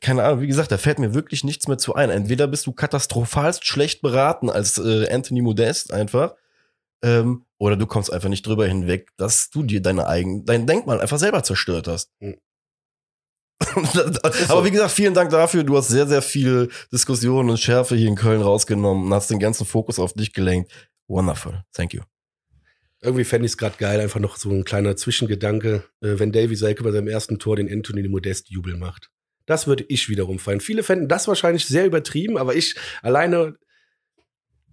keine 0.00 0.24
Ahnung, 0.24 0.40
wie 0.42 0.46
gesagt, 0.46 0.70
da 0.70 0.78
fällt 0.78 0.98
mir 0.98 1.14
wirklich 1.14 1.44
nichts 1.44 1.66
mehr 1.66 1.78
zu 1.78 1.94
ein. 1.94 2.10
Entweder 2.10 2.46
bist 2.46 2.66
du 2.66 2.72
katastrophalst 2.72 3.66
schlecht 3.66 4.02
beraten 4.02 4.50
als 4.50 4.78
äh, 4.78 5.08
Anthony 5.10 5.40
Modest 5.42 5.92
einfach, 5.92 6.34
ähm, 7.02 7.44
oder 7.58 7.76
du 7.76 7.86
kommst 7.86 8.12
einfach 8.12 8.28
nicht 8.28 8.46
drüber 8.46 8.66
hinweg, 8.66 9.10
dass 9.16 9.50
du 9.50 9.62
dir 9.62 9.82
deine 9.82 10.06
eigenen, 10.06 10.44
dein 10.44 10.66
Denkmal 10.66 11.00
einfach 11.00 11.18
selber 11.18 11.42
zerstört 11.42 11.88
hast. 11.88 12.10
Hm. 12.20 12.36
Aber 14.48 14.64
wie 14.64 14.70
gesagt, 14.70 14.90
vielen 14.90 15.14
Dank 15.14 15.30
dafür. 15.30 15.62
Du 15.62 15.76
hast 15.76 15.88
sehr, 15.88 16.06
sehr 16.06 16.22
viel 16.22 16.68
Diskussion 16.92 17.48
und 17.48 17.58
Schärfe 17.58 17.94
hier 17.94 18.08
in 18.08 18.16
Köln 18.16 18.42
rausgenommen 18.42 19.06
und 19.06 19.14
hast 19.14 19.30
den 19.30 19.38
ganzen 19.38 19.66
Fokus 19.66 19.98
auf 19.98 20.12
dich 20.14 20.32
gelenkt. 20.32 20.72
Wonderful. 21.06 21.62
Thank 21.72 21.94
you. 21.94 22.02
Irgendwie 23.00 23.24
fände 23.24 23.46
ich 23.46 23.52
es 23.52 23.58
gerade 23.58 23.76
geil, 23.78 24.00
einfach 24.00 24.20
noch 24.20 24.36
so 24.36 24.50
ein 24.50 24.64
kleiner 24.64 24.96
Zwischengedanke, 24.96 25.84
äh, 26.00 26.18
wenn 26.18 26.32
Davy 26.32 26.54
Selke 26.54 26.82
bei 26.84 26.92
seinem 26.92 27.08
ersten 27.08 27.38
Tor 27.38 27.56
den 27.56 27.70
Anthony 27.70 28.06
Modest 28.08 28.50
Jubel 28.50 28.76
macht. 28.76 29.10
Das 29.52 29.66
würde 29.66 29.84
ich 29.88 30.08
wiederum 30.08 30.38
feiern. 30.38 30.60
Viele 30.60 30.82
fänden 30.82 31.08
das 31.08 31.28
wahrscheinlich 31.28 31.66
sehr 31.66 31.84
übertrieben, 31.84 32.38
aber 32.38 32.54
ich 32.54 32.74
alleine, 33.02 33.56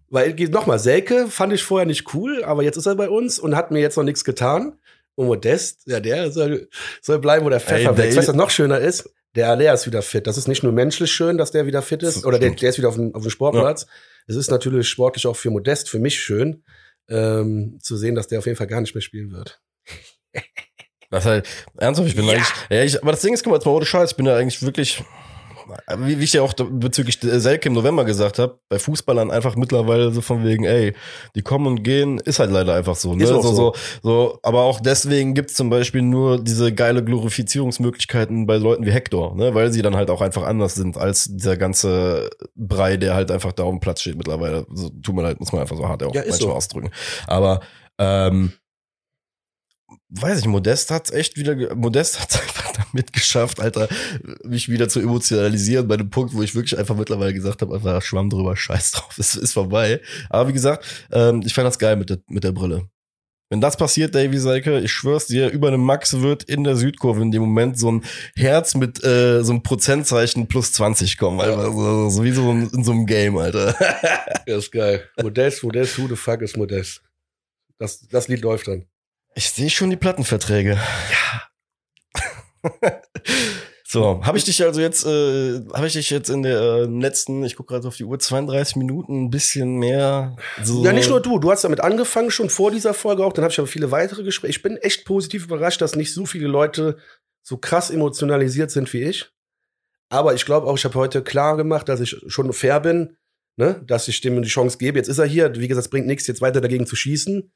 weil 0.07 0.33
nochmal, 0.35 0.79
Selke 0.79 1.27
fand 1.27 1.51
ich 1.51 1.63
vorher 1.63 1.85
nicht 1.85 2.13
cool, 2.13 2.45
aber 2.45 2.63
jetzt 2.63 2.77
ist 2.77 2.85
er 2.85 2.95
bei 2.95 3.09
uns 3.09 3.39
und 3.39 3.57
hat 3.57 3.71
mir 3.71 3.81
jetzt 3.81 3.97
noch 3.97 4.05
nichts 4.05 4.23
getan. 4.23 4.79
Und 5.15 5.27
Modest, 5.27 5.81
ja, 5.85 5.99
der 5.99 6.31
soll, 6.31 6.69
soll 7.01 7.19
bleiben, 7.19 7.45
wo 7.45 7.49
der 7.49 7.59
Pfeffer 7.59 7.97
wächst. 7.97 8.15
Weißt 8.15 8.29
du, 8.29 8.31
was 8.31 8.37
noch 8.37 8.51
schöner 8.51 8.79
ist? 8.79 9.13
Der 9.35 9.49
Alea 9.49 9.73
ist 9.73 9.85
wieder 9.85 10.01
fit. 10.01 10.27
Das 10.27 10.37
ist 10.37 10.47
nicht 10.47 10.63
nur 10.63 10.71
menschlich 10.71 11.11
schön, 11.11 11.37
dass 11.37 11.51
der 11.51 11.65
wieder 11.65 11.81
fit 11.81 12.01
ist, 12.01 12.25
oder 12.25 12.39
der, 12.39 12.51
der 12.51 12.69
ist 12.69 12.77
wieder 12.77 12.87
auf 12.87 12.95
dem, 12.95 13.13
auf 13.13 13.23
dem 13.23 13.31
Sportplatz. 13.31 13.85
Es 14.27 14.37
ist 14.37 14.49
natürlich 14.49 14.87
sportlich 14.87 15.27
auch 15.27 15.35
für 15.35 15.49
Modest, 15.49 15.89
für 15.89 15.99
mich 15.99 16.21
schön, 16.21 16.63
ähm, 17.09 17.79
zu 17.81 17.97
sehen, 17.97 18.15
dass 18.15 18.27
der 18.27 18.39
auf 18.39 18.45
jeden 18.45 18.57
Fall 18.57 18.67
gar 18.67 18.79
nicht 18.79 18.95
mehr 18.95 19.01
spielen 19.01 19.33
wird. 19.33 19.61
Das 21.11 21.25
halt, 21.25 21.47
ernsthaft, 21.77 22.09
ich 22.09 22.15
bin 22.15 22.25
Ja. 22.25 22.33
eigentlich, 22.33 22.47
ja, 22.69 22.83
ich, 22.83 23.01
aber 23.01 23.11
das 23.11 23.21
Ding 23.21 23.33
ist, 23.33 23.43
guck 23.43 23.51
mal, 23.51 23.57
jetzt 23.57 23.65
mal 23.65 23.71
ohne 23.71 23.85
Scheiß, 23.85 24.11
ich 24.11 24.17
bin 24.17 24.25
da 24.25 24.35
eigentlich 24.37 24.61
wirklich, 24.61 25.03
wie, 25.97 26.19
wie 26.19 26.23
ich 26.23 26.33
ja 26.33 26.41
auch 26.41 26.53
bezüglich 26.53 27.19
Selke 27.21 27.69
im 27.69 27.73
November 27.73 28.03
gesagt 28.05 28.39
habe, 28.39 28.59
bei 28.69 28.79
Fußballern 28.79 29.29
einfach 29.31 29.55
mittlerweile 29.55 30.11
so 30.11 30.21
von 30.21 30.43
wegen, 30.43 30.63
ey, 30.65 30.93
die 31.35 31.41
kommen 31.43 31.67
und 31.67 31.83
gehen, 31.83 32.17
ist 32.19 32.39
halt 32.39 32.49
leider 32.51 32.73
einfach 32.75 32.95
so. 32.95 33.13
Ne? 33.15 33.25
So, 33.27 33.41
so. 33.41 33.53
so. 33.53 33.73
so, 34.01 34.39
aber 34.43 34.61
auch 34.63 34.79
deswegen 34.79 35.33
gibt's 35.35 35.53
zum 35.55 35.69
Beispiel 35.69 36.01
nur 36.01 36.43
diese 36.43 36.73
geile 36.73 37.03
Glorifizierungsmöglichkeiten 37.03 38.45
bei 38.47 38.57
Leuten 38.57 38.85
wie 38.85 38.91
Hector, 38.91 39.35
ne? 39.35 39.53
weil 39.53 39.71
sie 39.71 39.81
dann 39.81 39.95
halt 39.95 40.09
auch 40.09 40.21
einfach 40.21 40.43
anders 40.43 40.75
sind 40.75 40.97
als 40.97 41.25
dieser 41.25 41.57
ganze 41.57 42.29
Brei, 42.55 42.97
der 42.97 43.13
halt 43.15 43.31
einfach 43.31 43.51
da 43.51 43.63
auf 43.63 43.71
dem 43.71 43.79
Platz 43.79 44.01
steht 44.01 44.15
mittlerweile. 44.17 44.65
So, 44.73 44.89
tut 44.89 45.15
mir 45.15 45.23
leid, 45.23 45.39
muss 45.39 45.51
man 45.51 45.61
einfach 45.61 45.77
so 45.77 45.87
hart 45.87 46.03
auch 46.03 46.13
Ja, 46.13 46.21
manchmal 46.21 46.39
so. 46.39 46.53
ausdrücken. 46.53 46.89
Aber 47.27 47.59
ähm, 47.99 48.53
weiß 50.09 50.39
ich, 50.39 50.47
Modest 50.47 50.91
hat's 50.91 51.11
echt 51.11 51.37
wieder, 51.37 51.75
Modest 51.75 52.19
hat's 52.19 52.39
einfach 52.41 52.71
damit 52.73 53.13
geschafft, 53.13 53.59
Alter, 53.59 53.87
mich 54.43 54.69
wieder 54.69 54.89
zu 54.89 54.99
emotionalisieren 54.99 55.87
bei 55.87 55.97
dem 55.97 56.09
Punkt, 56.09 56.33
wo 56.33 56.41
ich 56.41 56.55
wirklich 56.55 56.77
einfach 56.77 56.95
mittlerweile 56.95 57.33
gesagt 57.33 57.61
habe, 57.61 57.75
einfach 57.75 58.01
Schwamm 58.01 58.29
drüber, 58.29 58.55
scheiß 58.57 58.91
drauf, 58.91 59.17
es 59.17 59.35
ist 59.35 59.53
vorbei. 59.53 60.01
Aber 60.29 60.49
wie 60.49 60.53
gesagt, 60.53 60.85
ähm, 61.11 61.41
ich 61.45 61.53
fand 61.53 61.67
das 61.67 61.79
geil 61.79 61.95
mit 61.95 62.09
der, 62.09 62.19
mit 62.27 62.43
der 62.43 62.51
Brille. 62.51 62.89
Wenn 63.51 63.61
das 63.61 63.77
passiert, 63.77 64.13
Davy 64.13 64.37
Seike, 64.37 64.79
ich 64.79 64.91
schwör's 64.91 65.25
dir, 65.25 65.49
über 65.49 65.69
einem 65.69 65.81
Max 65.81 66.21
wird 66.21 66.43
in 66.43 66.63
der 66.63 66.75
Südkurve 66.75 67.23
in 67.23 67.31
dem 67.31 67.41
Moment 67.41 67.79
so 67.79 67.91
ein 67.91 68.05
Herz 68.35 68.75
mit 68.75 69.03
äh, 69.03 69.43
so 69.43 69.53
einem 69.53 69.63
Prozentzeichen 69.63 70.47
plus 70.47 70.71
20 70.73 71.17
kommen, 71.17 71.41
Alter. 71.41 71.71
So, 71.71 72.09
so 72.09 72.23
wie 72.23 72.31
so 72.31 72.51
in, 72.51 72.69
in 72.69 72.83
so 72.83 72.91
einem 72.91 73.07
Game, 73.07 73.37
Alter. 73.37 73.75
Das 74.45 74.65
ist 74.65 74.71
geil. 74.71 75.03
Modest, 75.21 75.63
Modest, 75.63 75.97
who 75.97 76.07
the 76.07 76.15
fuck 76.15 76.41
ist 76.41 76.57
Modest? 76.57 77.03
Das, 77.77 78.07
das 78.07 78.27
Lied 78.27 78.41
läuft 78.41 78.67
dann. 78.67 78.88
Ich 79.39 79.51
sehe 79.51 79.69
schon 79.69 79.89
die 79.89 79.95
Plattenverträge. 79.95 80.77
Ja. 81.13 82.21
so, 83.85 84.21
habe 84.25 84.37
ich 84.37 84.43
dich 84.43 84.61
also 84.65 84.81
jetzt, 84.81 85.05
äh, 85.05 85.61
habe 85.71 85.87
ich 85.87 85.93
dich 85.93 86.09
jetzt 86.09 86.29
in 86.29 86.43
der 86.43 86.59
äh, 86.59 86.83
letzten, 86.83 87.45
ich 87.45 87.55
gucke 87.55 87.73
gerade 87.73 87.87
auf 87.87 87.95
die 87.95 88.03
Uhr, 88.03 88.19
32 88.19 88.75
Minuten 88.75 89.23
ein 89.23 89.29
bisschen 89.29 89.77
mehr. 89.77 90.35
So 90.61 90.83
Ja, 90.83 90.91
nicht 90.91 91.09
nur 91.09 91.21
du. 91.21 91.39
Du 91.39 91.51
hast 91.51 91.63
damit 91.63 91.79
angefangen, 91.79 92.31
schon 92.31 92.49
vor 92.49 92.69
dieser 92.69 92.93
Folge 92.93 93.23
auch. 93.25 93.31
Dann 93.31 93.45
habe 93.45 93.53
ich 93.53 93.59
aber 93.59 93.69
viele 93.69 93.91
weitere 93.91 94.23
Gespräche. 94.23 94.51
Ich 94.51 94.61
bin 94.61 94.75
echt 94.75 95.05
positiv 95.05 95.45
überrascht, 95.45 95.79
dass 95.81 95.95
nicht 95.95 96.13
so 96.13 96.25
viele 96.25 96.49
Leute 96.49 96.97
so 97.41 97.55
krass 97.55 97.91
emotionalisiert 97.91 98.71
sind 98.71 98.91
wie 98.91 99.03
ich. 99.03 99.31
Aber 100.09 100.33
ich 100.33 100.43
glaube 100.43 100.67
auch, 100.67 100.75
ich 100.75 100.83
habe 100.83 100.95
heute 100.95 101.23
klar 101.23 101.55
gemacht, 101.55 101.87
dass 101.87 102.01
ich 102.01 102.17
schon 102.27 102.51
fair 102.51 102.81
bin, 102.81 103.15
ne? 103.55 103.81
dass 103.87 104.09
ich 104.09 104.19
dem 104.19 104.41
die 104.41 104.49
Chance 104.49 104.79
gebe. 104.79 104.97
Jetzt 104.97 105.07
ist 105.07 105.19
er 105.19 105.25
hier. 105.27 105.55
Wie 105.55 105.69
gesagt, 105.69 105.85
es 105.85 105.89
bringt 105.89 106.07
nichts, 106.07 106.27
jetzt 106.27 106.41
weiter 106.41 106.59
dagegen 106.59 106.85
zu 106.85 106.97
schießen. 106.97 107.53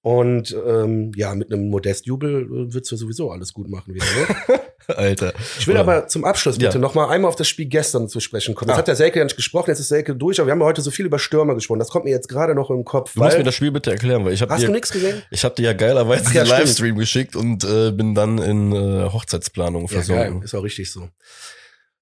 Und 0.00 0.56
ähm, 0.66 1.10
ja, 1.16 1.34
mit 1.34 1.52
einem 1.52 1.68
Modestjubel 1.70 2.42
äh, 2.44 2.72
wird's 2.72 2.90
ja 2.90 2.96
sowieso 2.96 3.30
alles 3.32 3.52
gut 3.52 3.68
machen 3.68 3.94
wieder. 3.94 4.04
Ne? 4.06 4.60
Alter. 4.96 5.34
Ich 5.58 5.66
will 5.66 5.74
Oder- 5.74 5.80
aber 5.80 6.06
zum 6.06 6.24
Abschluss 6.24 6.56
bitte 6.56 6.74
Ja. 6.74 6.78
noch 6.78 6.94
mal 6.94 7.08
einmal 7.08 7.28
auf 7.28 7.36
das 7.36 7.48
Spiel 7.48 7.66
gestern 7.66 8.08
zu 8.08 8.20
sprechen 8.20 8.54
kommen. 8.54 8.68
Jetzt 8.70 8.76
Ah. 8.76 8.78
hat 8.78 8.88
der 8.88 8.96
Selke 8.96 9.18
ja 9.18 9.24
nicht 9.24 9.36
gesprochen, 9.36 9.68
jetzt 9.70 9.80
ist 9.80 9.88
Selke 9.88 10.14
durch, 10.16 10.38
aber 10.40 10.46
wir 10.46 10.52
haben 10.52 10.60
ja 10.60 10.66
heute 10.66 10.80
so 10.82 10.90
viel 10.90 11.04
über 11.04 11.18
Stürmer 11.18 11.54
gesprochen. 11.54 11.80
Das 11.80 11.88
kommt 11.90 12.04
mir 12.06 12.10
jetzt 12.12 12.28
gerade 12.28 12.54
noch 12.54 12.70
im 12.70 12.84
Kopf. 12.84 13.12
Du 13.14 13.22
musst 13.22 13.36
mir 13.36 13.44
das 13.44 13.54
Spiel 13.56 13.72
bitte 13.72 13.90
erklären, 13.90 14.24
weil 14.24 14.32
ich 14.32 14.40
habe 14.40 14.54
Hast 14.54 14.62
du 14.62 14.68
dir, 14.68 14.72
nichts 14.72 14.92
gesehen? 14.92 15.20
ich 15.30 15.44
hab 15.44 15.56
dir 15.56 15.64
ja 15.64 15.72
geilerweise 15.74 16.24
ja, 16.32 16.42
den 16.42 16.46
stimmt. 16.46 16.60
Livestream 16.60 16.96
geschickt 16.96 17.36
und 17.36 17.64
äh, 17.64 17.90
bin 17.90 18.14
dann 18.14 18.38
in 18.38 18.72
äh, 18.72 19.10
Hochzeitsplanung 19.12 19.82
Ja, 19.82 19.88
versunken. 19.88 20.34
geil. 20.36 20.44
Ist 20.44 20.54
auch 20.54 20.62
richtig 20.62 20.90
so. 20.92 21.08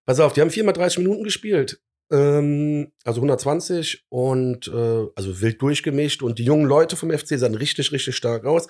Pass 0.04 0.20
auf, 0.20 0.34
die 0.34 0.40
haben 0.42 0.50
viermal 0.50 0.74
30 0.74 0.98
Minuten 0.98 1.24
gespielt. 1.24 1.80
Ähm, 2.10 2.92
also 3.04 3.18
120 3.18 4.04
und 4.08 4.68
äh, 4.68 5.06
also 5.14 5.40
wild 5.40 5.60
durchgemischt 5.60 6.22
und 6.22 6.38
die 6.38 6.44
jungen 6.44 6.66
Leute 6.66 6.96
vom 6.96 7.10
FC 7.10 7.38
sahen 7.38 7.54
richtig, 7.54 7.90
richtig 7.92 8.16
stark 8.16 8.44
aus. 8.44 8.68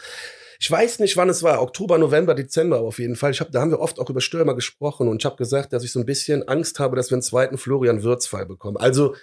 Ich 0.58 0.70
weiß 0.70 1.00
nicht, 1.00 1.16
wann 1.18 1.28
es 1.28 1.42
war, 1.42 1.60
Oktober, 1.60 1.98
November, 1.98 2.34
Dezember 2.34 2.78
aber 2.78 2.88
auf 2.88 2.98
jeden 2.98 3.16
Fall. 3.16 3.32
Ich 3.32 3.40
hab, 3.40 3.52
da 3.52 3.60
haben 3.60 3.70
wir 3.70 3.80
oft 3.80 3.98
auch 3.98 4.08
über 4.08 4.22
Stürmer 4.22 4.54
gesprochen 4.54 5.08
und 5.08 5.20
ich 5.20 5.26
habe 5.26 5.36
gesagt, 5.36 5.72
dass 5.72 5.84
ich 5.84 5.92
so 5.92 6.00
ein 6.00 6.06
bisschen 6.06 6.48
Angst 6.48 6.78
habe, 6.78 6.96
dass 6.96 7.10
wir 7.10 7.16
einen 7.16 7.22
zweiten 7.22 7.58
Florian 7.58 8.02
Wirtz-Fall 8.02 8.46
bekommen. 8.46 8.78
Also 8.78 9.14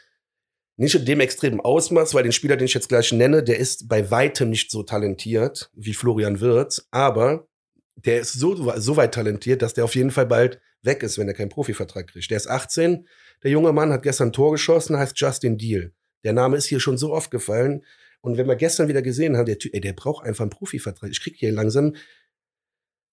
nicht 0.78 0.95
in 0.95 1.06
dem 1.06 1.19
extremen 1.19 1.60
Ausmaß, 1.60 2.13
weil 2.13 2.23
den 2.23 2.32
Spieler, 2.32 2.58
den 2.58 2.65
ich 2.65 2.73
jetzt 2.73 2.89
gleich 2.89 3.12
nenne, 3.12 3.43
der 3.43 3.58
ist 3.58 3.88
bei 3.88 4.10
weitem 4.12 4.49
nicht 4.49 4.71
so 4.71 4.84
talentiert 4.84 5.71
wie 5.73 5.93
Florian 5.93 6.39
Wirtz, 6.39 6.88
aber 6.91 7.47
der 7.95 8.19
ist 8.19 8.34
so, 8.34 8.71
so 8.80 8.97
weit 8.97 9.13
talentiert, 9.13 9.62
dass 9.62 9.73
der 9.73 9.86
auf 9.86 9.95
jeden 9.95 10.12
Fall 10.12 10.26
bald 10.26 10.60
weg 10.82 11.04
ist, 11.04 11.17
wenn 11.17 11.28
er 11.28 11.34
keinen 11.34 11.49
Profivertrag 11.49 12.08
kriegt. 12.08 12.30
Der 12.30 12.38
ist 12.38 12.49
18, 12.49 13.08
der 13.44 13.52
junge 13.52 13.74
Mann 13.74 13.92
hat 13.92 14.04
gestern 14.04 14.30
ein 14.30 14.34
Tor 14.34 14.52
geschossen, 14.52 14.98
heißt 14.98 15.20
Justin 15.20 15.58
Deal. 15.58 15.94
Der 16.24 16.34
Name 16.34 16.58
ist 16.58 16.66
hier 16.66 16.80
schon 16.80 16.98
so 16.98 17.14
oft 17.14 17.32
gefallen. 17.32 17.84
Und 18.22 18.38
wenn 18.38 18.48
wir 18.48 18.56
gestern 18.56 18.88
wieder 18.88 19.02
gesehen 19.02 19.36
haben, 19.36 19.46
der 19.46 19.60
Typ, 19.60 19.74
ey, 19.74 19.82
der 19.82 19.94
braucht 19.94 20.26
einfach 20.26 20.44
einen 20.44 20.50
Profivertrag. 20.50 21.10
Ich 21.12 21.22
krieg 21.22 21.36
hier 21.38 21.52
langsam 21.52 21.96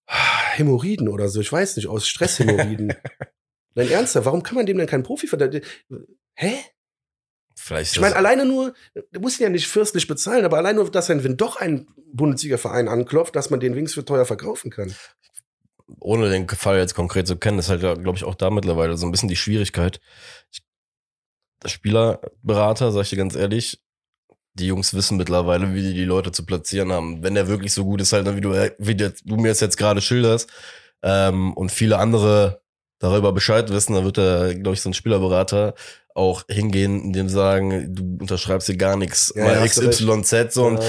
Hämorrhoiden 0.07 1.09
oder 1.09 1.29
so, 1.29 1.41
ich 1.41 1.51
weiß 1.53 1.77
nicht, 1.77 1.89
aus 1.89 2.07
Stresshämorrhoiden. 2.09 2.95
Nein, 3.75 3.91
ernsthaft, 3.91 4.27
warum 4.27 4.43
kann 4.43 4.57
man 4.57 4.67
dem 4.67 4.79
denn 4.79 4.87
keinen 4.87 5.03
Profivertrag? 5.03 5.63
Hä? 6.35 6.55
Vielleicht 7.57 7.93
Ich 7.93 8.01
meine, 8.01 8.17
alleine 8.17 8.47
nur, 8.47 8.75
du 9.13 9.21
musst 9.21 9.39
ihn 9.39 9.45
ja 9.45 9.49
nicht 9.51 9.69
fürstlich 9.69 10.07
bezahlen, 10.07 10.45
aber 10.45 10.57
allein 10.57 10.77
nur, 10.77 10.91
dass 10.91 11.09
wenn 11.09 11.37
doch 11.37 11.57
ein 11.57 11.89
Bundesliga-Verein 12.13 12.89
anklopft, 12.89 13.37
dass 13.37 13.51
man 13.51 13.61
den 13.61 13.75
wenigstens 13.75 14.03
für 14.03 14.05
teuer 14.05 14.25
verkaufen 14.25 14.71
kann. 14.71 14.95
Ohne 15.99 16.31
den 16.31 16.49
Fall 16.49 16.79
jetzt 16.79 16.95
konkret 16.95 17.27
zu 17.27 17.37
kennen, 17.37 17.59
ist 17.59 17.69
halt, 17.69 17.81
glaube 17.81 18.17
ich, 18.17 18.25
auch 18.25 18.35
da 18.35 18.51
mittlerweile 18.51 18.97
so 18.97 19.07
ein 19.07 19.13
bisschen 19.13 19.29
die 19.29 19.37
Schwierigkeit. 19.37 20.01
Ich, 20.53 20.63
Spielerberater, 21.67 22.93
sag 22.93 23.03
ich 23.03 23.11
dir 23.11 23.17
ganz 23.17 23.35
ehrlich, 23.35 23.83
die 24.55 24.67
Jungs 24.67 24.95
wissen 24.95 25.17
mittlerweile, 25.17 25.75
wie 25.75 25.83
die 25.83 25.95
die 25.95 26.05
Leute 26.05 26.33
zu 26.33 26.45
platzieren 26.47 26.93
haben. 26.93 27.23
Wenn 27.23 27.35
der 27.35 27.49
wirklich 27.49 27.73
so 27.73 27.85
gut 27.85 28.01
ist, 28.01 28.13
halt, 28.13 28.35
wie 28.37 28.41
du, 28.41 28.53
wie 28.79 28.95
du 28.95 29.37
mir 29.37 29.51
es 29.51 29.61
jetzt 29.61 29.77
gerade 29.77 30.01
schilderst, 30.01 30.51
ähm, 31.03 31.53
und 31.55 31.73
viele 31.73 31.99
andere 31.99 32.63
darüber 33.01 33.33
Bescheid 33.33 33.71
wissen, 33.71 33.95
dann 33.95 34.05
wird 34.05 34.19
der, 34.19 34.55
glaube 34.55 34.75
ich, 34.75 34.83
so 34.83 34.91
ein 34.91 34.95
Spielerberater 34.95 35.75
auch 36.15 36.43
hingehen 36.49 37.01
und 37.01 37.13
dem 37.15 37.29
sagen, 37.29 37.95
du 37.95 38.19
unterschreibst 38.21 38.67
hier 38.67 38.77
gar 38.77 38.97
nichts, 38.97 39.33
Ja, 39.35 39.45
mal 39.45 39.55
ja, 39.55 39.67
XYZ 39.67 40.53
so 40.53 40.67
und 40.67 40.81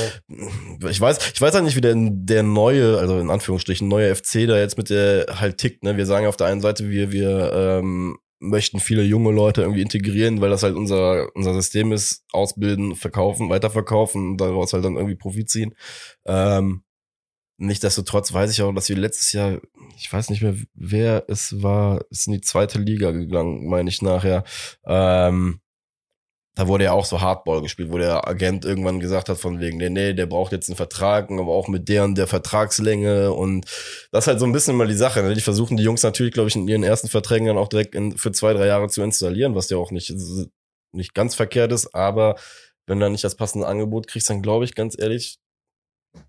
ich 0.90 1.00
weiß, 1.00 1.32
ich 1.34 1.42
weiß 1.42 1.54
halt 1.54 1.64
nicht, 1.64 1.76
wie 1.76 1.82
der, 1.82 1.96
der 1.96 2.44
neue, 2.44 2.98
also 2.98 3.20
in 3.20 3.30
Anführungsstrichen 3.30 3.88
neue 3.88 4.14
FC 4.14 4.48
da 4.48 4.58
jetzt 4.58 4.78
mit 4.78 4.90
der 4.90 5.40
halt 5.40 5.58
tickt. 5.58 5.84
Ne? 5.84 5.96
Wir 5.98 6.06
sagen 6.06 6.28
auf 6.28 6.38
der 6.38 6.48
einen 6.48 6.62
Seite, 6.62 6.90
wir 6.90 7.12
wir 7.12 7.54
ähm, 7.54 8.18
möchten 8.40 8.80
viele 8.80 9.04
junge 9.04 9.32
Leute 9.32 9.62
irgendwie 9.62 9.84
integrieren, 9.84 10.42
weil 10.42 10.50
das 10.50 10.64
halt 10.64 10.76
unser 10.76 11.28
unser 11.36 11.54
System 11.54 11.92
ist, 11.92 12.26
ausbilden, 12.34 12.96
verkaufen, 12.96 13.50
weiterverkaufen 13.50 14.32
und 14.32 14.38
daraus 14.38 14.74
halt 14.74 14.84
dann 14.84 14.96
irgendwie 14.96 15.16
Profit 15.16 15.50
ziehen. 15.50 15.76
Ähm, 16.26 16.84
Nichtsdestotrotz 17.64 18.34
weiß 18.34 18.52
ich 18.52 18.64
auch, 18.64 18.74
dass 18.74 18.90
wir 18.90 18.98
letztes 18.98 19.34
Jahr, 19.34 19.62
ich 19.96 20.12
weiß 20.12 20.32
nicht 20.32 20.42
mehr, 20.42 20.56
wer 20.74 21.26
es 21.28 21.62
war, 21.62 22.04
ist 22.10 22.26
in 22.26 22.34
die 22.34 22.42
zweite 22.42 22.80
Liga 22.80 23.12
gegangen, 23.12 23.68
meine 23.70 23.88
ich 23.88 24.02
nachher. 24.02 24.44
Ähm, 24.84 25.62
da 26.56 26.68
wurde 26.68 26.86
ja 26.86 26.94
auch 26.94 27.06
so 27.06 27.22
Hardball 27.22 27.62
gespielt, 27.62 27.92
wo 27.92 28.00
der 28.00 28.28
Agent 28.28 28.66
irgendwann 28.66 29.00
gesagt 29.00 29.30
hat 29.30 29.38
von 29.38 29.60
wegen, 29.60 29.78
nee, 29.78 29.92
nee, 29.92 30.14
der 30.14 30.26
braucht 30.26 30.52
jetzt 30.54 30.70
einen 30.70 30.76
Vertrag, 30.76 31.30
aber 31.30 31.54
auch 31.54 31.68
mit 31.68 31.88
der 31.88 32.04
und 32.04 32.18
der 32.18 32.26
Vertragslänge 32.26 33.32
und 33.32 33.66
das 34.12 34.24
ist 34.24 34.28
halt 34.28 34.40
so 34.40 34.48
ein 34.48 34.54
bisschen 34.54 34.76
mal 34.76 34.88
die 34.88 34.96
Sache. 34.96 35.22
Ne? 35.22 35.36
Die 35.36 35.42
versuchen 35.42 35.78
die 35.78 35.84
Jungs 35.84 36.02
natürlich, 36.02 36.34
glaube 36.34 36.50
ich, 36.50 36.56
in 36.56 36.68
ihren 36.68 36.84
ersten 36.84 37.10
Verträgen 37.10 37.46
dann 37.46 37.60
auch 37.60 37.70
direkt 37.70 37.94
in, 37.94 38.18
für 38.18 38.32
zwei, 38.32 38.54
drei 38.54 38.66
Jahre 38.66 38.88
zu 38.88 39.04
installieren, 39.04 39.54
was 39.54 39.70
ja 39.70 39.78
auch 39.78 39.92
nicht, 39.92 40.12
nicht 40.94 41.14
ganz 41.14 41.36
verkehrt 41.36 41.72
ist, 41.72 41.94
aber 41.94 42.38
wenn 42.88 42.98
du 42.98 43.06
dann 43.06 43.12
nicht 43.12 43.24
das 43.24 43.36
passende 43.36 43.68
Angebot 43.68 44.08
kriegst, 44.08 44.32
dann 44.32 44.42
glaube 44.42 44.66
ich, 44.66 44.74
ganz 44.74 45.00
ehrlich, 45.00 45.38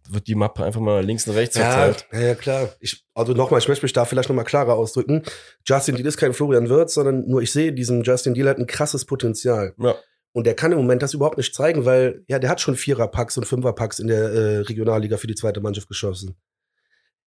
wird 0.08 0.26
die 0.26 0.34
Mappe 0.34 0.64
einfach 0.64 0.80
mal 0.80 1.04
links 1.04 1.26
und 1.26 1.34
rechts 1.34 1.56
verteilt. 1.56 2.06
ja, 2.12 2.20
ja, 2.20 2.34
klar. 2.34 2.68
Ich, 2.80 3.04
also 3.14 3.32
nochmal, 3.32 3.58
ich 3.60 3.68
möchte 3.68 3.84
mich 3.84 3.92
da 3.92 4.04
vielleicht 4.04 4.28
nochmal 4.28 4.44
klarer 4.44 4.74
ausdrücken. 4.74 5.22
Justin 5.66 5.96
Deal 5.96 6.06
ist 6.06 6.16
kein 6.16 6.34
Florian 6.34 6.68
Wirtz, 6.68 6.94
sondern 6.94 7.26
nur 7.28 7.42
ich 7.42 7.52
sehe, 7.52 7.72
diesen 7.72 8.02
Justin 8.02 8.34
Deal 8.34 8.48
hat 8.48 8.58
ein 8.58 8.66
krasses 8.66 9.04
Potenzial. 9.04 9.74
Ja. 9.78 9.94
Und 10.32 10.46
der 10.46 10.54
kann 10.54 10.72
im 10.72 10.78
Moment 10.78 11.02
das 11.02 11.14
überhaupt 11.14 11.36
nicht 11.36 11.54
zeigen, 11.54 11.84
weil, 11.84 12.24
ja, 12.26 12.38
der 12.38 12.48
hat 12.48 12.60
schon 12.60 12.76
Vierer-Packs 12.76 13.36
und 13.36 13.44
Fünfer-Packs 13.44 13.98
in 13.98 14.06
der 14.06 14.32
äh, 14.32 14.56
Regionalliga 14.58 15.18
für 15.18 15.26
die 15.26 15.34
zweite 15.34 15.60
Mannschaft 15.60 15.88
geschossen. 15.88 16.36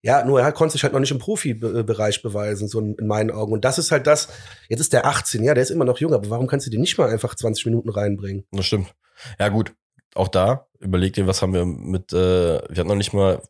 Ja, 0.02 0.24
nur 0.24 0.40
er 0.40 0.52
konnte 0.52 0.74
sich 0.74 0.84
halt 0.84 0.94
noch 0.94 1.00
nicht 1.00 1.12
im 1.12 1.20
Profibereich 1.20 2.22
beweisen, 2.22 2.68
so 2.68 2.80
in, 2.80 2.96
in 2.96 3.08
meinen 3.08 3.32
Augen. 3.32 3.54
Und 3.54 3.66
das 3.66 3.78
ist 3.80 3.92
halt 3.92 4.06
das, 4.08 4.30
jetzt 4.70 4.80
ist 4.80 4.94
der 4.94 5.06
18, 5.06 5.44
ja, 5.44 5.54
der 5.54 5.64
ist 5.64 5.72
immer 5.72 5.86
noch 5.86 6.00
jung, 6.00 6.14
aber 6.14 6.30
warum 6.30 6.48
kannst 6.48 6.68
du 6.68 6.72
den 6.72 6.82
nicht 6.82 6.98
mal 6.98 7.10
einfach 7.10 7.36
20 7.36 7.66
Minuten 7.66 7.90
reinbringen? 7.90 8.46
Das 8.52 8.66
stimmt. 8.66 8.94
Ja, 9.40 9.50
gut. 9.50 9.74
Auch 10.16 10.30
da, 10.30 10.66
überleg 10.80 11.14
dir, 11.14 11.28
was 11.28 11.42
haben 11.42 11.54
wir 11.54 11.66
mit, 11.66 12.14
äh, 12.14 12.16
wir 12.16 12.78
hatten 12.78 12.88
noch 12.88 12.96
nicht 12.96 13.14
mal, 13.14 13.42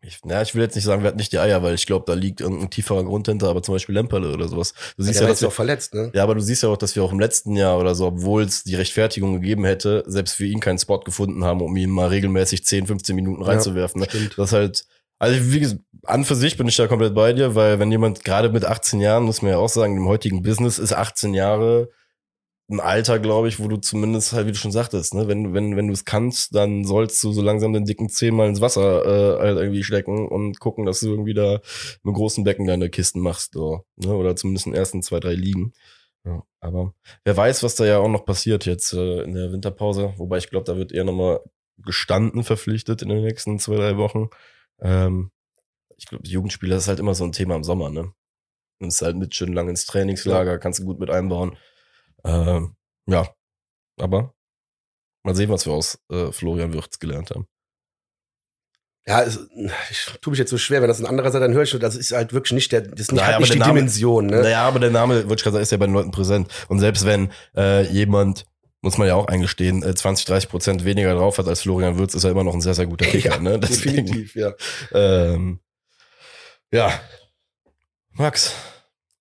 ich, 0.00 0.20
na, 0.24 0.40
ich 0.40 0.54
will 0.54 0.62
jetzt 0.62 0.74
nicht 0.74 0.84
sagen, 0.84 1.02
wir 1.02 1.08
hatten 1.08 1.18
nicht 1.18 1.32
die 1.32 1.38
Eier, 1.38 1.62
weil 1.62 1.74
ich 1.74 1.86
glaube, 1.86 2.04
da 2.06 2.14
liegt 2.14 2.40
irgendein 2.40 2.70
tieferer 2.70 3.04
Grund 3.04 3.26
hinter, 3.26 3.48
aber 3.48 3.62
zum 3.62 3.74
Beispiel 3.74 3.94
Lemperle 3.94 4.32
oder 4.32 4.48
sowas. 4.48 4.72
Du 4.96 5.02
siehst 5.02 5.20
ja, 5.20 5.26
ist 5.26 5.30
dass 5.30 5.40
wir, 5.42 5.48
auch 5.48 5.52
verletzt, 5.52 5.94
ne? 5.94 6.10
ja, 6.14 6.22
aber 6.22 6.34
du 6.34 6.40
siehst 6.40 6.62
ja 6.62 6.68
auch, 6.68 6.76
dass 6.76 6.96
wir 6.96 7.02
auch 7.02 7.12
im 7.12 7.20
letzten 7.20 7.54
Jahr 7.54 7.78
oder 7.78 7.94
so, 7.94 8.06
obwohl 8.06 8.44
es 8.44 8.64
die 8.64 8.76
Rechtfertigung 8.76 9.34
gegeben 9.34 9.64
hätte, 9.64 10.04
selbst 10.06 10.34
für 10.34 10.46
ihn 10.46 10.60
keinen 10.60 10.78
Spot 10.78 11.00
gefunden 11.00 11.44
haben, 11.44 11.60
um 11.60 11.76
ihn 11.76 11.90
mal 11.90 12.08
regelmäßig 12.08 12.64
10, 12.64 12.86
15 12.86 13.14
Minuten 13.14 13.42
reinzuwerfen. 13.42 14.00
ne? 14.00 14.06
Stimmt. 14.08 14.38
Das 14.38 14.50
ist 14.50 14.52
halt, 14.52 14.84
also 15.18 15.52
wie 15.52 15.60
gesagt, 15.60 15.80
an 16.04 16.24
für 16.24 16.36
sich 16.36 16.56
bin 16.56 16.68
ich 16.68 16.76
da 16.76 16.86
komplett 16.86 17.14
bei 17.14 17.32
dir, 17.32 17.54
weil 17.54 17.78
wenn 17.78 17.90
jemand 17.90 18.24
gerade 18.24 18.48
mit 18.48 18.64
18 18.64 19.00
Jahren, 19.00 19.24
muss 19.24 19.42
man 19.42 19.50
ja 19.50 19.58
auch 19.58 19.68
sagen, 19.68 19.96
im 19.96 20.06
heutigen 20.06 20.42
Business 20.42 20.78
ist 20.78 20.92
18 20.92 21.34
Jahre 21.34 21.90
ein 22.68 22.80
Alter, 22.80 23.20
glaube 23.20 23.48
ich, 23.48 23.60
wo 23.60 23.68
du 23.68 23.76
zumindest 23.76 24.32
halt, 24.32 24.46
wie 24.46 24.52
du 24.52 24.58
schon 24.58 24.72
sagtest, 24.72 25.14
ne, 25.14 25.28
wenn, 25.28 25.54
wenn, 25.54 25.76
wenn 25.76 25.86
du 25.86 25.92
es 25.92 26.04
kannst, 26.04 26.54
dann 26.54 26.84
sollst 26.84 27.22
du 27.22 27.32
so 27.32 27.40
langsam 27.40 27.72
den 27.72 27.84
dicken 27.84 28.08
Zeh 28.08 28.32
mal 28.32 28.48
ins 28.48 28.60
Wasser 28.60 29.04
äh, 29.04 29.38
halt 29.38 29.58
irgendwie 29.58 29.84
stecken 29.84 30.26
und 30.26 30.58
gucken, 30.58 30.84
dass 30.84 31.00
du 31.00 31.08
irgendwie 31.08 31.34
da 31.34 31.60
mit 32.02 32.14
großen 32.14 32.42
Becken 32.42 32.66
deine 32.66 32.90
Kisten 32.90 33.20
machst, 33.20 33.52
so, 33.52 33.84
ne, 33.96 34.14
oder 34.14 34.34
zumindest 34.34 34.66
in 34.66 34.72
den 34.72 34.78
ersten 34.78 35.02
zwei, 35.02 35.20
drei 35.20 35.34
Ligen. 35.34 35.72
Ja, 36.24 36.42
aber 36.58 36.92
wer 37.24 37.36
weiß, 37.36 37.62
was 37.62 37.76
da 37.76 37.86
ja 37.86 37.98
auch 37.98 38.08
noch 38.08 38.24
passiert 38.24 38.66
jetzt 38.66 38.92
äh, 38.92 39.22
in 39.22 39.34
der 39.34 39.52
Winterpause, 39.52 40.14
wobei 40.16 40.38
ich 40.38 40.50
glaube, 40.50 40.64
da 40.64 40.76
wird 40.76 40.90
eher 40.90 41.04
nochmal 41.04 41.40
gestanden 41.78 42.42
verpflichtet 42.42 43.02
in 43.02 43.10
den 43.10 43.22
nächsten 43.22 43.60
zwei, 43.60 43.76
drei 43.76 43.96
Wochen. 43.96 44.28
Ähm, 44.80 45.30
ich 45.96 46.06
glaube, 46.06 46.26
Jugendspieler 46.26 46.76
ist 46.76 46.88
halt 46.88 46.98
immer 46.98 47.14
so 47.14 47.24
ein 47.24 47.32
Thema 47.32 47.54
im 47.54 47.64
Sommer, 47.64 47.90
ne? 47.90 48.12
Und 48.80 48.88
ist 48.88 49.02
halt 49.02 49.16
mit 49.16 49.34
schön 49.34 49.52
lang 49.52 49.68
ins 49.68 49.86
Trainingslager, 49.86 50.58
kannst 50.58 50.80
du 50.80 50.84
gut 50.84 50.98
mit 50.98 51.10
einbauen. 51.10 51.56
Ähm, 52.26 52.74
ja, 53.06 53.28
aber 54.00 54.34
mal 55.22 55.34
sehen, 55.34 55.50
was 55.50 55.64
wir 55.66 55.72
aus 55.72 55.98
äh, 56.10 56.32
Florian 56.32 56.72
Würz 56.72 56.98
gelernt 56.98 57.30
haben. 57.30 57.46
Ja, 59.08 59.22
es, 59.22 59.38
ich 59.90 60.04
tue 60.20 60.32
mich 60.32 60.38
jetzt 60.40 60.50
so 60.50 60.58
schwer, 60.58 60.82
wenn 60.82 60.88
das 60.88 60.98
ein 60.98 61.06
anderer 61.06 61.30
sagt, 61.30 61.42
dann 61.44 61.52
höre 61.52 61.62
ich 61.62 61.70
schon, 61.70 61.78
das 61.78 61.94
ist 61.94 62.10
halt 62.10 62.32
wirklich 62.32 62.52
nicht 62.52 62.72
der, 62.72 62.80
das 62.80 63.00
ist 63.02 63.12
nicht, 63.12 63.20
Naja, 63.20 63.34
halt 63.34 63.40
nicht 63.40 63.54
die 63.54 63.58
Name- 63.58 63.74
Dimension, 63.74 64.26
ne? 64.26 64.42
Naja, 64.42 64.66
aber 64.66 64.80
der 64.80 64.90
Name, 64.90 65.14
würde 65.28 65.34
ich 65.36 65.42
gerade 65.44 65.52
sagen, 65.54 65.62
ist 65.62 65.70
ja 65.70 65.78
bei 65.78 65.86
den 65.86 65.94
Leuten 65.94 66.10
präsent. 66.10 66.48
Und 66.68 66.80
selbst 66.80 67.06
wenn 67.06 67.30
äh, 67.56 67.82
jemand, 67.92 68.46
muss 68.82 68.98
man 68.98 69.06
ja 69.06 69.14
auch 69.14 69.26
eingestehen, 69.28 69.84
äh, 69.84 69.94
20, 69.94 70.24
30 70.26 70.50
Prozent 70.50 70.84
weniger 70.84 71.14
drauf 71.14 71.38
hat 71.38 71.46
als 71.46 71.62
Florian 71.62 71.98
Würz, 71.98 72.14
ist 72.14 72.24
er 72.24 72.32
immer 72.32 72.42
noch 72.42 72.54
ein 72.54 72.60
sehr, 72.60 72.74
sehr 72.74 72.86
guter 72.86 73.06
Kicker. 73.10 73.34
Ja, 73.34 73.38
ne? 73.38 73.60
Deswegen, 73.60 74.06
Definitiv, 74.06 74.34
ja. 74.34 74.52
Ähm, 74.92 75.60
ja. 76.72 76.90
Max. 78.10 78.54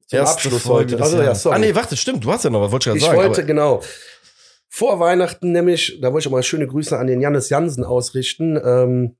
Zum 0.07 0.19
erste 0.19 0.35
Abschluss 0.35 0.61
Folge 0.61 0.93
heute. 0.93 1.03
Also, 1.03 1.21
ja, 1.21 1.35
sorry. 1.35 1.55
Ah, 1.55 1.59
nee, 1.59 1.75
warte, 1.75 1.97
stimmt, 1.97 2.23
du 2.23 2.31
hast 2.31 2.43
ja 2.43 2.49
noch 2.49 2.61
was, 2.61 2.71
wollte 2.71 2.89
ich 2.89 2.95
Ich 2.95 3.01
gerade 3.03 3.17
sagen. 3.17 3.27
wollte, 3.27 3.45
genau. 3.45 3.81
Vor 4.69 4.99
Weihnachten 4.99 5.51
nämlich, 5.51 5.99
da 6.01 6.11
wollte 6.11 6.23
ich 6.23 6.27
auch 6.27 6.31
mal 6.31 6.43
schöne 6.43 6.67
Grüße 6.67 6.97
an 6.97 7.07
den 7.07 7.21
Jannis 7.21 7.49
Jansen 7.49 7.83
ausrichten. 7.83 8.59
Ähm, 8.63 9.15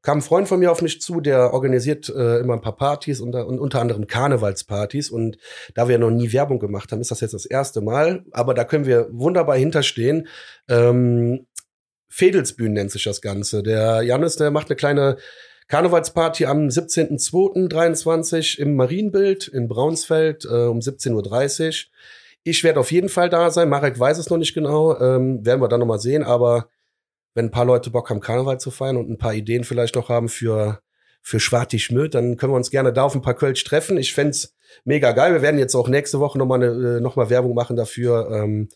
kam 0.00 0.18
ein 0.18 0.22
Freund 0.22 0.48
von 0.48 0.58
mir 0.58 0.70
auf 0.72 0.82
mich 0.82 1.00
zu, 1.00 1.20
der 1.20 1.52
organisiert 1.52 2.08
äh, 2.08 2.38
immer 2.38 2.54
ein 2.54 2.60
paar 2.60 2.76
Partys, 2.76 3.20
unter, 3.20 3.46
und 3.46 3.58
unter 3.58 3.80
anderem 3.80 4.06
Karnevalspartys. 4.06 5.10
Und 5.10 5.38
da 5.74 5.88
wir 5.88 5.98
noch 5.98 6.10
nie 6.10 6.32
Werbung 6.32 6.58
gemacht 6.58 6.90
haben, 6.92 7.00
ist 7.00 7.10
das 7.10 7.20
jetzt 7.20 7.34
das 7.34 7.46
erste 7.46 7.80
Mal. 7.80 8.24
Aber 8.32 8.54
da 8.54 8.64
können 8.64 8.86
wir 8.86 9.08
wunderbar 9.12 9.56
hinterstehen. 9.56 10.28
Ähm, 10.68 11.46
Fedelsbühnen 12.08 12.74
nennt 12.74 12.90
sich 12.90 13.04
das 13.04 13.22
Ganze. 13.22 13.62
Der 13.62 14.02
Jannis, 14.02 14.36
der 14.36 14.50
macht 14.50 14.68
eine 14.68 14.76
kleine 14.76 15.16
Karnevalsparty 15.68 16.46
am 16.46 16.68
17.02.23 16.68 18.58
im 18.58 18.76
Marienbild 18.76 19.48
in 19.48 19.68
Braunsfeld 19.68 20.44
äh, 20.44 20.66
um 20.66 20.80
17.30 20.80 21.66
Uhr. 21.66 21.72
Ich 22.44 22.64
werde 22.64 22.80
auf 22.80 22.90
jeden 22.90 23.08
Fall 23.08 23.30
da 23.30 23.50
sein. 23.50 23.68
Marek 23.68 23.98
weiß 23.98 24.18
es 24.18 24.28
noch 24.28 24.38
nicht 24.38 24.54
genau. 24.54 24.98
Ähm, 24.98 25.44
werden 25.46 25.60
wir 25.60 25.68
dann 25.68 25.80
noch 25.80 25.86
mal 25.86 26.00
sehen. 26.00 26.24
Aber 26.24 26.68
wenn 27.34 27.46
ein 27.46 27.50
paar 27.50 27.64
Leute 27.64 27.90
Bock 27.90 28.10
haben, 28.10 28.20
Karneval 28.20 28.58
zu 28.58 28.70
feiern 28.70 28.96
und 28.96 29.08
ein 29.08 29.18
paar 29.18 29.34
Ideen 29.34 29.64
vielleicht 29.64 29.94
noch 29.94 30.08
haben 30.08 30.28
für, 30.28 30.80
für 31.22 31.38
Schwarti 31.38 31.78
Schmöd, 31.78 32.14
dann 32.14 32.36
können 32.36 32.52
wir 32.52 32.56
uns 32.56 32.70
gerne 32.70 32.92
da 32.92 33.04
auf 33.04 33.14
ein 33.14 33.22
paar 33.22 33.34
Kölsch 33.34 33.62
treffen. 33.62 33.96
Ich 33.96 34.12
fänd's 34.12 34.56
mega 34.84 35.12
geil. 35.12 35.32
Wir 35.32 35.42
werden 35.42 35.58
jetzt 35.58 35.74
auch 35.74 35.88
nächste 35.88 36.18
Woche 36.18 36.36
noch 36.36 36.46
mal, 36.46 36.62
eine, 36.62 36.96
äh, 36.96 37.00
noch 37.00 37.16
mal 37.16 37.30
Werbung 37.30 37.54
machen 37.54 37.76
dafür. 37.76 38.28
Ähm, 38.32 38.68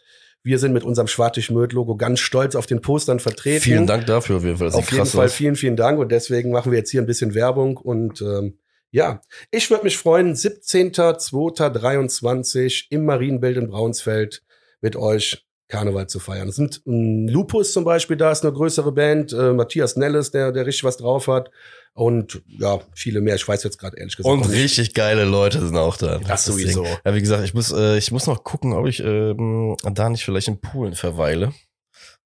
wir 0.46 0.58
sind 0.60 0.72
mit 0.72 0.84
unserem 0.84 1.08
Schwarti 1.08 1.42
Schmöd-Logo 1.42 1.96
ganz 1.96 2.20
stolz 2.20 2.54
auf 2.54 2.66
den 2.66 2.80
Postern 2.80 3.18
vertreten. 3.18 3.62
Vielen 3.62 3.88
Dank 3.88 4.06
dafür 4.06 4.36
auf 4.36 4.44
jeden 4.44 4.58
Fall. 4.58 4.70
Auf 4.70 4.92
jeden 4.92 5.04
Fall 5.04 5.28
vielen, 5.28 5.56
vielen 5.56 5.74
Dank. 5.74 5.98
Und 5.98 6.12
deswegen 6.12 6.52
machen 6.52 6.70
wir 6.70 6.78
jetzt 6.78 6.90
hier 6.90 7.02
ein 7.02 7.06
bisschen 7.06 7.34
Werbung. 7.34 7.76
Und 7.76 8.22
ähm, 8.22 8.56
ja, 8.92 9.20
ich 9.50 9.68
würde 9.70 9.82
mich 9.82 9.98
freuen, 9.98 10.34
17.02.23 10.34 12.84
im 12.90 13.04
Marienbild 13.04 13.56
in 13.56 13.66
Braunsfeld 13.66 14.44
mit 14.80 14.94
euch 14.94 15.45
Karneval 15.68 16.06
zu 16.08 16.20
feiern. 16.20 16.48
Es 16.48 16.56
sind 16.56 16.82
ähm, 16.86 17.28
Lupus 17.28 17.72
zum 17.72 17.84
Beispiel, 17.84 18.16
da 18.16 18.30
ist 18.30 18.44
eine 18.44 18.52
größere 18.52 18.92
Band, 18.92 19.32
äh, 19.32 19.52
Matthias 19.52 19.96
Nelles, 19.96 20.30
der, 20.30 20.52
der 20.52 20.66
richtig 20.66 20.84
was 20.84 20.96
drauf 20.96 21.26
hat. 21.28 21.50
Und 21.92 22.42
ja, 22.46 22.78
viele 22.94 23.20
mehr. 23.22 23.36
Ich 23.36 23.48
weiß 23.48 23.62
jetzt 23.64 23.78
gerade 23.78 23.96
ehrlich 23.98 24.16
gesagt. 24.16 24.32
Und 24.32 24.48
richtig 24.50 24.92
geile 24.92 25.24
Leute 25.24 25.60
sind 25.64 25.76
auch 25.76 25.96
da. 25.96 26.18
Das 26.18 26.44
sowieso. 26.44 26.82
Deswegen. 26.82 27.00
Ja, 27.04 27.14
wie 27.14 27.20
gesagt, 27.20 27.44
ich 27.44 27.54
muss, 27.54 27.72
äh, 27.72 27.96
ich 27.96 28.12
muss 28.12 28.26
noch 28.26 28.44
gucken, 28.44 28.74
ob 28.74 28.86
ich 28.86 29.00
ähm, 29.00 29.76
da 29.92 30.10
nicht 30.10 30.24
vielleicht 30.24 30.48
in 30.48 30.60
Polen 30.60 30.94
verweile. 30.94 31.52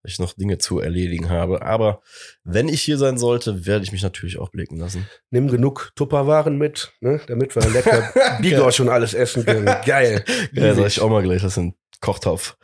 weil 0.02 0.10
ich 0.10 0.18
noch 0.18 0.32
Dinge 0.32 0.58
zu 0.58 0.80
erledigen 0.80 1.28
habe. 1.30 1.62
Aber 1.62 2.00
wenn 2.44 2.68
ich 2.68 2.82
hier 2.82 2.98
sein 2.98 3.18
sollte, 3.18 3.66
werde 3.66 3.84
ich 3.84 3.92
mich 3.92 4.02
natürlich 4.02 4.38
auch 4.38 4.50
blicken 4.50 4.76
lassen. 4.78 5.06
Nimm 5.30 5.48
genug 5.48 5.92
Tupperwaren 5.94 6.58
mit, 6.58 6.92
ne, 7.00 7.20
damit 7.26 7.54
wir 7.54 7.68
lecker 7.70 8.12
Bigos 8.42 8.80
und 8.80 8.88
alles 8.88 9.14
essen 9.14 9.44
können. 9.44 9.66
Geil. 9.86 10.24
Ja, 10.52 10.74
sag 10.74 10.86
ich 10.86 11.00
auch 11.00 11.10
mal 11.10 11.22
gleich, 11.22 11.42
dass 11.42 11.58
ein 11.58 11.74
Kochtopf 12.00 12.56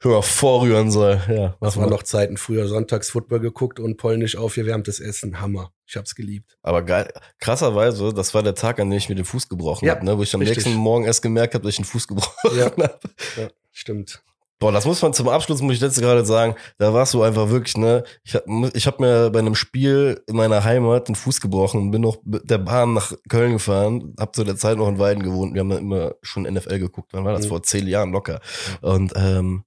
höher 0.00 0.22
vorrühren 0.22 0.90
soll. 0.90 1.20
Ja, 1.28 1.56
was 1.60 1.76
waren 1.76 1.90
noch 1.90 2.02
Zeiten 2.02 2.36
früher 2.36 2.68
sonntags 2.68 3.10
Football 3.10 3.40
geguckt 3.40 3.80
und 3.80 3.96
polnisch 3.96 4.36
aufgewärmtes 4.36 5.00
Essen. 5.00 5.40
Hammer. 5.40 5.72
Ich 5.86 5.96
hab's 5.96 6.14
geliebt. 6.14 6.58
Aber 6.62 6.82
geil, 6.82 7.10
krasserweise, 7.40 8.12
das 8.12 8.34
war 8.34 8.42
der 8.42 8.54
Tag, 8.54 8.78
an 8.78 8.90
dem 8.90 8.98
ich 8.98 9.08
mir 9.08 9.14
den 9.14 9.24
Fuß 9.24 9.48
gebrochen 9.48 9.86
ja, 9.86 9.94
habe, 9.94 10.04
ne? 10.04 10.18
wo 10.18 10.22
ich 10.22 10.34
am 10.34 10.40
richtig. 10.40 10.64
nächsten 10.64 10.74
Morgen 10.74 11.04
erst 11.04 11.22
gemerkt 11.22 11.54
habe, 11.54 11.64
dass 11.64 11.70
ich 11.70 11.76
den 11.76 11.84
Fuß 11.84 12.08
gebrochen 12.08 12.58
ja. 12.58 12.64
habe. 12.70 13.00
Ja, 13.36 13.48
stimmt. 13.72 14.22
Boah, 14.60 14.72
das 14.72 14.86
muss 14.86 15.00
man 15.02 15.12
zum 15.12 15.28
Abschluss, 15.28 15.62
muss 15.62 15.76
ich 15.76 15.80
jetzt 15.80 16.00
gerade 16.00 16.24
sagen, 16.24 16.56
da 16.78 16.92
warst 16.92 17.14
du 17.14 17.22
einfach 17.22 17.48
wirklich, 17.48 17.76
ne? 17.76 18.02
Ich 18.24 18.34
hab, 18.34 18.44
ich 18.74 18.86
hab 18.88 18.98
mir 18.98 19.30
bei 19.30 19.38
einem 19.38 19.54
Spiel 19.54 20.20
in 20.26 20.34
meiner 20.34 20.64
Heimat 20.64 21.06
den 21.06 21.14
Fuß 21.14 21.40
gebrochen 21.40 21.80
und 21.80 21.90
bin 21.92 22.02
noch 22.02 22.18
mit 22.24 22.50
der 22.50 22.58
Bahn 22.58 22.92
nach 22.92 23.12
Köln 23.28 23.52
gefahren, 23.52 24.14
hab 24.18 24.34
zu 24.34 24.42
der 24.42 24.56
Zeit 24.56 24.76
noch 24.78 24.88
in 24.88 24.98
Weiden 24.98 25.22
gewohnt. 25.22 25.54
Wir 25.54 25.60
haben 25.60 25.70
dann 25.70 25.78
immer 25.78 26.14
schon 26.22 26.42
NFL 26.42 26.80
geguckt. 26.80 27.10
Wann 27.12 27.24
war 27.24 27.34
das? 27.34 27.44
Mhm. 27.44 27.50
Vor 27.50 27.62
zehn 27.62 27.86
Jahren 27.86 28.10
locker. 28.10 28.40
Und 28.80 29.12
ähm, 29.14 29.62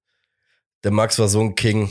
der 0.83 0.91
Max 0.91 1.17
war 1.19 1.29
so 1.29 1.39
ein 1.39 1.55
King. 1.55 1.89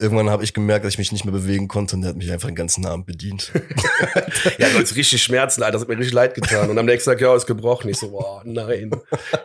Irgendwann 0.00 0.30
habe 0.30 0.42
ich 0.42 0.52
gemerkt, 0.52 0.84
dass 0.84 0.94
ich 0.94 0.98
mich 0.98 1.12
nicht 1.12 1.24
mehr 1.24 1.32
bewegen 1.32 1.68
konnte 1.68 1.94
und 1.94 2.02
der 2.02 2.10
hat 2.10 2.16
mich 2.16 2.32
einfach 2.32 2.48
den 2.48 2.56
ganzen 2.56 2.84
Abend 2.84 3.06
bedient. 3.06 3.52
ja, 4.58 4.70
das 4.70 4.90
ist 4.90 4.96
richtig 4.96 5.22
Schmerzen, 5.22 5.62
Alter. 5.62 5.74
Das 5.74 5.82
hat 5.82 5.88
mir 5.88 5.98
richtig 5.98 6.14
leid 6.14 6.34
getan. 6.34 6.68
Und 6.68 6.78
am 6.78 6.86
nächsten 6.86 7.10
Tag, 7.10 7.20
ja, 7.20 7.36
ist 7.36 7.46
gebrochen. 7.46 7.90
Ich 7.90 7.98
so, 7.98 8.10
boah, 8.10 8.42
nein. 8.44 8.90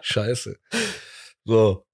Scheiße. 0.01 0.55
So. 1.43 1.84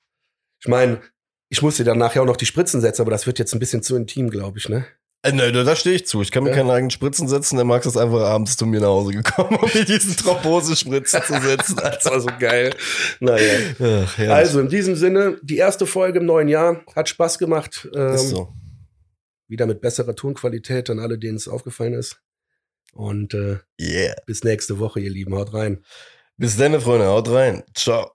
Ich 0.62 0.68
meine, 0.68 1.02
ich 1.50 1.62
muss 1.62 1.78
dir 1.78 1.84
dann 1.84 1.98
nachher 1.98 2.22
auch 2.22 2.28
noch 2.28 2.38
die 2.38 2.46
Spritzen 2.46 2.82
setzen, 2.82 3.02
aber 3.02 3.12
das 3.12 3.28
wird 3.28 3.40
jetzt 3.40 3.54
ein 3.54 3.60
bisschen 3.60 3.84
zu 3.84 3.96
intim, 3.96 4.30
glaube 4.30 4.58
ich, 4.58 4.70
ne? 4.70 4.86
Äh, 5.24 5.34
ne, 5.34 5.52
da 5.52 5.76
stehe 5.76 5.96
ich 5.96 6.08
zu. 6.08 6.22
Ich 6.22 6.32
kann 6.32 6.44
mir 6.44 6.50
ja. 6.50 6.56
keine 6.56 6.72
eigenen 6.74 6.90
Spritzen 6.90 7.28
setzen. 7.28 7.56
Der 7.56 7.66
Max 7.66 7.86
ist 7.86 7.98
einfach 7.98 8.22
abends 8.22 8.58
zu 8.58 8.66
mir 8.66 8.80
nach 8.80 8.88
Hause 8.88 9.12
gekommen, 9.14 9.56
um 9.62 9.70
mir 9.74 9.86
diesen 9.86 10.16
Thrombosespritzen 10.16 11.22
zu 11.24 11.42
setzen. 11.42 11.76
Das 11.82 12.06
war 12.06 12.20
so 12.20 12.30
geil. 12.40 12.74
Naja. 13.20 13.54
Ach, 13.80 14.20
also 14.30 14.60
in 14.62 14.70
diesem 14.70 14.96
Sinne, 14.96 15.38
die 15.44 15.58
erste 15.58 15.86
Folge 15.86 16.20
im 16.20 16.26
neuen 16.26 16.48
Jahr 16.48 16.84
hat 16.96 17.10
Spaß 17.10 17.38
gemacht. 17.38 17.88
Ähm, 17.94 18.16
ist 18.16 18.30
so. 18.30 18.54
Wieder 19.48 19.68
mit 19.68 19.82
besserer 19.82 20.16
Tonqualität 20.16 20.90
an 20.90 21.00
alle, 21.00 21.20
denen 21.20 21.38
es 21.38 21.48
aufgefallen 21.48 21.94
ist. 21.94 22.20
Und 22.94 23.34
äh, 23.34 23.60
yeah. 23.80 24.16
bis 24.26 24.44
nächste 24.44 24.80
Woche, 24.80 25.00
ihr 25.00 25.12
Lieben. 25.12 25.36
Haut 25.36 25.54
rein. 25.54 25.84
Bis 26.38 26.58
dann, 26.58 26.80
Freunde. 26.82 27.08
Haut 27.08 27.30
rein. 27.30 27.64
Ciao. 27.76 28.12